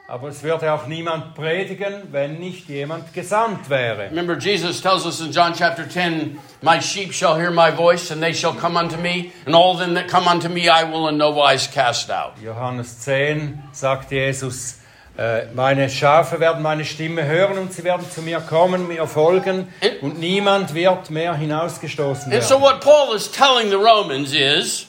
Aber 0.07 0.27
es 0.27 0.43
würde 0.43 0.71
auch 0.71 0.85
niemand 0.85 1.33
predigen, 1.33 2.09
wenn 2.11 2.37
nicht 2.37 2.69
jemand 2.69 3.11
gesandt 3.13 3.69
wäre. 3.71 4.11
Remember, 4.11 4.37
Jesus 4.37 4.79
tells 4.79 5.03
us 5.03 5.19
in 5.19 5.31
John 5.31 5.53
chapter 5.57 5.89
10, 5.89 6.37
My 6.61 6.79
sheep 6.79 7.11
shall 7.11 7.35
hear 7.35 7.49
my 7.49 7.71
voice, 7.71 8.11
and 8.11 8.21
they 8.21 8.31
shall 8.33 8.53
come 8.53 8.77
unto 8.77 8.97
me, 8.97 9.31
and 9.47 9.55
all 9.55 9.75
them 9.75 9.95
that 9.95 10.07
come 10.07 10.27
unto 10.27 10.47
me 10.47 10.69
I 10.69 10.83
will 10.83 11.07
in 11.09 11.17
no 11.17 11.31
wise 11.31 11.67
cast 11.67 12.11
out. 12.11 12.33
Johannes 12.39 12.99
10 12.99 13.57
sagt 13.71 14.11
Jesus, 14.11 14.75
äh, 15.17 15.45
meine 15.55 15.89
Schafe 15.89 16.39
werden 16.39 16.61
meine 16.61 16.85
Stimme 16.85 17.23
hören 17.25 17.57
und 17.57 17.73
sie 17.73 17.83
werden 17.83 18.05
zu 18.07 18.21
mir 18.21 18.41
kommen, 18.41 18.87
mir 18.87 19.07
folgen 19.07 19.69
und 20.01 20.19
niemand 20.19 20.75
wird 20.75 21.09
mehr 21.09 21.33
hinausgestoßen 21.35 22.31
And 22.31 22.43
so, 22.43 22.61
werden. 22.61 22.63
what 22.63 22.81
Paul 22.81 23.15
is 23.15 23.31
telling 23.31 23.69
the 23.69 23.75
Romans 23.77 24.33
is 24.33 24.85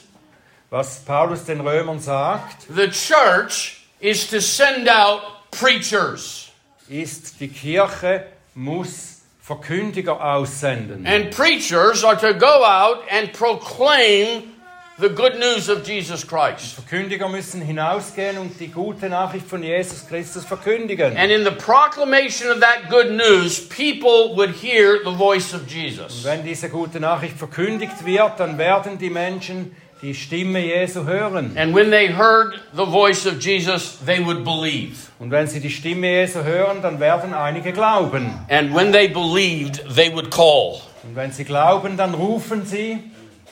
Was 0.69 0.99
Paulus 1.05 1.45
den 1.45 1.61
Römern 1.61 1.99
sagt, 1.99 2.67
the 2.69 2.89
church 2.89 3.76
is 3.99 4.27
to 4.29 4.39
send 4.39 4.87
out 4.87 5.21
preachers. 5.51 6.51
ist, 6.89 7.39
die 7.39 7.49
Kirche 7.49 8.25
muss 8.55 9.17
Verkündiger 9.41 10.21
aussenden. 10.21 11.05
And 11.07 11.31
preachers 11.31 12.03
are 12.03 12.17
to 12.17 12.33
go 12.33 12.65
out 12.65 13.03
and 13.09 13.31
proclaim 13.31 14.43
the 14.99 15.07
good 15.07 15.39
news 15.39 15.69
of 15.69 15.87
Jesus 15.87 16.27
Christ. 16.27 16.75
Verkündiger 16.75 17.29
müssen 17.29 17.61
hinausgehen 17.61 18.37
und 18.39 18.59
die 18.59 18.67
gute 18.67 19.07
Nachricht 19.07 19.47
von 19.47 19.63
Jesus 19.63 20.05
Christus 20.05 20.43
verkündigen. 20.43 21.15
And 21.15 21.31
in 21.31 21.45
the 21.45 21.51
proclamation 21.51 22.49
of 22.49 22.59
that 22.59 22.89
good 22.89 23.11
news, 23.11 23.61
people 23.69 24.35
would 24.35 24.49
hear 24.49 24.99
the 25.05 25.15
voice 25.15 25.53
of 25.53 25.65
Jesus. 25.67 26.25
Wenn 26.25 26.43
diese 26.43 26.67
gute 26.67 26.99
Nachricht 26.99 27.37
verkündigt 27.37 28.05
wird, 28.05 28.41
dann 28.41 28.57
werden 28.57 28.97
die 28.97 29.09
Menschen 29.09 29.75
die 30.01 30.13
Stimme 30.13 30.59
Jesu 30.59 31.05
hören. 31.05 31.55
And 31.57 31.73
when 31.75 31.89
they 31.91 32.07
heard 32.09 32.59
the 32.75 32.85
voice 32.85 33.25
of 33.25 33.39
Jesus, 33.39 33.97
they 34.05 34.23
would 34.23 34.43
believe. 34.43 35.09
Und 35.19 35.31
wenn 35.31 35.47
sie 35.47 35.59
die 35.59 35.69
Stimme 35.71 36.07
Jesu 36.07 36.43
hören, 36.43 36.81
dann 36.81 36.99
werden 36.99 37.33
einige 37.33 37.73
glauben. 37.73 38.31
And 38.49 38.75
when 38.75 38.91
they 38.91 39.07
believed, 39.07 39.83
they 39.95 40.13
would 40.13 40.29
call. 40.29 40.81
Und 41.03 41.15
wenn 41.15 41.31
sie 41.31 41.43
glauben, 41.45 41.97
dann 41.97 42.13
rufen 42.13 42.65
sie. 42.65 42.99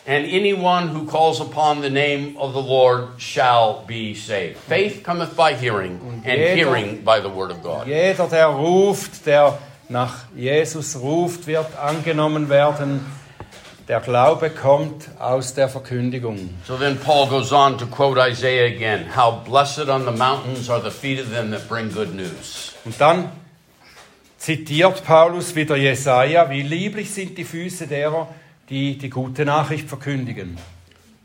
And 0.07 0.23
anyone 0.31 0.93
who 0.93 1.05
calls 1.07 1.41
upon 1.41 1.81
the 1.81 1.89
name 1.89 2.35
of 2.37 2.53
the 2.53 2.61
Lord 2.61 3.19
shall 3.19 3.83
be 3.87 4.13
saved. 4.13 4.57
Faith 4.69 5.03
cometh 5.03 5.35
by 5.35 5.53
hearing, 5.55 5.99
and 6.23 6.23
jeder- 6.37 6.55
hearing 6.55 7.03
by 7.03 7.19
the 7.19 7.27
word 7.33 7.49
of 7.49 7.63
God. 7.63 7.87
Jeder, 7.87 8.27
der 8.27 8.45
ruft, 8.49 9.25
der 9.25 9.57
nach 9.89 10.25
Jesus 10.35 10.95
ruft, 11.01 11.47
wird 11.47 11.75
angenommen 11.83 12.49
werden. 12.49 12.99
Der 13.88 13.99
Glaube 13.99 14.49
kommt 14.49 15.09
aus 15.19 15.53
der 15.53 15.69
Verkündigung. 15.69 16.49
So 16.65 16.75
then 16.75 16.97
Paul 16.97 17.27
goes 17.27 17.51
on 17.51 17.77
to 17.77 17.86
quote 17.86 18.17
Isaiah 18.17 18.65
again 18.65 19.15
How 19.15 19.43
blessed 19.43 19.89
on 19.89 20.05
the 20.05 20.11
mountains 20.11 20.71
are 20.71 20.81
the 20.81 20.89
feet 20.89 21.19
of 21.19 21.31
them 21.31 21.51
that 21.51 21.69
bring 21.69 21.91
good 21.93 22.15
news. 22.15 22.73
Und 22.83 22.99
dann 22.99 23.29
zitiert 24.39 25.05
Paulus 25.05 25.55
wieder 25.55 25.75
Jesaja: 25.75 26.49
Wie 26.49 26.63
lieblich 26.63 27.13
sind 27.13 27.38
die 27.38 27.43
Füße 27.43 27.86
derer, 27.86 28.27
die 28.71 28.97
die 28.97 29.11
gute 29.11 29.45
Nachricht 29.45 29.88
verkündigen. 29.88 30.57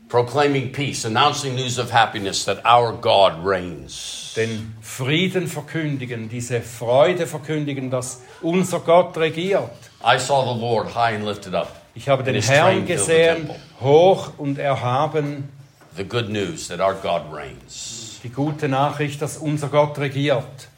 Proclaiming 0.07 0.71
peace, 0.71 1.03
announcing 1.03 1.55
news 1.55 1.79
of 1.79 1.91
happiness 1.91 2.45
that 2.45 2.63
our 2.63 2.93
God 2.93 3.43
reigns. 3.43 4.33
Den 4.35 4.75
Frieden 4.81 5.47
verkündigen, 5.47 6.29
diese 6.29 6.61
Freude 6.61 7.25
verkündigen, 7.25 7.89
dass 7.89 8.21
unser 8.41 8.81
Gott 8.81 9.17
regiert. 9.17 9.71
I 10.03 10.19
saw 10.19 10.53
the 10.53 10.59
Lord 10.59 10.93
high 10.93 11.15
and 11.15 11.25
lifted 11.25 11.55
up. 11.55 11.80
Ich 11.93 12.07
habe 12.07 12.23
den 12.23 12.41
Herrn 12.41 12.85
gesehen, 12.85 13.49
hoch 13.79 14.31
und 14.37 14.57
erhaben, 14.57 15.49
The 15.97 16.05
good 16.05 16.29
news 16.29 16.69
that 16.69 16.79
our 16.79 16.93
God 16.93 17.23
reigns. 17.33 18.19
die 18.23 18.29
gute 18.29 18.69
Nachricht, 18.69 19.21
dass 19.21 19.37
unser 19.37 19.67
Gott 19.67 19.97
regiert. 19.97 20.69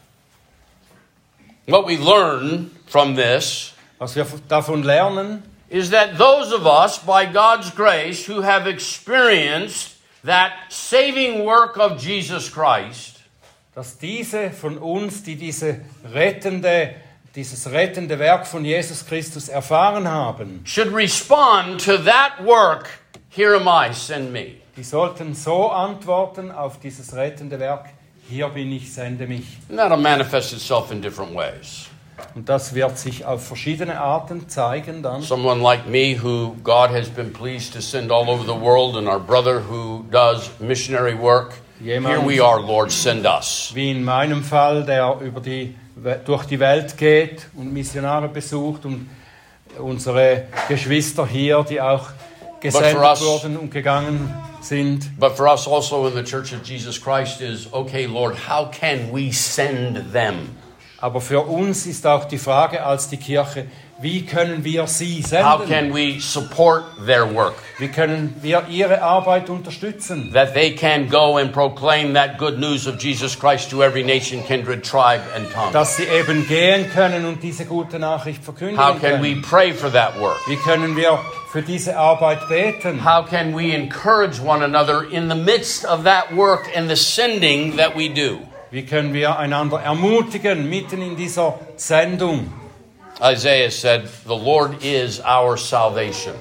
What 1.67 1.87
we 1.87 1.97
learn 1.97 2.71
from 2.87 3.15
this 3.15 3.73
Was 3.99 4.15
wir 4.15 4.25
davon 4.49 4.83
lernen, 4.83 5.43
is 5.69 5.91
that 5.91 6.17
those 6.17 6.51
of 6.53 6.65
us, 6.65 6.97
by 6.97 7.25
God's 7.25 7.73
grace, 7.73 8.27
who 8.27 8.41
have 8.41 8.67
experienced 8.67 9.95
that 10.25 10.51
saving 10.69 11.45
work 11.45 11.77
of 11.77 12.03
Jesus 12.03 12.51
Christ, 12.51 13.21
dass 13.75 13.97
diese 13.97 14.51
von 14.51 14.77
uns, 14.77 15.23
die 15.23 15.35
diese 15.35 15.81
rettende, 16.11 16.95
dieses 17.35 17.71
rettende 17.71 18.19
Werk 18.19 18.45
von 18.45 18.63
Jesus 18.63 19.05
Christus 19.05 19.49
erfahren 19.49 20.07
haben, 20.07 20.61
should 20.65 20.93
respond 20.93 21.83
to 21.83 21.97
that 21.97 22.33
work. 22.45 22.89
Here 23.29 23.55
am 23.55 23.67
I, 23.67 23.93
send 23.93 24.31
me. 24.31 24.57
die 24.77 24.83
sollten 24.83 25.33
so 25.35 25.69
antworten 25.69 26.51
auf 26.51 26.79
dieses 26.79 27.15
rettende 27.15 27.59
Werk, 27.59 27.85
hier 28.29 28.47
bin 28.49 28.71
ich, 28.71 28.93
sende 28.93 29.27
mich. 29.27 29.45
And 29.69 29.77
that'll 29.79 29.97
manifest 29.97 30.53
itself 30.53 30.91
in 30.91 31.01
different 31.01 31.35
ways. 31.35 31.87
Und 32.35 32.47
das 32.47 32.73
wird 32.75 32.97
sich 32.97 33.25
auf 33.25 33.45
verschiedene 33.45 33.99
Arten 33.99 34.47
zeigen 34.47 35.01
dann. 35.01 35.21
Someone 35.23 35.61
like 35.61 35.87
me, 35.87 36.15
who 36.21 36.55
God 36.63 36.91
has 36.91 37.09
been 37.09 37.33
pleased 37.33 37.73
to 37.73 37.81
send 37.81 38.11
all 38.11 38.29
over 38.29 38.43
the 38.45 38.59
world, 38.59 38.95
and 38.95 39.07
our 39.07 39.19
brother 39.19 39.61
who 39.67 40.05
does 40.11 40.51
missionary 40.59 41.15
work. 41.19 41.53
Jemand- 41.81 42.15
Here 42.21 42.25
we 42.25 42.39
are, 42.43 42.61
Lord, 42.61 42.91
send 42.91 43.25
us. 43.25 43.71
Wie 43.73 43.89
in 43.91 44.03
meinem 44.03 44.43
Fall, 44.43 44.85
der 44.85 45.17
über 45.21 45.41
die, 45.41 45.75
durch 46.25 46.45
die 46.45 46.59
Welt 46.59 46.97
geht 46.97 47.47
und 47.55 47.73
Missionare 47.73 48.27
besucht 48.27 48.85
und 48.85 49.09
unsere 49.79 50.43
Geschwister 50.67 51.25
hier, 51.25 51.65
die 51.67 51.81
auch 51.81 52.09
gesendet 52.59 53.21
wurden 53.21 53.57
und 53.57 53.71
gegangen 53.71 54.33
sind. 54.61 55.19
But 55.19 55.35
for 55.35 55.47
us 55.47 55.67
also 55.67 56.07
in 56.07 56.13
the 56.13 56.23
Church 56.23 56.53
of 56.53 56.63
Jesus 56.63 56.99
Christ 56.99 57.41
is 57.41 57.67
okay, 57.71 58.05
Lord, 58.05 58.35
how 58.47 58.69
can 58.71 59.13
we 59.13 59.31
send 59.31 60.13
them? 60.13 60.55
Aber 60.99 61.19
für 61.19 61.41
uns 61.41 61.85
ist 61.85 62.07
auch 62.07 62.25
die 62.25 62.37
Frage 62.37 62.81
als 62.85 63.09
die 63.09 63.17
Kirche, 63.17 63.65
wie 64.03 64.25
können 64.25 64.65
wir 64.65 64.85
sie 64.85 65.23
How 65.23 65.59
senden? 65.65 65.67
can 65.69 65.93
we 65.93 66.19
support 66.19 66.83
their 67.05 67.25
work? 67.33 67.53
Wie 67.79 67.87
können 67.87 68.35
wir 68.41 68.65
ihre 68.69 69.01
Arbeit 69.01 69.49
unterstützen? 69.49 70.31
That 70.33 70.53
they 70.53 70.75
can 70.75 71.07
go 71.09 71.37
and 71.37 71.53
proclaim 71.53 72.13
that 72.13 72.37
good 72.37 72.59
news 72.59 72.85
of 72.85 73.01
Jesus 73.01 73.39
Christ 73.39 73.71
to 73.71 73.81
every 73.81 74.03
nation, 74.03 74.43
kindred, 74.45 74.83
tribe, 74.83 75.21
and 75.33 75.49
tongue. 75.53 75.71
Dass 75.71 75.95
sie 75.95 76.03
eben 76.03 76.45
gehen 76.47 76.89
können 76.93 77.25
und 77.25 77.41
diese 77.41 77.65
gute 77.65 77.97
Nachricht 77.97 78.43
verkündigen 78.43 78.77
How 78.77 78.99
can 78.99 79.21
we 79.23 79.29
können. 79.35 79.41
pray 79.41 79.73
for 79.73 79.89
that 79.91 80.19
work? 80.19 80.37
Wie 80.47 80.57
können 80.57 80.97
wir 80.97 81.17
für 81.53 81.61
diese 81.61 81.97
Arbeit 81.97 82.49
beten? 82.49 83.05
How 83.05 83.25
can 83.25 83.55
we 83.55 83.73
encourage 83.73 84.41
one 84.41 84.61
another 84.63 85.03
in 85.09 85.29
the 85.29 85.35
midst 85.35 85.85
of 85.85 86.03
that 86.03 86.35
work 86.35 86.67
and 86.75 86.89
the 86.89 86.97
sending 86.97 87.77
that 87.77 87.95
we 87.95 88.09
do? 88.09 88.39
Wie 88.69 88.83
können 88.85 89.13
wir 89.13 89.37
einander 89.39 89.79
ermutigen 89.79 90.69
mitten 90.69 91.01
in 91.01 91.15
dieser 91.15 91.57
Sendung? 91.77 92.51
Isaiah 93.21 93.71
said, 93.71 94.07
The 94.25 94.35
Lord 94.35 94.83
is 94.83 95.19
our 95.21 95.57
salvation. 95.57 96.35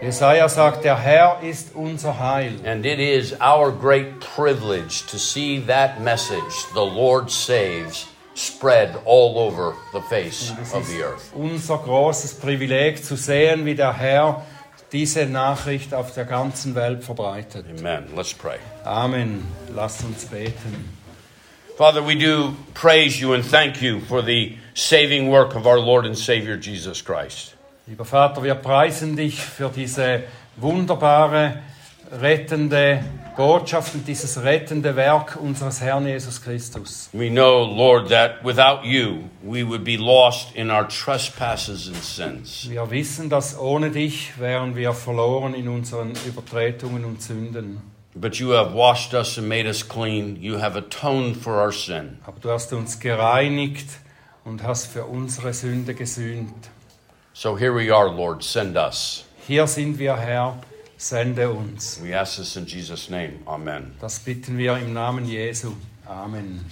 Jesaja 0.00 0.48
sagt, 0.48 0.82
der 0.82 0.96
Herr 0.96 1.40
ist 1.42 1.74
unser 1.76 2.18
Heil. 2.18 2.54
And 2.64 2.84
it 2.84 2.98
is 2.98 3.34
our 3.40 3.70
great 3.70 4.20
privilege 4.20 5.06
to 5.06 5.18
see 5.18 5.60
that 5.66 6.00
message, 6.00 6.66
the 6.74 6.84
Lord 6.84 7.30
saves, 7.30 8.08
spread 8.34 8.98
all 9.04 9.38
over 9.38 9.76
the 9.92 10.00
face 10.00 10.50
of 10.74 10.88
the 10.88 11.04
earth. 11.04 11.32
unser 11.36 11.78
großes 11.78 12.40
Privileg 12.40 13.04
zu 13.04 13.16
sehen, 13.16 13.64
wie 13.64 13.74
der 13.76 13.92
Herr 13.92 14.42
diese 14.90 15.26
Nachricht 15.26 15.94
auf 15.94 16.12
der 16.14 16.24
ganzen 16.24 16.74
Welt 16.74 17.04
verbreitet. 17.04 17.64
Amen. 17.78 18.08
Let's 18.16 18.34
pray. 18.34 18.58
Amen. 18.84 19.46
Lasst 19.74 20.02
uns 20.04 20.24
beten. 20.24 20.98
Father, 21.78 22.02
we 22.02 22.16
do 22.16 22.54
praise 22.74 23.20
you 23.20 23.32
and 23.34 23.44
thank 23.44 23.80
you 23.80 24.00
for 24.00 24.20
the 24.20 24.58
saving 24.74 25.30
work 25.30 25.54
of 25.54 25.66
our 25.66 25.78
Lord 25.78 26.06
and 26.06 26.16
Savior 26.16 26.56
Jesus 26.56 27.02
Christ. 27.02 27.54
Lieber 27.86 28.04
Vater, 28.04 28.42
wir 28.42 28.54
preisen 28.54 29.16
dich 29.16 29.40
für 29.40 29.68
diese 29.68 30.22
wunderbare, 30.56 31.62
rettende 32.12 33.04
Botschaft 33.36 33.94
und 33.94 34.06
dieses 34.06 34.42
rettende 34.42 34.94
Werk 34.94 35.36
unseres 35.36 35.80
Herrn 35.80 36.06
Jesus 36.06 36.40
Christus. 36.40 37.08
We 37.12 37.30
know, 37.30 37.64
Lord, 37.64 38.08
that 38.10 38.44
without 38.44 38.84
you, 38.84 39.30
we 39.42 39.64
would 39.64 39.84
be 39.84 39.96
lost 39.96 40.54
in 40.54 40.70
our 40.70 40.86
trespasses 40.86 41.88
and 41.88 41.96
sins. 41.96 42.68
Wir 42.68 42.90
wissen, 42.90 43.30
dass 43.30 43.58
ohne 43.58 43.90
dich 43.90 44.38
wären 44.38 44.76
wir 44.76 44.92
verloren 44.92 45.54
in 45.54 45.68
unseren 45.68 46.12
Übertretungen 46.26 47.04
und 47.04 47.22
Sünden. 47.22 47.80
But 48.14 48.36
you 48.36 48.52
have 48.52 48.74
washed 48.74 49.14
us 49.14 49.38
and 49.38 49.48
made 49.48 49.66
us 49.66 49.82
clean. 49.82 50.36
You 50.40 50.60
have 50.60 50.76
atoned 50.76 51.36
for 51.38 51.54
our 51.54 51.72
sin. 51.72 52.18
Aber 52.26 52.38
du 52.40 52.50
hast 52.50 52.74
uns 52.74 53.00
gereinigt 53.00 53.88
und 54.44 54.62
hast 54.62 54.86
für 54.86 55.04
unsere 55.04 55.52
Sünde 55.52 55.94
gesühnt. 55.94 56.70
So 57.34 57.56
here 57.56 57.74
we 57.74 57.94
are, 57.94 58.08
Lord. 58.14 58.42
Send 58.42 58.76
us. 58.76 59.24
Hier 59.46 59.66
sind 59.66 59.98
wir, 59.98 60.16
Herr, 60.16 60.58
sende 60.96 61.50
uns. 61.50 62.00
We 62.02 62.18
ask 62.18 62.36
this 62.36 62.56
in 62.56 62.66
Jesus' 62.66 63.08
name. 63.08 63.40
Amen. 63.46 63.92
Das 64.00 64.18
bitten 64.18 64.58
wir 64.58 64.76
im 64.76 64.92
Namen 64.92 65.24
Jesu. 65.24 65.72
Amen. 66.06 66.64